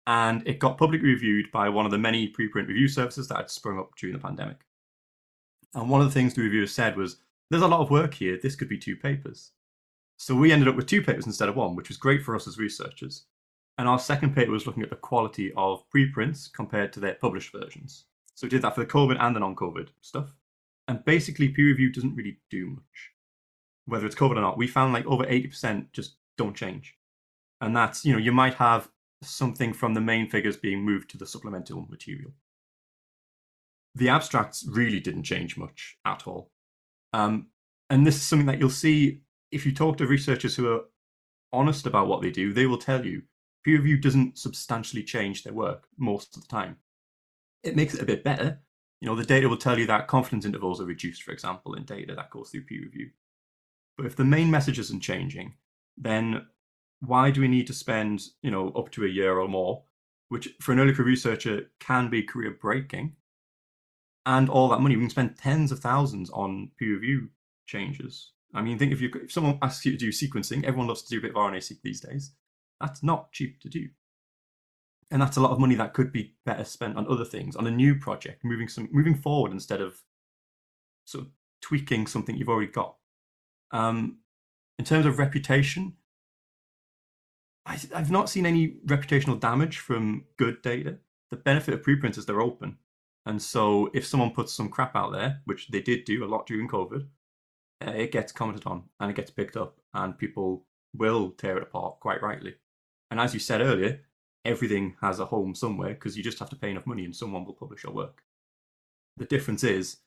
and 0.05 0.47
it 0.47 0.60
got 0.60 0.77
publicly 0.77 1.10
reviewed 1.10 1.51
by 1.51 1.67
one 1.67 1.86
of 1.86 1.91
the 1.91 1.97
many 1.97 2.31
preprint 2.31 2.67
review 2.67 2.88
services 2.88 3.27
that 3.27 3.38
had 3.38 3.49
sprung 3.49 3.79
up 3.79 3.95
during 3.97 4.13
the 4.15 4.21
pandemic. 4.21 4.66
And 5.73 5.89
one 5.89 6.01
of 6.01 6.08
the 6.08 6.13
things 6.13 6.34
the 6.34 6.41
reviewers 6.41 6.73
said 6.73 6.97
was, 6.97 7.17
there's 7.49 7.63
a 7.63 7.67
lot 7.67 7.82
of 7.82 7.89
work 7.89 8.13
here. 8.13 8.38
This 8.41 8.56
could 8.56 8.69
be 8.69 8.77
two 8.77 8.95
papers. 8.95 9.51
So 10.17 10.36
we 10.36 10.51
ended 10.51 10.67
up 10.67 10.75
with 10.75 10.88
two 10.88 11.01
papers 11.01 11.27
instead 11.27 11.49
of 11.49 11.56
one, 11.56 11.75
which 11.75 11.89
was 11.89 11.97
great 11.97 12.23
for 12.23 12.36
us 12.36 12.47
as 12.47 12.58
researchers. 12.58 13.25
And 13.77 13.88
our 13.88 13.99
second 13.99 14.36
paper 14.36 14.51
was 14.51 14.65
looking 14.65 14.84
at 14.84 14.89
the 14.89 14.95
quality 14.95 15.53
of 15.56 15.88
preprints 15.89 16.47
compared 16.47 16.91
to 16.93 16.99
their 16.99 17.13
published 17.13 17.51
versions. 17.51 18.06
So 18.34 18.45
we 18.45 18.49
did 18.49 18.63
that 18.63 18.73
for 18.75 18.82
the 18.82 18.89
COVID 18.89 19.17
and 19.19 19.36
the 19.36 19.39
non-COVID 19.39 19.89
stuff. 20.01 20.34
And 20.88 21.03
basically, 21.06 21.49
peer 21.49 21.67
review 21.67 21.91
doesn't 21.91 22.15
really 22.15 22.38
do 22.49 22.67
much. 22.67 23.12
Whether 23.86 24.06
it's 24.06 24.15
COVID 24.15 24.38
or 24.38 24.41
not, 24.41 24.58
we 24.58 24.67
found 24.67 24.93
like 24.93 25.06
over 25.06 25.23
80% 25.25 25.91
just 25.93 26.15
don't 26.38 26.56
change. 26.56 26.95
And 27.62 27.75
that's, 27.75 28.03
you 28.03 28.13
know, 28.13 28.19
you 28.19 28.32
might 28.32 28.56
have 28.56 28.89
something 29.21 29.73
from 29.73 29.93
the 29.93 30.01
main 30.01 30.30
figures 30.30 30.58
being 30.58 30.82
moved 30.82 31.10
to 31.12 31.17
the 31.17 31.25
supplemental 31.25 31.88
material. 31.89 32.32
The 33.97 34.10
abstracts 34.10 34.63
really 34.67 34.99
didn't 34.99 35.23
change 35.23 35.57
much 35.57 35.97
at 36.05 36.27
all. 36.27 36.51
Um, 37.13 37.47
and 37.89 38.05
this 38.05 38.15
is 38.15 38.21
something 38.21 38.45
that 38.45 38.60
you'll 38.60 38.69
see 38.69 39.21
if 39.51 39.65
you 39.65 39.71
talk 39.71 39.97
to 39.97 40.05
researchers 40.05 40.55
who 40.55 40.71
are 40.71 40.81
honest 41.51 41.88
about 41.88 42.07
what 42.07 42.21
they 42.21 42.29
do, 42.29 42.53
they 42.53 42.67
will 42.67 42.77
tell 42.77 43.05
you 43.05 43.23
peer 43.63 43.77
review 43.77 43.97
doesn't 43.97 44.38
substantially 44.38 45.03
change 45.03 45.43
their 45.43 45.53
work 45.53 45.88
most 45.97 46.36
of 46.36 46.43
the 46.43 46.47
time. 46.47 46.77
It 47.63 47.75
makes 47.75 47.95
it 47.95 48.01
a 48.01 48.05
bit 48.05 48.23
better. 48.23 48.60
You 49.01 49.07
know, 49.07 49.15
the 49.15 49.23
data 49.23 49.49
will 49.49 49.57
tell 49.57 49.79
you 49.79 49.88
that 49.88 50.07
confidence 50.07 50.45
intervals 50.45 50.79
are 50.79 50.86
reduced, 50.86 51.23
for 51.23 51.31
example, 51.31 51.73
in 51.73 51.83
data 51.83 52.13
that 52.15 52.29
goes 52.29 52.49
through 52.49 52.65
peer 52.65 52.81
review. 52.81 53.10
But 53.97 54.05
if 54.05 54.15
the 54.15 54.25
main 54.25 54.51
message 54.51 54.79
isn't 54.79 55.01
changing, 55.01 55.55
then 55.97 56.45
why 56.99 57.31
do 57.31 57.41
we 57.41 57.47
need 57.47 57.67
to 57.67 57.73
spend, 57.73 58.21
you 58.41 58.51
know, 58.51 58.69
up 58.69 58.91
to 58.91 59.05
a 59.05 59.10
year 59.10 59.39
or 59.39 59.47
more, 59.47 59.83
which 60.29 60.49
for 60.62 60.71
an 60.71 60.79
early 60.79 60.93
career 60.93 61.07
researcher 61.07 61.71
can 61.79 62.10
be 62.10 62.23
career 62.23 62.57
breaking, 62.60 63.15
and 64.27 64.49
all 64.49 64.67
that 64.67 64.81
money. 64.81 64.95
We 64.95 65.03
can 65.03 65.09
spend 65.09 65.37
tens 65.37 65.71
of 65.71 65.79
thousands 65.79 66.29
on 66.31 66.69
peer 66.77 66.93
review 66.93 67.29
changes. 67.65 68.33
I 68.53 68.61
mean, 68.61 68.77
think 68.77 68.91
if 68.91 69.01
you 69.01 69.09
if 69.23 69.31
someone 69.31 69.57
asks 69.61 69.85
you 69.85 69.93
to 69.93 69.97
do 69.97 70.09
sequencing, 70.09 70.63
everyone 70.65 70.87
loves 70.87 71.01
to 71.03 71.09
do 71.09 71.19
a 71.19 71.21
bit 71.21 71.31
of 71.31 71.37
RNA 71.37 71.63
seq 71.63 71.77
these 71.81 72.01
days. 72.01 72.33
That's 72.81 73.01
not 73.01 73.31
cheap 73.31 73.61
to 73.61 73.69
do, 73.69 73.87
and 75.09 75.21
that's 75.21 75.37
a 75.37 75.41
lot 75.41 75.51
of 75.51 75.59
money 75.59 75.75
that 75.75 75.93
could 75.93 76.11
be 76.11 76.35
better 76.45 76.65
spent 76.65 76.97
on 76.97 77.09
other 77.09 77.25
things, 77.25 77.55
on 77.55 77.65
a 77.65 77.71
new 77.71 77.95
project, 77.95 78.43
moving 78.43 78.67
some 78.67 78.89
moving 78.91 79.15
forward 79.15 79.53
instead 79.53 79.81
of 79.81 80.01
sort 81.05 81.25
of 81.25 81.31
tweaking 81.61 82.05
something 82.05 82.35
you've 82.35 82.49
already 82.49 82.71
got. 82.71 82.95
Um, 83.71 84.19
in 84.77 84.83
terms 84.83 85.05
of 85.05 85.19
reputation, 85.19 85.93
I, 87.65 87.79
I've 87.95 88.11
not 88.11 88.29
seen 88.29 88.45
any 88.45 88.75
reputational 88.85 89.39
damage 89.39 89.77
from 89.77 90.25
good 90.37 90.61
data. 90.61 90.97
The 91.31 91.37
benefit 91.37 91.73
of 91.73 91.83
preprints 91.83 92.17
is 92.17 92.25
they're 92.25 92.41
open. 92.41 92.77
And 93.27 93.41
so 93.41 93.89
if 93.93 94.07
someone 94.07 94.31
puts 94.31 94.53
some 94.53 94.69
crap 94.69 94.95
out 94.95 95.11
there, 95.11 95.41
which 95.43 95.67
they 95.67 95.81
did 95.81 96.05
do 96.05 96.23
a 96.23 96.31
lot 96.33 96.47
during 96.47 96.69
COVID, 96.69 97.05
uh, 97.85 97.91
it 97.91 98.13
gets 98.13 98.31
commented 98.31 98.65
on 98.65 98.83
and 99.01 99.11
it 99.11 99.17
gets 99.17 99.31
picked 99.31 99.57
up, 99.57 99.81
and 99.93 100.17
people 100.17 100.65
will 100.95 101.31
tear 101.31 101.57
it 101.57 101.63
apart 101.63 101.99
quite 101.99 102.21
rightly. 102.21 102.55
And 103.11 103.19
as 103.19 103.33
you 103.33 103.41
said 103.41 103.59
earlier, 103.59 103.99
everything 104.45 104.95
has 105.01 105.19
a 105.19 105.25
home 105.25 105.53
somewhere 105.55 105.93
because 105.93 106.15
you 106.15 106.23
just 106.23 106.39
have 106.39 106.49
to 106.51 106.55
pay 106.55 106.71
enough 106.71 106.87
money 106.87 107.03
and 107.03 107.13
someone 107.13 107.43
will 107.43 107.53
publish 107.53 107.83
your 107.83 107.91
work. 107.91 108.23
The 109.17 109.25
difference 109.25 109.65
is 109.65 109.97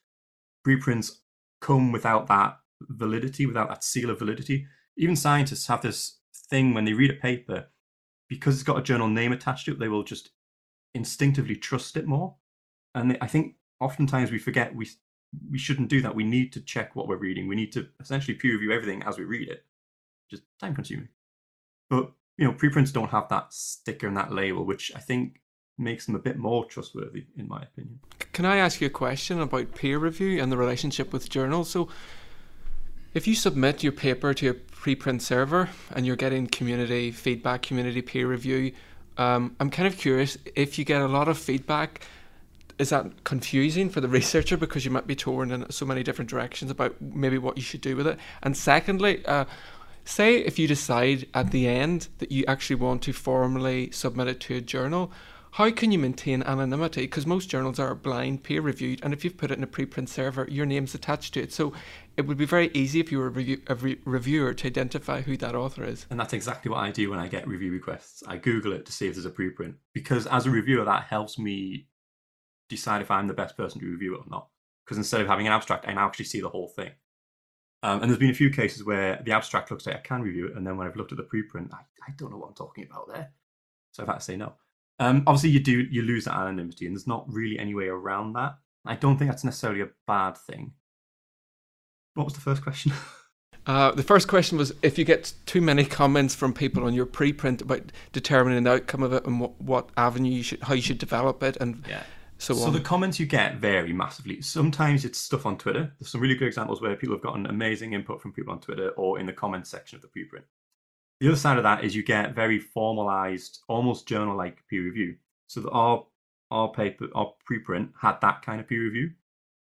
preprints 0.65 1.21
come 1.61 1.93
without 1.93 2.27
that 2.29 2.59
validity, 2.81 3.45
without 3.45 3.69
that 3.69 3.85
seal 3.85 4.09
of 4.09 4.19
validity. 4.19 4.67
Even 4.97 5.15
scientists 5.15 5.67
have 5.67 5.83
this 5.83 6.21
thing 6.49 6.73
when 6.73 6.87
they 6.87 6.95
read 6.95 7.11
a 7.11 7.15
paper, 7.15 7.67
because 8.31 8.55
it's 8.55 8.63
got 8.63 8.79
a 8.79 8.83
journal 8.83 9.09
name 9.09 9.33
attached 9.33 9.67
to 9.67 9.73
it, 9.73 9.79
they 9.79 9.89
will 9.89 10.05
just 10.05 10.31
instinctively 10.95 11.55
trust 11.55 11.99
it 11.99 12.07
more 12.07 12.37
and 12.95 13.17
I 13.21 13.27
think 13.27 13.57
oftentimes 13.81 14.31
we 14.31 14.39
forget 14.39 14.75
we 14.75 14.89
we 15.51 15.59
shouldn't 15.59 15.89
do 15.89 16.03
that. 16.03 16.15
We 16.15 16.25
need 16.25 16.53
to 16.55 16.61
check 16.61 16.97
what 16.97 17.07
we're 17.07 17.17
reading. 17.17 17.47
We 17.47 17.57
need 17.57 17.73
to 17.73 17.87
essentially 18.01 18.35
peer 18.35 18.53
review 18.53 18.73
everything 18.73 19.03
as 19.05 19.19
we 19.19 19.25
read 19.25 19.49
it. 19.49 19.65
Just 20.31 20.43
time 20.59 20.75
consuming. 20.75 21.09
But 21.89 22.13
you 22.37 22.47
know, 22.47 22.53
preprints 22.53 22.91
don't 22.91 23.11
have 23.11 23.29
that 23.29 23.53
sticker 23.53 24.07
and 24.07 24.17
that 24.17 24.33
label, 24.33 24.65
which 24.65 24.91
I 24.97 24.99
think 24.99 25.41
makes 25.77 26.07
them 26.07 26.15
a 26.15 26.19
bit 26.19 26.37
more 26.37 26.65
trustworthy, 26.65 27.27
in 27.37 27.49
my 27.49 27.63
opinion. 27.63 28.01
Can 28.33 28.45
I 28.45 28.57
ask 28.57 28.81
you 28.81 28.87
a 28.87 28.91
question 28.91 29.41
about 29.41 29.75
peer 29.75 29.99
review 29.99 30.41
and 30.43 30.53
the 30.53 30.57
relationship 30.57 31.13
with 31.13 31.29
journals? 31.29 31.71
So, 31.71 31.89
if 33.13 33.27
you 33.27 33.35
submit 33.35 33.83
your 33.83 33.93
paper 33.93 34.33
to 34.35 34.51
a 34.51 34.55
preprint 34.55 35.21
server 35.21 35.69
and 35.91 36.07
you're 36.07 36.17
getting 36.17 36.47
community 36.47 37.11
feedback, 37.11 37.63
community 37.63 38.03
peer 38.03 38.29
review, 38.29 38.73
um, 39.19 39.57
I'm 39.59 39.69
kind 39.69 39.89
of 39.89 39.99
curious 39.99 40.39
if 40.55 40.79
you 40.79 40.85
get 40.85 41.03
a 41.03 41.09
lot 41.09 41.29
of 41.29 41.37
feedback. 41.37 42.07
Is 42.81 42.89
that 42.89 43.25
confusing 43.25 43.91
for 43.91 44.01
the 44.01 44.09
researcher 44.21 44.57
because 44.57 44.85
you 44.85 44.91
might 44.91 45.07
be 45.07 45.15
torn 45.15 45.53
in 45.53 45.71
so 45.71 45.85
many 45.85 46.03
different 46.03 46.31
directions 46.31 46.71
about 46.71 47.01
maybe 47.01 47.37
what 47.37 47.57
you 47.57 47.63
should 47.63 47.83
do 47.83 47.95
with 47.95 48.07
it? 48.07 48.19
And 48.43 48.57
secondly, 48.57 49.25
uh, 49.27 49.45
say 50.05 50.39
if 50.39 50.59
you 50.59 50.67
decide 50.67 51.29
at 51.35 51.51
the 51.51 51.69
end 51.69 52.09
that 52.19 52.33
you 52.33 52.45
actually 52.49 52.77
want 52.77 53.03
to 53.03 53.13
formally 53.13 53.91
submit 53.91 54.29
it 54.29 54.41
to 54.41 54.57
a 54.57 54.61
journal, 54.63 55.13
how 55.53 55.71
can 55.73 55.91
you 55.91 55.99
maintain 55.99 56.43
anonymity? 56.45 57.03
Because 57.03 57.27
most 57.27 57.51
journals 57.51 57.81
are 57.81 57.95
blind 57.95 58.45
peer 58.45 58.61
reviewed, 58.61 59.01
and 59.03 59.13
if 59.13 59.25
you've 59.25 59.37
put 59.37 59.51
it 59.51 59.59
in 59.59 59.65
a 59.65 59.67
preprint 59.67 60.09
server, 60.09 60.47
your 60.49 60.65
name's 60.65 60.95
attached 60.95 61.35
to 61.35 61.43
it. 61.43 61.53
So 61.53 61.73
it 62.17 62.23
would 62.23 62.37
be 62.37 62.45
very 62.45 62.71
easy 62.73 63.01
if 63.01 63.11
you 63.11 63.19
were 63.19 63.27
a, 63.27 63.31
review, 63.31 63.61
a 63.67 63.75
re- 63.75 63.99
reviewer 64.05 64.55
to 64.55 64.67
identify 64.69 65.23
who 65.23 65.37
that 65.39 65.57
author 65.57 65.85
is. 65.85 66.07
And 66.09 66.21
that's 66.21 66.33
exactly 66.33 66.71
what 66.71 66.79
I 66.79 66.93
do 66.93 67.11
when 67.11 67.19
I 67.19 67.27
get 67.27 67.49
review 67.49 67.73
requests. 67.73 68.23
I 68.29 68.37
Google 68.37 68.73
it 68.73 68.87
to 68.87 68.93
see 68.93 69.09
if 69.09 69.15
there's 69.15 69.27
a 69.27 69.31
preprint, 69.31 69.75
because 69.93 70.27
as 70.29 70.47
a 70.47 70.51
reviewer, 70.51 70.85
that 70.85 71.05
helps 71.05 71.37
me 71.37 71.89
decide 72.71 73.03
if 73.03 73.11
I'm 73.11 73.27
the 73.27 73.35
best 73.35 73.57
person 73.57 73.81
to 73.81 73.87
review 73.87 74.15
it 74.15 74.21
or 74.21 74.31
not. 74.31 74.49
Because 74.85 74.99
instead 74.99 75.21
of 75.21 75.27
having 75.27 75.47
an 75.47 75.53
abstract, 75.53 75.87
I 75.87 75.93
now 75.93 76.07
actually 76.07 76.25
see 76.25 76.41
the 76.41 76.49
whole 76.49 76.69
thing. 76.69 76.91
Um, 77.83 78.03
and 78.03 78.11
there's 78.11 78.19
been 78.19 78.31
a 78.31 78.35
few 78.35 78.51
cases 78.51 78.85
where 78.85 79.23
the 79.25 79.33
abstract 79.33 79.71
looks 79.71 79.87
like 79.87 79.97
I 79.97 80.01
can 80.01 80.23
review 80.23 80.49
it, 80.49 80.57
and 80.57 80.67
then 80.67 80.77
when 80.77 80.87
I've 80.87 80.97
looked 80.97 81.13
at 81.13 81.19
the 81.19 81.25
preprint, 81.25 81.73
I, 81.73 81.79
I 82.07 82.13
don't 82.17 82.31
know 82.31 82.37
what 82.37 82.49
I'm 82.49 82.55
talking 82.55 82.87
about 82.91 83.09
there. 83.09 83.31
So 83.93 84.03
I've 84.03 84.09
had 84.09 84.19
to 84.19 84.25
say 84.25 84.37
no. 84.37 84.55
Um, 84.99 85.23
obviously, 85.27 85.51
you 85.51 85.61
do 85.61 85.81
you 85.91 86.03
lose 86.03 86.27
that 86.27 86.35
anonymity, 86.35 86.87
and 86.87 86.95
there's 86.95 87.07
not 87.07 87.25
really 87.33 87.59
any 87.59 87.75
way 87.75 87.87
around 87.87 88.35
that. 88.35 88.57
I 88.85 88.97
don't 88.97 89.17
think 89.17 89.31
that's 89.31 89.45
necessarily 89.45 89.81
a 89.81 89.89
bad 90.07 90.37
thing. 90.37 90.73
What 92.15 92.25
was 92.25 92.35
the 92.35 92.41
first 92.41 92.63
question? 92.63 92.93
Uh, 93.67 93.93
the 93.93 94.03
first 94.03 94.27
question 94.27 94.57
was 94.57 94.73
if 94.83 94.99
you 94.99 95.05
get 95.05 95.35
too 95.45 95.61
many 95.61 95.85
comments 95.85 96.35
from 96.35 96.53
people 96.53 96.83
on 96.85 96.95
your 96.95 97.05
preprint 97.05 97.61
about 97.61 97.93
determining 98.11 98.65
the 98.65 98.71
outcome 98.73 99.03
of 99.03 99.13
it 99.13 99.25
and 99.27 99.39
what, 99.39 99.61
what 99.61 99.91
avenue 99.99 100.33
you 100.33 100.43
should, 100.43 100.63
how 100.63 100.73
you 100.73 100.81
should 100.81 100.99
develop 100.99 101.43
it, 101.43 101.59
and 101.61 101.85
yeah. 101.87 102.03
So, 102.41 102.55
so 102.55 102.71
the 102.71 102.81
comments 102.81 103.21
you 103.21 103.27
get 103.27 103.57
vary 103.57 103.93
massively. 103.93 104.41
Sometimes 104.41 105.05
it's 105.05 105.19
stuff 105.19 105.45
on 105.45 105.59
Twitter. 105.59 105.93
There's 105.99 106.11
some 106.11 106.21
really 106.21 106.35
good 106.35 106.49
examples 106.49 106.81
where 106.81 106.97
people 106.97 107.15
have 107.15 107.23
gotten 107.23 107.47
amazing 107.47 107.93
input 107.93 108.21
from 108.23 108.33
people 108.33 108.53
on 108.53 108.61
Twitter 108.61 108.91
or 108.91 109.21
in 109.21 109.27
the 109.27 109.33
comments 109.33 109.69
section 109.69 109.97
of 109.97 110.03
the 110.03 110.09
preprint. 110.09 110.45
The 111.21 111.29
other 111.29 111.37
side 111.37 111.59
of 111.59 111.65
that 111.65 111.85
is 111.85 111.95
you 111.95 112.03
get 112.03 112.35
very 112.35 112.59
formalized, 112.59 113.61
almost 113.69 114.09
journal-like 114.09 114.67
peer 114.69 114.83
review. 114.83 115.17
So 115.49 115.69
our 115.71 116.07
our 116.51 116.69
paper, 116.73 117.09
our 117.15 117.33
preprint 117.49 117.91
had 118.01 118.21
that 118.23 118.43
kind 118.43 118.61
of 118.61 118.67
peer 118.67 118.83
review. 118.83 119.11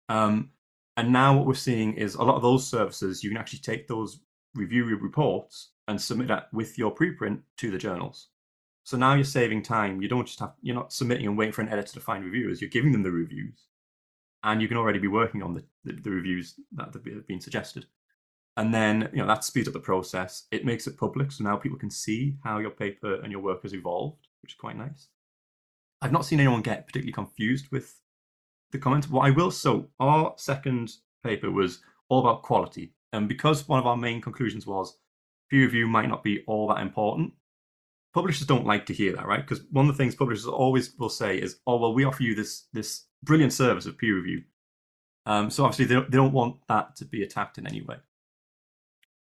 Um, 0.10 0.52
and 0.98 1.12
now 1.14 1.38
what 1.38 1.46
we're 1.46 1.54
seeing 1.54 1.94
is 1.94 2.16
a 2.16 2.24
lot 2.24 2.36
of 2.36 2.42
those 2.42 2.68
services, 2.68 3.24
you 3.24 3.30
can 3.30 3.38
actually 3.38 3.60
take 3.60 3.88
those 3.88 4.20
review 4.56 4.86
reports 4.86 5.70
and 5.88 6.02
submit 6.02 6.28
that 6.30 6.52
with 6.54 6.78
your 6.78 6.94
preprint 6.94 7.42
to 7.58 7.70
the 7.70 7.78
journals. 7.78 8.30
So 8.84 8.98
now 8.98 9.14
you're 9.14 9.24
saving 9.24 9.62
time. 9.62 10.02
You 10.02 10.08
don't 10.08 10.26
just 10.26 10.40
have 10.40 10.54
you're 10.62 10.76
not 10.76 10.94
submitting 10.94 11.28
and 11.28 11.38
waiting 11.38 11.54
for 11.54 11.62
an 11.62 11.70
editor 11.70 11.94
to 11.94 12.00
find 12.00 12.24
reviewers. 12.24 12.62
You're 12.62 12.70
giving 12.70 12.92
them 12.92 13.04
the 13.04 13.12
reviews, 13.12 13.68
and 14.44 14.62
you 14.62 14.68
can 14.68 14.78
already 14.78 15.00
be 15.00 15.08
working 15.08 15.44
on 15.44 15.54
the, 15.54 15.64
the, 15.84 15.94
the 16.02 16.12
reviews 16.12 16.56
that 16.74 16.94
have 16.94 17.28
been 17.28 17.42
suggested. 17.42 17.86
And 18.58 18.74
then 18.74 19.10
you 19.14 19.20
know 19.20 19.28
that 19.28 19.44
speeds 19.44 19.68
up 19.68 19.74
the 19.74 19.80
process. 19.80 20.48
It 20.52 20.66
makes 20.66 20.88
it 20.88 20.98
public, 20.98 21.32
so 21.32 21.44
now 21.44 21.58
people 21.58 21.78
can 21.78 21.92
see 21.92 22.38
how 22.44 22.60
your 22.60 22.72
paper 22.72 23.16
and 23.22 23.32
your 23.32 23.42
work 23.42 23.62
has 23.64 23.74
evolved, 23.74 24.28
which 24.42 24.54
is 24.54 24.60
quite 24.60 24.78
nice. 24.78 25.08
I've 26.02 26.12
not 26.12 26.26
seen 26.26 26.40
anyone 26.40 26.62
get 26.62 26.88
particularly 26.88 27.14
confused 27.14 27.68
with 27.72 28.00
the 28.72 28.80
comments. 28.80 29.08
What 29.08 29.28
I 29.28 29.30
will 29.30 29.52
so 29.52 29.90
our 30.00 30.34
second 30.38 30.92
paper 31.24 31.52
was 31.52 31.82
all 32.10 32.22
about 32.22 32.42
quality, 32.42 32.94
and 33.14 33.30
because 33.30 33.68
one 33.68 33.80
of 33.80 33.86
our 33.86 33.98
main 33.98 34.22
conclusions 34.22 34.66
was 34.66 34.98
peer 35.50 35.66
review 35.66 35.88
might 35.88 36.10
not 36.10 36.24
be 36.24 36.44
all 36.48 36.68
that 36.70 36.82
important. 36.82 37.34
Publishers 38.14 38.48
don't 38.48 38.66
like 38.66 38.86
to 38.88 38.94
hear 38.94 39.16
that, 39.16 39.26
right? 39.26 39.42
Because 39.42 39.64
one 39.72 39.88
of 39.88 39.96
the 39.96 39.98
things 39.98 40.16
publishers 40.16 40.46
always 40.46 40.94
will 40.98 41.10
say 41.10 41.38
is, 41.38 41.60
"Oh, 41.66 41.78
well, 41.78 41.94
we 41.94 42.04
offer 42.04 42.24
you 42.24 42.36
this 42.36 42.68
this 42.74 43.06
brilliant 43.24 43.54
service 43.54 43.86
of 43.86 43.98
peer 43.98 44.16
review." 44.16 44.44
Um, 45.26 45.50
so 45.50 45.64
obviously 45.64 45.86
they 45.86 45.96
don't, 45.96 46.12
they 46.12 46.18
don't 46.18 46.34
want 46.34 46.58
that 46.68 46.96
to 46.98 47.06
be 47.06 47.24
attacked 47.24 47.58
in 47.58 47.68
any 47.68 47.82
way. 47.82 47.98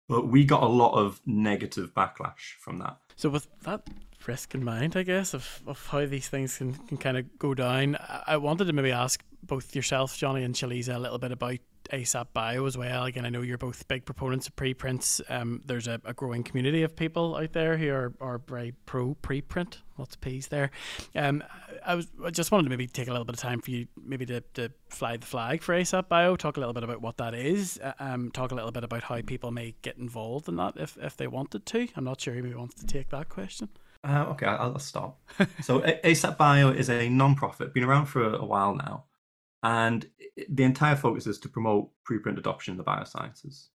But 0.07 0.27
we 0.27 0.45
got 0.45 0.63
a 0.63 0.67
lot 0.67 0.93
of 0.93 1.19
negative 1.25 1.93
backlash 1.93 2.55
from 2.59 2.77
that. 2.77 2.97
So 3.15 3.29
with 3.29 3.47
that 3.63 3.87
risk 4.25 4.55
in 4.55 4.63
mind, 4.63 4.95
I 4.95 5.03
guess, 5.03 5.33
of, 5.33 5.61
of 5.67 5.85
how 5.87 6.05
these 6.05 6.29
things 6.29 6.57
can, 6.57 6.73
can 6.73 6.97
kind 6.97 7.17
of 7.17 7.37
go 7.39 7.53
down, 7.53 7.97
I 8.25 8.37
wanted 8.37 8.65
to 8.65 8.73
maybe 8.73 8.91
ask 8.91 9.23
both 9.43 9.75
yourself, 9.75 10.15
Jonny, 10.15 10.43
and 10.43 10.55
Sheiliza 10.55 10.95
a 10.95 10.99
little 10.99 11.17
bit 11.17 11.31
about 11.31 11.59
ASAPbio 11.91 12.67
as 12.67 12.77
well. 12.77 13.05
Again, 13.05 13.25
I 13.25 13.29
know 13.29 13.41
you're 13.41 13.57
both 13.57 13.87
big 13.87 14.05
proponents 14.05 14.47
of 14.47 14.55
preprints. 14.55 15.21
Um, 15.29 15.61
there's 15.65 15.87
a, 15.87 16.01
a, 16.05 16.13
growing 16.13 16.43
community 16.43 16.83
of 16.83 16.95
people 16.95 17.35
out 17.35 17.53
there 17.53 17.77
who 17.77 17.89
are, 17.91 18.13
are 18.19 18.39
very 18.39 18.73
pro 18.85 19.15
preprint. 19.15 19.77
Lots 19.97 20.15
of 20.15 20.21
P's 20.21 20.47
there. 20.47 20.71
Um, 21.15 21.43
I 21.85 21.95
was 21.95 22.07
I 22.23 22.29
just 22.29 22.51
wanted 22.51 22.63
to 22.65 22.69
maybe 22.69 22.87
take 22.87 23.07
a 23.07 23.11
little 23.11 23.25
bit 23.25 23.35
of 23.35 23.41
time 23.41 23.61
for 23.61 23.71
you, 23.71 23.87
maybe 24.01 24.25
to, 24.27 24.41
to 24.55 24.71
fly 24.89 25.17
the 25.17 25.25
flag 25.25 25.61
for 25.61 25.73
ASAPbio. 25.73 26.37
Talk 26.37 26.57
a 26.57 26.59
little 26.59 26.73
bit 26.73 26.83
about 26.83 27.01
what 27.01 27.17
that 27.17 27.33
is. 27.33 27.79
Uh, 27.81 27.93
um, 27.99 28.31
talk 28.31 28.51
a 28.51 28.55
little 28.55 28.71
bit 28.71 28.83
about 28.83 29.03
how 29.03 29.21
people 29.21 29.51
may 29.51 29.75
get 29.81 29.97
involved 29.97 30.47
in 30.47 30.55
that 30.57 30.73
if 30.77 30.97
if 31.01 31.17
they 31.17 31.27
wanted 31.27 31.65
to. 31.65 31.87
I'm 31.95 32.03
not 32.03 32.21
sure 32.21 32.33
who 32.33 32.57
wants 32.57 32.75
to 32.75 32.85
take 32.85 33.09
that 33.09 33.29
question. 33.29 33.69
Uh, 34.03 34.25
okay, 34.29 34.45
I'll, 34.45 34.73
I'll 34.73 34.79
start. 34.79 35.15
so 35.61 35.79
ASAPbio 35.81 36.75
is 36.75 36.89
a 36.89 37.09
non-profit, 37.09 37.73
been 37.73 37.83
around 37.83 38.05
for 38.05 38.35
a 38.35 38.45
while 38.45 38.75
now 38.75 39.05
and 39.63 40.07
the 40.49 40.63
entire 40.63 40.95
focus 40.95 41.27
is 41.27 41.39
to 41.39 41.49
promote 41.49 41.89
preprint 42.09 42.37
adoption 42.37 42.73
in 42.73 42.77
the 42.77 42.83
biosciences. 42.83 43.67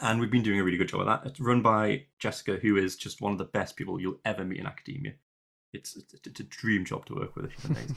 And 0.00 0.18
we've 0.18 0.30
been 0.30 0.42
doing 0.42 0.60
a 0.60 0.64
really 0.64 0.78
good 0.78 0.88
job 0.88 1.00
of 1.00 1.06
that. 1.06 1.26
It's 1.26 1.40
run 1.40 1.62
by 1.62 2.04
Jessica, 2.18 2.56
who 2.56 2.76
is 2.76 2.96
just 2.96 3.20
one 3.20 3.32
of 3.32 3.38
the 3.38 3.44
best 3.44 3.76
people 3.76 4.00
you'll 4.00 4.20
ever 4.24 4.44
meet 4.44 4.60
in 4.60 4.66
academia. 4.66 5.12
It's, 5.72 5.96
it's, 5.96 6.14
it's 6.26 6.40
a 6.40 6.44
dream 6.44 6.84
job 6.84 7.04
to 7.06 7.14
work 7.14 7.36
with. 7.36 7.52
She's 7.52 7.64
amazing. 7.66 7.96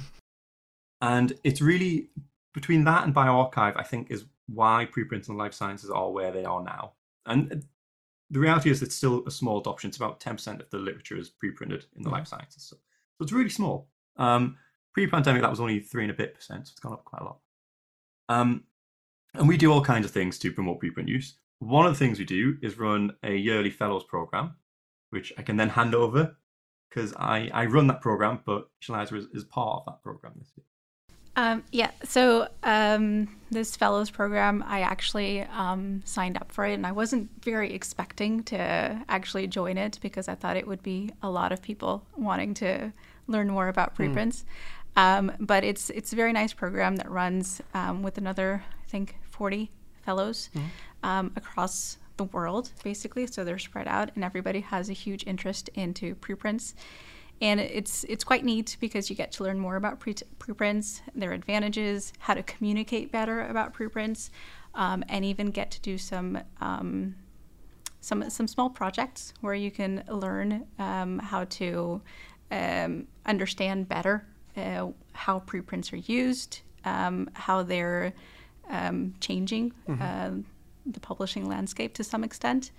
and 1.01 1.33
it's 1.43 1.61
really 1.61 2.09
between 2.53 2.83
that 2.85 3.05
and 3.05 3.15
bioRxiv, 3.15 3.77
I 3.77 3.83
think, 3.83 4.11
is 4.11 4.25
why 4.47 4.85
preprints 4.91 5.29
and 5.29 5.37
life 5.37 5.53
sciences 5.53 5.89
are 5.89 6.11
where 6.11 6.31
they 6.31 6.45
are 6.45 6.61
now. 6.61 6.93
And 7.25 7.65
the 8.29 8.39
reality 8.39 8.69
is, 8.69 8.81
it's 8.81 8.95
still 8.95 9.23
a 9.25 9.31
small 9.31 9.59
adoption. 9.59 9.89
It's 9.89 9.97
about 9.97 10.19
10% 10.19 10.59
of 10.59 10.69
the 10.69 10.77
literature 10.77 11.17
is 11.17 11.29
preprinted 11.29 11.85
in 11.95 12.03
the 12.03 12.09
mm-hmm. 12.09 12.11
life 12.11 12.27
sciences. 12.27 12.63
So, 12.63 12.75
so 12.75 13.23
it's 13.23 13.31
really 13.31 13.49
small. 13.49 13.87
Um, 14.17 14.57
Pre-pandemic, 14.93 15.41
that 15.41 15.49
was 15.49 15.59
only 15.59 15.79
three 15.79 16.03
and 16.03 16.11
a 16.11 16.15
bit 16.15 16.35
percent, 16.35 16.67
so 16.67 16.71
it's 16.71 16.79
gone 16.79 16.93
up 16.93 17.05
quite 17.05 17.21
a 17.21 17.25
lot. 17.25 17.37
Um, 18.29 18.63
and 19.33 19.47
we 19.47 19.57
do 19.57 19.71
all 19.71 19.81
kinds 19.81 20.05
of 20.05 20.11
things 20.11 20.37
to 20.39 20.51
promote 20.51 20.81
preprint 20.81 21.07
use. 21.07 21.35
One 21.59 21.85
of 21.85 21.93
the 21.93 21.99
things 21.99 22.19
we 22.19 22.25
do 22.25 22.57
is 22.61 22.77
run 22.77 23.11
a 23.23 23.35
yearly 23.35 23.71
fellows 23.71 24.03
program, 24.03 24.55
which 25.09 25.33
I 25.37 25.41
can 25.41 25.57
then 25.57 25.69
hand 25.69 25.95
over 25.95 26.35
because 26.89 27.13
I, 27.17 27.49
I 27.53 27.65
run 27.65 27.87
that 27.87 28.01
program, 28.01 28.41
but 28.45 28.69
Sheiliza 28.81 29.17
is, 29.17 29.25
is 29.33 29.43
part 29.43 29.79
of 29.79 29.85
that 29.87 30.03
program 30.03 30.33
this 30.37 30.51
year. 30.55 30.65
Um, 31.35 31.63
yeah, 31.71 31.89
so 32.03 32.47
um, 32.61 33.27
this 33.49 33.75
fellows 33.75 34.11
program, 34.11 34.63
I 34.67 34.81
actually 34.81 35.41
um, 35.41 36.03
signed 36.05 36.37
up 36.37 36.51
for 36.51 36.65
it, 36.65 36.73
and 36.73 36.85
I 36.85 36.91
wasn't 36.91 37.31
very 37.43 37.73
expecting 37.73 38.43
to 38.43 39.03
actually 39.09 39.47
join 39.47 39.79
it 39.79 39.97
because 40.01 40.27
I 40.27 40.35
thought 40.35 40.57
it 40.57 40.67
would 40.67 40.83
be 40.83 41.09
a 41.23 41.29
lot 41.31 41.51
of 41.51 41.61
people 41.61 42.05
wanting 42.15 42.53
to 42.55 42.93
learn 43.27 43.49
more 43.49 43.67
about 43.67 43.91
hmm. 43.91 43.95
preprints. 43.95 44.45
Um, 44.95 45.31
but 45.39 45.63
it's 45.63 45.89
it's 45.89 46.13
a 46.13 46.15
very 46.15 46.33
nice 46.33 46.53
program 46.53 46.95
that 46.97 47.09
runs 47.09 47.61
um, 47.73 48.03
with 48.03 48.17
another, 48.17 48.63
I 48.85 48.89
think, 48.89 49.17
40 49.31 49.71
fellows 50.03 50.49
mm 50.55 50.61
um, 51.03 51.33
across 51.35 51.97
the 52.15 52.23
world, 52.23 52.71
basically. 52.81 53.27
So 53.27 53.43
they're 53.43 53.59
spread 53.59 53.87
out, 53.87 54.11
and 54.15 54.23
everybody 54.23 54.61
has 54.61 54.89
a 54.89 54.93
huge 54.93 55.25
interest 55.27 55.69
into 55.73 56.15
preprints. 56.15 56.75
And 57.41 57.59
it's 57.59 58.05
it's 58.05 58.23
quite 58.23 58.45
neat 58.45 58.77
because 58.79 59.09
you 59.09 59.15
get 59.15 59.31
to 59.33 59.43
learn 59.43 59.59
more 59.59 59.75
about 59.75 59.99
pre- 59.99 60.15
preprints, 60.39 61.01
their 61.13 61.33
advantages, 61.33 62.13
how 62.19 62.35
to 62.35 62.43
communicate 62.43 63.11
better 63.11 63.41
about 63.41 63.73
preprints, 63.73 64.31
um, 64.75 65.03
and 65.09 65.25
even 65.25 65.47
get 65.47 65.71
to 65.71 65.81
do 65.81 65.97
some 65.97 66.39
um, 66.61 67.15
some 67.99 68.29
some 68.29 68.47
small 68.47 68.69
projects 68.69 69.33
where 69.41 69.55
you 69.55 69.71
can 69.71 70.03
learn 70.07 70.65
um, 70.79 71.19
how 71.19 71.43
to 71.45 72.01
um, 72.51 73.07
understand 73.25 73.89
better 73.89 74.25
uh, 74.57 74.87
how 75.13 75.39
preprints 75.39 75.93
are 75.93 75.97
used, 75.97 76.61
um, 76.85 77.29
how 77.33 77.63
they're 77.63 78.13
um, 78.69 79.13
changing 79.19 79.73
mm-hmm. 79.87 80.01
uh, 80.01 80.41
the 80.85 80.99
publishing 80.99 81.47
landscape 81.47 81.93
to 81.95 82.03
some 82.03 82.23
extent. 82.23 82.71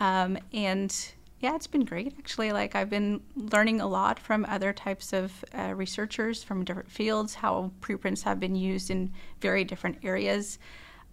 Um, 0.00 0.38
and 0.52 0.94
Yeah, 1.40 1.54
it's 1.54 1.68
been 1.68 1.84
great 1.84 2.14
actually. 2.18 2.52
Like 2.52 2.74
I've 2.74 2.90
been 2.90 3.20
learning 3.36 3.80
a 3.80 3.86
lot 3.86 4.18
from 4.18 4.44
other 4.48 4.72
types 4.72 5.12
of 5.12 5.44
uh, 5.54 5.72
researchers 5.74 6.42
from 6.42 6.64
different 6.64 6.90
fields, 6.90 7.34
how 7.34 7.70
preprints 7.80 8.22
have 8.22 8.40
been 8.40 8.56
used 8.56 8.90
in 8.90 9.12
very 9.40 9.64
different 9.64 9.98
areas, 10.02 10.58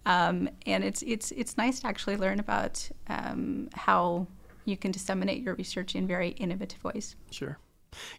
um, 0.04 0.48
and 0.66 0.82
it's 0.82 1.02
it's 1.02 1.30
it's 1.32 1.56
nice 1.56 1.80
to 1.80 1.86
actually 1.86 2.16
learn 2.16 2.40
about 2.40 2.88
um, 3.08 3.68
how 3.74 4.26
you 4.64 4.76
can 4.76 4.90
disseminate 4.90 5.42
your 5.42 5.54
research 5.54 5.94
in 5.94 6.08
very 6.08 6.30
innovative 6.30 6.82
ways. 6.82 7.14
Sure. 7.30 7.56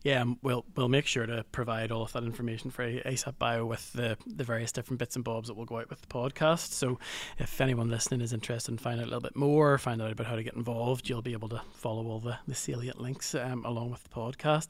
Yeah, 0.04 0.24
we'll 0.42 0.66
we'll 0.76 0.90
make 0.90 1.06
sure 1.06 1.26
to 1.26 1.44
provide 1.52 1.92
all 1.92 2.04
of 2.04 2.14
that 2.14 2.24
information 2.24 2.72
for 2.72 2.84
ASAPbio 2.84 3.68
with 3.68 3.94
the, 3.94 4.18
the 4.26 4.44
various 4.44 4.72
different 4.72 5.00
bits 5.00 5.16
and 5.16 5.24
bobs 5.24 5.48
that 5.48 5.56
will 5.56 5.66
go 5.66 5.80
out 5.80 5.90
with 5.90 6.02
the 6.02 6.08
podcast. 6.08 6.72
So 6.72 7.00
if 7.38 7.60
anyone 7.62 7.90
listening 7.90 8.22
is 8.22 8.34
interested 8.34 8.72
in 8.72 8.78
finding 8.78 9.02
out 9.02 9.08
a 9.08 9.12
little 9.12 9.22
bit 9.22 9.36
more, 9.36 9.78
find 9.78 10.02
out 10.02 10.12
about 10.12 10.28
how 10.28 10.36
to 10.36 10.44
get 10.44 10.56
involved, 10.56 11.10
you'll 11.10 11.22
be 11.22 11.34
able 11.34 11.50
to 11.50 11.62
follow 11.74 12.08
all 12.08 12.20
the, 12.20 12.38
the 12.48 12.56
salient 12.56 13.00
links 13.00 13.36
um, 13.36 13.66
along 13.66 13.92
with 13.92 14.04
the 14.04 14.10
podcast. 14.10 14.68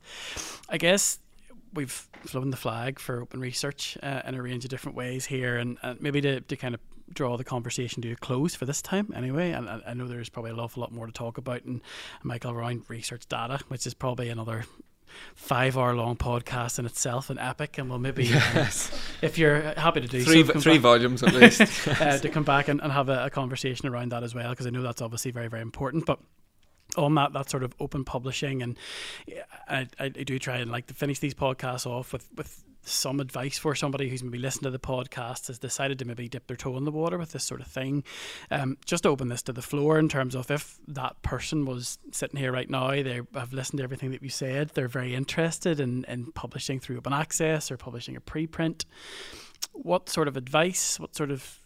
I 0.70 0.78
guess 0.78 1.20
we've 1.74 1.92
flown 2.26 2.50
the 2.50 2.58
flag 2.58 3.00
for 3.00 3.22
open 3.22 3.40
research 3.40 3.98
uh, 4.02 4.22
in 4.26 4.36
a 4.36 4.42
range 4.42 4.64
of 4.66 4.70
different 4.70 4.98
ways 4.98 5.26
here, 5.26 5.58
and, 5.58 5.78
and 5.84 6.02
maybe 6.02 6.22
to, 6.22 6.42
to 6.42 6.56
kind 6.56 6.74
of 6.74 6.82
draw 7.14 7.38
the 7.38 7.44
conversation 7.44 8.02
to 8.02 8.12
a 8.12 8.16
close 8.16 8.56
for 8.56 8.66
this 8.66 8.82
time 8.82 9.14
anyway. 9.16 9.52
And 9.52 9.70
I, 9.70 9.82
I 9.88 9.94
know 9.94 10.08
there's 10.08 10.30
probably 10.30 10.52
an 10.52 10.60
awful 10.60 10.82
lot 10.82 10.92
more 10.92 11.06
to 11.06 11.12
talk 11.12 11.38
about, 11.38 11.64
and 11.64 11.82
Michael 12.24 12.52
around 12.52 12.84
research 12.90 13.28
data, 13.28 13.60
which 13.68 13.88
is 13.88 13.94
probably 13.94 14.30
another 14.30 14.66
five 15.36 15.78
hour 15.78 15.96
long 15.96 16.16
podcast 16.16 16.80
in 16.80 16.86
itself, 16.86 17.30
an 17.30 17.40
epic, 17.40 17.78
and 17.78 17.90
we'll 17.90 18.00
maybe 18.00 18.26
yes. 18.26 18.92
um, 18.92 19.00
if 19.22 19.38
you're 19.38 19.62
happy 19.74 20.02
to 20.02 20.08
do 20.08 20.24
three 20.24 20.46
so, 20.46 20.60
three 20.60 20.74
back, 20.74 20.82
volumes 20.82 21.24
at 21.24 21.34
least 21.36 21.88
uh, 21.88 22.18
to 22.18 22.30
come 22.30 22.44
back 22.44 22.68
and, 22.68 22.82
and 22.82 22.92
have 22.92 23.10
a, 23.10 23.26
a, 23.26 23.30
conversation 23.30 23.88
around 23.88 24.12
that 24.12 24.24
as 24.24 24.34
well, 24.34 24.50
because 24.50 24.68
I 24.68 24.70
know 24.70 24.82
that's 24.82 25.02
obviously 25.02 25.32
very 25.32 25.48
very 25.48 25.62
important, 25.62 26.06
but. 26.06 26.20
On 26.96 27.16
that, 27.16 27.34
that 27.34 27.50
sort 27.50 27.64
of 27.64 27.76
open 27.82 28.06
publishing, 28.06 28.64
and 28.64 28.78
I, 29.68 29.88
I, 30.00 30.06
I 30.06 30.10
do 30.10 30.40
try 30.40 30.58
and 30.58 30.72
like 30.72 30.88
to 30.88 30.94
finish 30.94 31.20
these 31.20 31.34
podcasts 31.34 31.86
off 31.86 32.14
with, 32.14 32.30
with 32.36 32.64
some 32.90 33.20
advice 33.20 33.58
for 33.58 33.76
somebody 33.76 34.10
who's 34.10 34.24
maybe 34.24 34.38
listened 34.38 34.64
to 34.64 34.72
the 34.72 34.80
podcast 34.80 35.48
has 35.48 35.60
decided 35.60 36.00
to 36.00 36.06
maybe 36.06 36.28
dip 36.28 36.48
their 36.48 36.58
toe 36.58 36.78
in 36.78 36.86
the 36.86 36.92
water 36.92 37.18
with 37.18 37.32
this 37.32 37.44
sort 37.44 37.62
of 37.62 37.68
thing. 37.68 38.04
Um, 38.52 38.78
just 38.86 39.06
open 39.06 39.28
this 39.28 39.42
to 39.44 39.54
the 39.54 39.62
floor 39.62 40.00
in 40.00 40.10
terms 40.10 40.36
of 40.36 40.50
if 40.52 40.78
that 40.88 41.22
person 41.22 41.66
was 41.66 42.00
sitting 42.12 42.40
here 42.40 42.52
right 42.52 42.70
now, 42.70 42.92
they 42.92 43.22
have 43.34 43.54
listened 43.54 43.78
to 43.78 43.84
everything 43.84 44.12
that 44.12 44.24
you 44.24 44.30
said, 44.30 44.70
they're 44.70 44.88
very 44.88 45.16
interested 45.16 45.80
in, 45.80 46.06
in 46.06 46.32
publishing 46.32 46.80
through 46.80 46.98
open 46.98 47.14
access 47.14 47.72
or 47.72 47.78
publishing 47.78 48.16
a 48.16 48.22
preprint. 48.22 48.86
What 49.74 50.10
sort 50.10 50.28
of 50.28 50.38
advice, 50.38 51.00
what 51.00 51.16
sort 51.16 51.32
of 51.32 51.60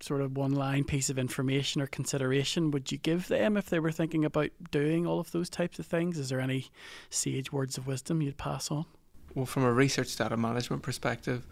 sort 0.00 0.20
of 0.20 0.36
one 0.36 0.52
line 0.52 0.84
piece 0.84 1.10
of 1.10 1.18
information 1.18 1.82
or 1.82 1.86
consideration 1.86 2.70
would 2.70 2.92
you 2.92 2.98
give 2.98 3.28
them 3.28 3.56
if 3.56 3.68
they 3.68 3.80
were 3.80 3.90
thinking 3.90 4.24
about 4.24 4.50
doing 4.70 5.06
all 5.06 5.18
of 5.18 5.32
those 5.32 5.50
types 5.50 5.78
of 5.78 5.86
things? 5.86 6.18
Is 6.18 6.28
there 6.28 6.40
any 6.40 6.66
sage 7.10 7.52
words 7.52 7.76
of 7.78 7.86
wisdom 7.86 8.22
you'd 8.22 8.38
pass 8.38 8.70
on? 8.70 8.86
Well, 9.34 9.46
from 9.46 9.64
a 9.64 9.72
research 9.72 10.16
data 10.16 10.36
management 10.36 10.82
perspective, 10.82 11.46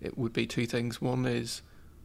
it 0.00 0.16
would 0.16 0.32
be 0.32 0.46
two 0.46 0.66
things. 0.66 1.00
One 1.00 1.26
is 1.26 1.62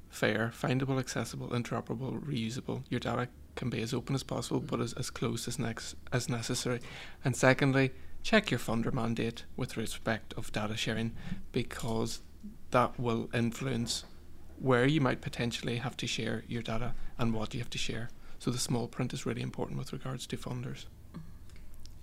fair, 0.09 0.51
findable, 0.53 0.99
accessible, 0.99 1.49
interoperable, 1.49 2.21
reusable. 2.21 2.83
Your 2.89 2.99
data 2.99 3.27
can 3.55 3.69
be 3.69 3.81
as 3.81 3.93
open 3.93 4.15
as 4.15 4.23
possible, 4.23 4.59
but 4.59 4.79
as, 4.79 4.93
as 4.93 5.09
close 5.09 5.47
as 5.47 5.59
next 5.59 5.95
as 6.11 6.29
necessary. 6.29 6.79
And 7.23 7.35
secondly, 7.35 7.91
check 8.23 8.51
your 8.51 8.59
funder 8.59 8.93
mandate 8.93 9.45
with 9.55 9.77
respect 9.77 10.33
of 10.37 10.51
data 10.51 10.77
sharing, 10.77 11.13
because 11.51 12.21
that 12.71 12.99
will 12.99 13.29
influence 13.33 14.05
where 14.59 14.85
you 14.85 15.01
might 15.01 15.21
potentially 15.21 15.77
have 15.77 15.97
to 15.97 16.07
share 16.07 16.43
your 16.47 16.61
data 16.61 16.93
and 17.17 17.33
what 17.33 17.53
you 17.53 17.59
have 17.59 17.69
to 17.71 17.77
share. 17.77 18.09
So 18.39 18.51
the 18.51 18.57
small 18.57 18.87
print 18.87 19.13
is 19.13 19.25
really 19.25 19.41
important 19.41 19.77
with 19.77 19.91
regards 19.91 20.27
to 20.27 20.37
funders. 20.37 20.85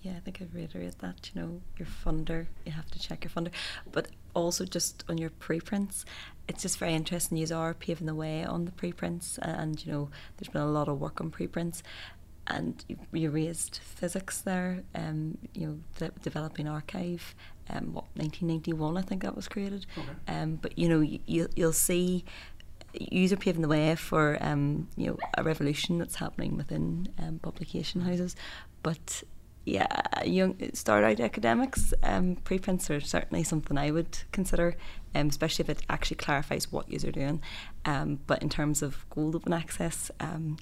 Yeah, 0.09 0.17
I 0.17 0.21
think 0.21 0.41
I'd 0.41 0.55
reiterate 0.55 0.99
that. 1.01 1.31
You 1.35 1.41
know, 1.41 1.61
your 1.77 1.87
funder, 1.87 2.47
you 2.65 2.73
have 2.73 2.91
to 2.93 2.99
check 2.99 3.25
your 3.25 3.31
funder. 3.31 3.51
But 3.93 4.09
also 4.35 4.65
just 4.65 5.05
on 5.09 5.19
your 5.19 5.29
preprints, 5.31 6.07
it's 6.49 6.63
just 6.63 6.79
very 6.79 6.95
interesting. 6.95 7.37
You 7.37 7.55
are 7.55 7.75
paving 7.75 8.07
the 8.07 8.15
way 8.15 8.43
on 8.43 8.65
the 8.65 8.73
preprints, 8.73 9.39
and 9.43 9.85
you 9.85 9.93
know, 9.93 10.09
there's 10.37 10.49
been 10.49 10.63
a 10.63 10.67
lot 10.67 10.89
of 10.89 10.99
work 10.99 11.21
on 11.21 11.31
preprints. 11.31 11.83
And 12.47 12.83
you, 12.89 12.97
you 13.13 13.31
raised 13.31 13.77
physics 13.83 14.41
there, 14.41 14.83
um, 14.95 15.37
you 15.53 15.67
know, 15.67 15.79
de- 15.99 16.21
developing 16.23 16.65
arXiv, 16.65 17.21
um, 17.69 17.93
what 17.93 18.05
1991 18.15 18.97
I 18.97 19.03
think 19.03 19.23
that 19.23 19.37
was 19.37 19.47
created. 19.47 19.85
Okay. 19.99 20.09
Um, 20.27 20.55
but 20.55 20.79
you 20.79 20.89
know, 20.89 21.01
you, 21.01 21.49
you'll 21.55 21.73
see 21.75 22.25
you 22.95 23.31
are 23.31 23.37
paving 23.37 23.61
the 23.61 23.69
way 23.69 23.95
for 23.97 24.39
um, 24.41 24.89
you 24.97 25.09
know 25.09 25.19
a 25.37 25.43
revolution 25.43 25.99
that's 25.99 26.17
happening 26.17 26.57
within 26.57 27.09
um, 27.19 27.39
publication 27.41 28.01
houses. 28.01 28.35
But 28.83 29.23
yeah, 29.69 30.25
young 30.25 30.57
start 30.73 31.05
out 31.05 31.21
academics, 31.21 31.93
um, 32.03 32.37
preprints 32.37 32.91
are 32.91 33.01
certainly 33.01 33.45
something 33.45 33.77
I 33.77 33.91
would 33.91 34.19
consider, 34.33 34.77
um, 35.15 35.29
especially 35.29 35.65
if 35.65 35.71
it 35.71 35.83
actually 35.91 36.17
clarifies 36.17 36.73
what 36.73 36.91
you're 36.91 37.13
doing. 37.13 37.43
Um, 37.85 38.21
but 38.27 38.43
in 38.43 38.49
terms 38.49 38.83
of 38.83 39.05
gold 39.11 39.37
open 39.37 39.53
access, 39.53 40.11
um, 40.21 40.57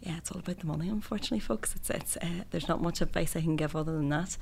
yeah, 0.00 0.16
it's 0.16 0.30
all 0.30 0.38
about 0.38 0.60
the 0.60 0.66
money. 0.66 0.88
Unfortunately, 0.88 1.40
folks, 1.40 1.74
it's 1.74 1.90
it's 1.90 2.16
uh, 2.18 2.44
there's 2.50 2.68
not 2.68 2.80
much 2.80 3.00
advice 3.00 3.34
I 3.34 3.40
can 3.40 3.56
give 3.56 3.74
other 3.74 3.92
than 3.92 4.08
that. 4.10 4.36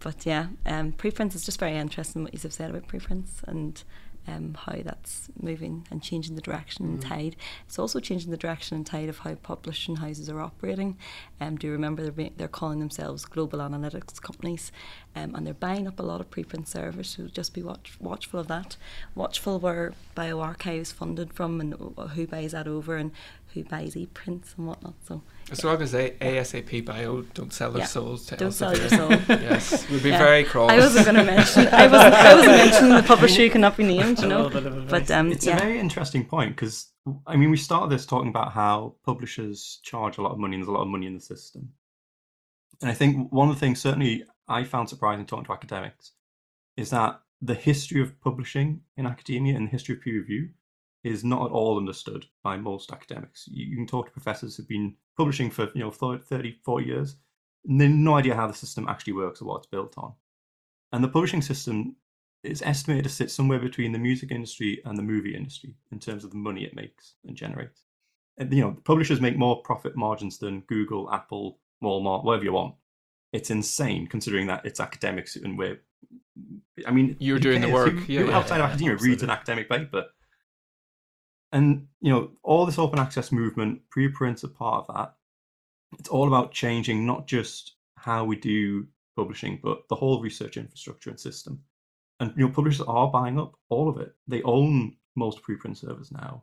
But 0.00 0.24
yeah, 0.24 0.48
um, 0.66 0.92
preprints 0.92 1.34
is 1.34 1.44
just 1.44 1.58
very 1.58 1.76
interesting 1.76 2.22
what 2.22 2.34
you 2.34 2.40
have 2.40 2.52
said 2.52 2.70
about 2.70 2.86
preprints 2.86 3.42
and 3.46 3.82
um, 4.26 4.54
how 4.54 4.76
that's 4.82 5.28
moving 5.40 5.86
and 5.90 6.02
changing 6.02 6.34
the 6.34 6.40
direction 6.40 6.84
and 6.84 7.00
mm. 7.00 7.08
tide. 7.08 7.36
It's 7.66 7.78
also 7.78 8.00
changing 8.00 8.30
the 8.30 8.36
direction 8.36 8.76
and 8.76 8.86
tide 8.86 9.08
of 9.08 9.18
how 9.18 9.34
publishing 9.34 9.96
houses 9.96 10.28
are 10.28 10.40
operating. 10.40 10.96
Um, 11.40 11.56
do 11.56 11.66
you 11.66 11.72
remember 11.72 12.10
they're, 12.10 12.30
they're 12.36 12.48
calling 12.48 12.78
themselves 12.78 13.24
global 13.24 13.58
analytics 13.58 14.20
companies 14.20 14.72
um, 15.14 15.34
and 15.34 15.46
they're 15.46 15.54
buying 15.54 15.86
up 15.86 16.00
a 16.00 16.02
lot 16.02 16.20
of 16.20 16.30
preprint 16.30 16.66
servers, 16.66 17.10
so 17.16 17.24
just 17.24 17.54
be 17.54 17.62
watch, 17.62 17.96
watchful 18.00 18.40
of 18.40 18.48
that. 18.48 18.76
Watchful 19.14 19.58
where 19.58 19.94
bioRxiv 20.16 20.80
is 20.80 20.92
funded 20.92 21.32
from 21.32 21.60
and 21.60 21.74
who 22.14 22.26
buys 22.26 22.52
that 22.52 22.66
over 22.66 22.96
and 22.96 23.12
who 23.54 23.64
buys 23.64 23.96
e-prints 23.96 24.54
and 24.58 24.66
whatnot. 24.66 24.94
So 25.06 25.22
as 25.50 25.64
long 25.64 25.80
as 25.80 25.92
they 25.92 26.10
ASAPbio 26.12 27.32
don't 27.34 27.52
sell 27.52 27.70
their 27.70 27.82
yeah. 27.82 27.86
souls 27.86 28.26
to 28.26 28.36
don't 28.36 28.52
sell 28.52 28.76
your 28.76 28.88
soul. 28.88 29.10
yes, 29.28 29.88
we'd 29.88 30.02
be 30.02 30.10
yeah. 30.10 30.18
very 30.18 30.44
cross. 30.44 30.70
I 30.70 30.78
wasn't 30.78 31.04
going 31.06 31.16
to 31.16 31.24
mention. 31.24 31.68
I 31.68 31.86
wasn't. 31.86 32.14
I 32.14 32.34
wasn't 32.34 32.56
mentioning 32.56 32.96
the 32.96 33.02
publisher 33.02 33.42
who 33.42 33.50
cannot 33.50 33.76
be 33.76 33.84
named. 33.84 34.20
You 34.20 34.28
know, 34.28 34.50
but 34.88 35.10
um, 35.10 35.30
it's 35.32 35.46
yeah. 35.46 35.56
a 35.56 35.60
very 35.60 35.78
interesting 35.78 36.24
point 36.24 36.56
because 36.56 36.92
I 37.26 37.36
mean 37.36 37.50
we 37.50 37.56
started 37.56 37.90
this 37.90 38.04
talking 38.04 38.28
about 38.28 38.52
how 38.52 38.96
publishers 39.04 39.80
charge 39.82 40.18
a 40.18 40.22
lot 40.22 40.32
of 40.32 40.38
money 40.38 40.54
and 40.56 40.62
there's 40.62 40.68
a 40.68 40.72
lot 40.72 40.82
of 40.82 40.88
money 40.88 41.06
in 41.06 41.14
the 41.14 41.20
system, 41.20 41.70
and 42.80 42.90
I 42.90 42.94
think 42.94 43.32
one 43.32 43.48
of 43.48 43.54
the 43.54 43.60
things 43.60 43.80
certainly 43.80 44.24
I 44.48 44.64
found 44.64 44.88
surprising 44.88 45.26
talking 45.26 45.46
to 45.46 45.52
academics 45.52 46.12
is 46.76 46.90
that 46.90 47.20
the 47.40 47.54
history 47.54 48.00
of 48.00 48.18
publishing 48.20 48.80
in 48.96 49.06
academia 49.06 49.54
and 49.54 49.66
the 49.66 49.70
history 49.70 49.94
of 49.94 50.02
peer 50.02 50.14
review 50.14 50.50
is 51.04 51.22
not 51.22 51.46
at 51.46 51.52
all 51.52 51.76
understood 51.76 52.24
by 52.42 52.56
most 52.56 52.90
academics. 52.90 53.46
You, 53.46 53.66
you 53.66 53.76
can 53.76 53.86
talk 53.86 54.06
to 54.06 54.12
professors 54.12 54.56
who've 54.56 54.66
been 54.66 54.96
publishing 55.16 55.50
for 55.50 55.68
you 55.74 55.82
know 55.82 55.90
30, 55.90 56.58
40 56.64 56.86
years, 56.86 57.16
and 57.66 57.80
they 57.80 57.84
have 57.84 57.94
no 57.94 58.16
idea 58.16 58.34
how 58.34 58.46
the 58.46 58.54
system 58.54 58.88
actually 58.88 59.12
works 59.12 59.40
or 59.40 59.44
what 59.46 59.58
it's 59.58 59.66
built 59.66 59.94
on. 59.98 60.14
And 60.92 61.04
the 61.04 61.08
publishing 61.08 61.42
system 61.42 61.96
is 62.42 62.62
estimated 62.62 63.04
to 63.04 63.10
sit 63.10 63.30
somewhere 63.30 63.58
between 63.58 63.92
the 63.92 63.98
music 63.98 64.30
industry 64.30 64.80
and 64.84 64.96
the 64.96 65.02
movie 65.02 65.34
industry 65.34 65.74
in 65.90 65.98
terms 65.98 66.24
of 66.24 66.30
the 66.30 66.36
money 66.36 66.64
it 66.64 66.76
makes 66.76 67.14
and 67.26 67.36
generates. 67.36 67.82
And, 68.36 68.52
you 68.52 68.60
know, 68.60 68.76
publishers 68.84 69.20
make 69.20 69.36
more 69.36 69.62
profit 69.62 69.96
margins 69.96 70.38
than 70.38 70.60
Google, 70.62 71.10
Apple, 71.12 71.58
Walmart, 71.82 72.24
whatever 72.24 72.44
you 72.44 72.52
want. 72.52 72.74
It's 73.32 73.50
insane 73.50 74.06
considering 74.06 74.46
that 74.48 74.64
it's 74.64 74.80
academics 74.80 75.36
and 75.36 75.58
we're. 75.58 75.80
I 76.86 76.90
mean, 76.90 77.16
you're 77.18 77.38
doing 77.38 77.60
the 77.60 77.70
work. 77.70 77.92
Who, 77.92 78.12
yeah, 78.12 78.36
outside 78.36 78.58
yeah, 78.58 78.64
of 78.64 78.70
academia 78.70 78.96
reads 78.96 79.22
an 79.22 79.30
academic 79.30 79.68
paper 79.68 80.06
and 81.54 81.86
you 82.00 82.10
know, 82.12 82.30
all 82.42 82.66
this 82.66 82.80
open 82.80 82.98
access 82.98 83.30
movement, 83.30 83.80
preprints 83.88 84.42
are 84.42 84.48
part 84.48 84.86
of 84.88 84.94
that. 84.94 85.14
It's 85.98 86.08
all 86.08 86.26
about 86.26 86.52
changing 86.52 87.06
not 87.06 87.28
just 87.28 87.76
how 87.96 88.24
we 88.24 88.34
do 88.34 88.88
publishing, 89.16 89.60
but 89.62 89.88
the 89.88 89.94
whole 89.94 90.20
research 90.20 90.56
infrastructure 90.56 91.10
and 91.10 91.18
system. 91.18 91.62
And 92.18 92.32
you 92.36 92.44
know, 92.44 92.52
publishers 92.52 92.84
are 92.86 93.06
buying 93.08 93.38
up 93.38 93.54
all 93.68 93.88
of 93.88 93.98
it. 93.98 94.12
They 94.26 94.42
own 94.42 94.96
most 95.14 95.42
preprint 95.42 95.76
servers 95.76 96.10
now. 96.10 96.42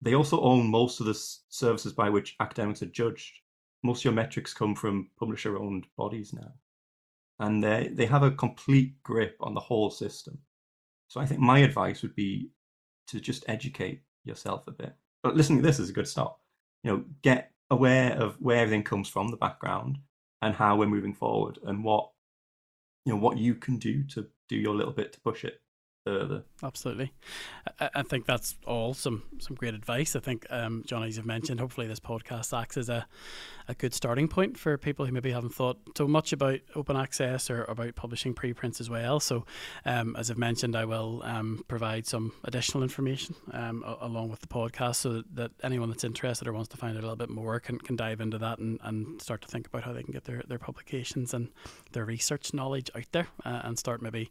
They 0.00 0.14
also 0.14 0.40
own 0.40 0.70
most 0.70 1.00
of 1.00 1.06
the 1.06 1.20
services 1.48 1.92
by 1.92 2.08
which 2.08 2.36
academics 2.38 2.82
are 2.82 2.86
judged. 2.86 3.32
Most 3.82 4.00
of 4.00 4.04
your 4.04 4.14
metrics 4.14 4.54
come 4.54 4.76
from 4.76 5.10
publisher-owned 5.18 5.86
bodies 5.98 6.32
now, 6.32 6.52
and 7.40 7.62
they 7.62 7.90
they 7.92 8.06
have 8.06 8.22
a 8.22 8.30
complete 8.30 9.02
grip 9.02 9.36
on 9.40 9.54
the 9.54 9.60
whole 9.60 9.90
system. 9.90 10.38
So 11.08 11.20
I 11.20 11.26
think 11.26 11.40
my 11.40 11.58
advice 11.58 12.02
would 12.02 12.14
be 12.14 12.50
to 13.08 13.20
just 13.20 13.44
educate 13.48 14.02
yourself 14.24 14.66
a 14.66 14.72
bit. 14.72 14.94
But 15.22 15.36
listening 15.36 15.60
to 15.60 15.66
this 15.66 15.78
is 15.78 15.90
a 15.90 15.94
good 15.94 16.08
start. 16.08 16.34
You 16.82 16.90
know, 16.90 17.04
get 17.22 17.52
aware 17.70 18.12
of 18.12 18.36
where 18.40 18.58
everything 18.58 18.82
comes 18.82 19.08
from, 19.08 19.28
the 19.28 19.36
background, 19.36 19.98
and 20.42 20.54
how 20.54 20.76
we're 20.76 20.86
moving 20.86 21.14
forward, 21.14 21.58
and 21.64 21.84
what 21.84 22.10
you 23.04 23.12
know 23.12 23.18
what 23.18 23.38
you 23.38 23.54
can 23.54 23.78
do 23.78 24.02
to 24.04 24.26
do 24.48 24.56
your 24.56 24.74
little 24.74 24.92
bit 24.92 25.12
to 25.12 25.20
push 25.20 25.44
it. 25.44 25.60
Further. 26.04 26.44
Absolutely, 26.62 27.12
I, 27.80 27.90
I 27.96 28.02
think 28.02 28.26
that's 28.26 28.56
all 28.66 28.94
some 28.94 29.22
some 29.38 29.56
great 29.56 29.74
advice. 29.74 30.14
I 30.14 30.20
think 30.20 30.46
um, 30.50 30.82
John, 30.86 31.02
as 31.02 31.16
you've 31.16 31.26
mentioned, 31.26 31.60
hopefully 31.60 31.86
this 31.86 32.00
podcast 32.00 32.56
acts 32.56 32.76
as 32.76 32.88
a 32.88 33.06
a 33.66 33.74
good 33.74 33.94
starting 33.94 34.28
point 34.28 34.58
for 34.58 34.76
people 34.76 35.06
who 35.06 35.12
maybe 35.12 35.30
haven't 35.30 35.54
thought 35.54 35.78
so 35.96 36.06
much 36.06 36.34
about 36.34 36.60
open 36.74 36.96
access 36.96 37.48
or 37.48 37.64
about 37.64 37.94
publishing 37.94 38.34
preprints 38.34 38.78
as 38.78 38.90
well. 38.90 39.20
So, 39.20 39.46
um, 39.86 40.14
as 40.16 40.30
I've 40.30 40.36
mentioned, 40.36 40.76
I 40.76 40.84
will 40.84 41.22
um, 41.24 41.64
provide 41.66 42.06
some 42.06 42.32
additional 42.44 42.82
information 42.82 43.34
um, 43.52 43.82
along 44.02 44.28
with 44.28 44.40
the 44.40 44.48
podcast 44.48 44.96
so 44.96 45.14
that, 45.14 45.36
that, 45.36 45.50
anyone 45.62 45.88
that's 45.88 46.04
interested 46.04 46.46
or 46.46 46.52
wants 46.52 46.68
to 46.68 46.76
find 46.76 46.94
out 46.94 47.00
a 47.00 47.06
little 47.06 47.16
bit 47.16 47.30
more 47.30 47.58
can, 47.58 47.78
can 47.78 47.96
dive 47.96 48.20
into 48.20 48.36
that 48.36 48.58
and, 48.58 48.78
and 48.82 49.22
start 49.22 49.40
to 49.40 49.48
think 49.48 49.66
about 49.66 49.82
how 49.82 49.94
they 49.94 50.02
can 50.02 50.12
get 50.12 50.24
their, 50.24 50.42
their 50.46 50.58
publications 50.58 51.32
and 51.32 51.48
their 51.92 52.04
research 52.04 52.52
knowledge 52.52 52.90
out 52.94 53.06
there 53.12 53.28
uh, 53.46 53.62
and 53.64 53.78
start 53.78 54.02
maybe, 54.02 54.30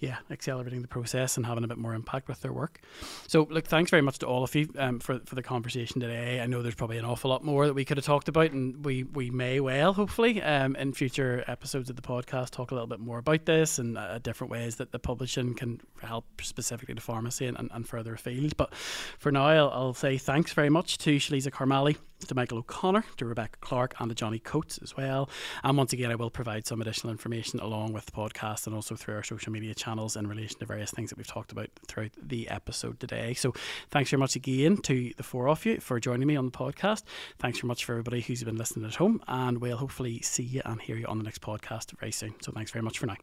yeah, 0.00 0.18
accelerating 0.30 0.82
the 0.82 0.88
process 0.88 1.05
and 1.14 1.46
having 1.46 1.64
a 1.64 1.68
bit 1.68 1.78
more 1.78 1.94
impact 1.94 2.28
with 2.28 2.40
their 2.40 2.52
work. 2.52 2.80
So, 3.26 3.46
look, 3.50 3.66
thanks 3.66 3.90
very 3.90 4.02
much 4.02 4.18
to 4.18 4.26
all 4.26 4.44
of 4.44 4.54
you 4.54 4.68
um, 4.78 5.00
for, 5.00 5.20
for 5.20 5.34
the 5.34 5.42
conversation 5.42 6.00
today. 6.00 6.40
I 6.40 6.46
know 6.46 6.62
there's 6.62 6.74
probably 6.74 6.98
an 6.98 7.04
awful 7.04 7.30
lot 7.30 7.44
more 7.44 7.66
that 7.66 7.74
we 7.74 7.84
could 7.84 7.96
have 7.96 8.06
talked 8.06 8.28
about 8.28 8.52
and 8.52 8.84
we 8.84 9.04
we 9.04 9.30
may 9.30 9.60
well, 9.60 9.92
hopefully, 9.92 10.42
um, 10.42 10.76
in 10.76 10.92
future 10.92 11.44
episodes 11.46 11.90
of 11.90 11.96
the 11.96 12.02
podcast, 12.02 12.50
talk 12.50 12.70
a 12.70 12.74
little 12.74 12.86
bit 12.86 13.00
more 13.00 13.18
about 13.18 13.46
this 13.46 13.78
and 13.78 13.96
uh, 13.96 14.18
different 14.18 14.50
ways 14.50 14.76
that 14.76 14.92
the 14.92 14.98
publishing 14.98 15.54
can 15.54 15.80
help 16.02 16.24
specifically 16.42 16.94
the 16.94 17.00
pharmacy 17.00 17.46
and, 17.46 17.58
and, 17.58 17.70
and 17.72 17.88
further 17.88 18.14
afield. 18.14 18.56
But 18.56 18.74
for 18.74 19.32
now, 19.32 19.46
I'll, 19.46 19.70
I'll 19.70 19.94
say 19.94 20.18
thanks 20.18 20.52
very 20.52 20.70
much 20.70 20.98
to 20.98 21.16
Sheiliza 21.16 21.50
Carmali 21.50 21.96
to 22.26 22.34
Michael 22.34 22.58
O'Connor, 22.58 23.04
to 23.18 23.26
Rebecca 23.26 23.58
Clarke, 23.60 23.94
and 24.00 24.08
to 24.08 24.14
Jonny 24.14 24.38
Coates 24.38 24.78
as 24.82 24.96
well. 24.96 25.28
And 25.62 25.76
once 25.76 25.92
again, 25.92 26.10
I 26.10 26.14
will 26.14 26.30
provide 26.30 26.66
some 26.66 26.80
additional 26.80 27.10
information 27.10 27.60
along 27.60 27.92
with 27.92 28.06
the 28.06 28.12
podcast 28.12 28.66
and 28.66 28.74
also 28.74 28.96
through 28.96 29.14
our 29.14 29.22
social 29.22 29.52
media 29.52 29.74
channels 29.74 30.16
in 30.16 30.26
relation 30.26 30.58
to 30.58 30.66
various 30.66 30.95
things 30.96 31.10
that 31.10 31.18
we've 31.18 31.26
talked 31.26 31.52
about 31.52 31.68
throughout 31.86 32.12
the 32.20 32.48
episode 32.48 32.98
today. 32.98 33.34
So 33.34 33.54
thanks 33.90 34.10
very 34.10 34.18
much 34.18 34.34
again 34.34 34.78
to 34.78 35.12
the 35.16 35.22
four 35.22 35.48
of 35.48 35.64
you 35.64 35.78
for 35.80 36.00
joining 36.00 36.26
me 36.26 36.36
on 36.36 36.46
the 36.46 36.50
podcast. 36.50 37.02
Thanks 37.38 37.60
very 37.60 37.68
much 37.68 37.84
for 37.84 37.92
everybody 37.92 38.22
who's 38.22 38.42
been 38.42 38.56
listening 38.56 38.86
at 38.86 38.96
home, 38.96 39.22
and 39.28 39.58
we'll 39.58 39.76
hopefully 39.76 40.20
see 40.22 40.42
you 40.42 40.62
and 40.64 40.80
hear 40.80 40.96
you 40.96 41.06
on 41.06 41.18
the 41.18 41.24
next 41.24 41.42
podcast 41.42 41.96
very 41.98 42.12
soon. 42.12 42.34
So 42.40 42.50
thanks 42.50 42.70
very 42.70 42.82
much 42.82 42.98
for 42.98 43.06
now. 43.06 43.16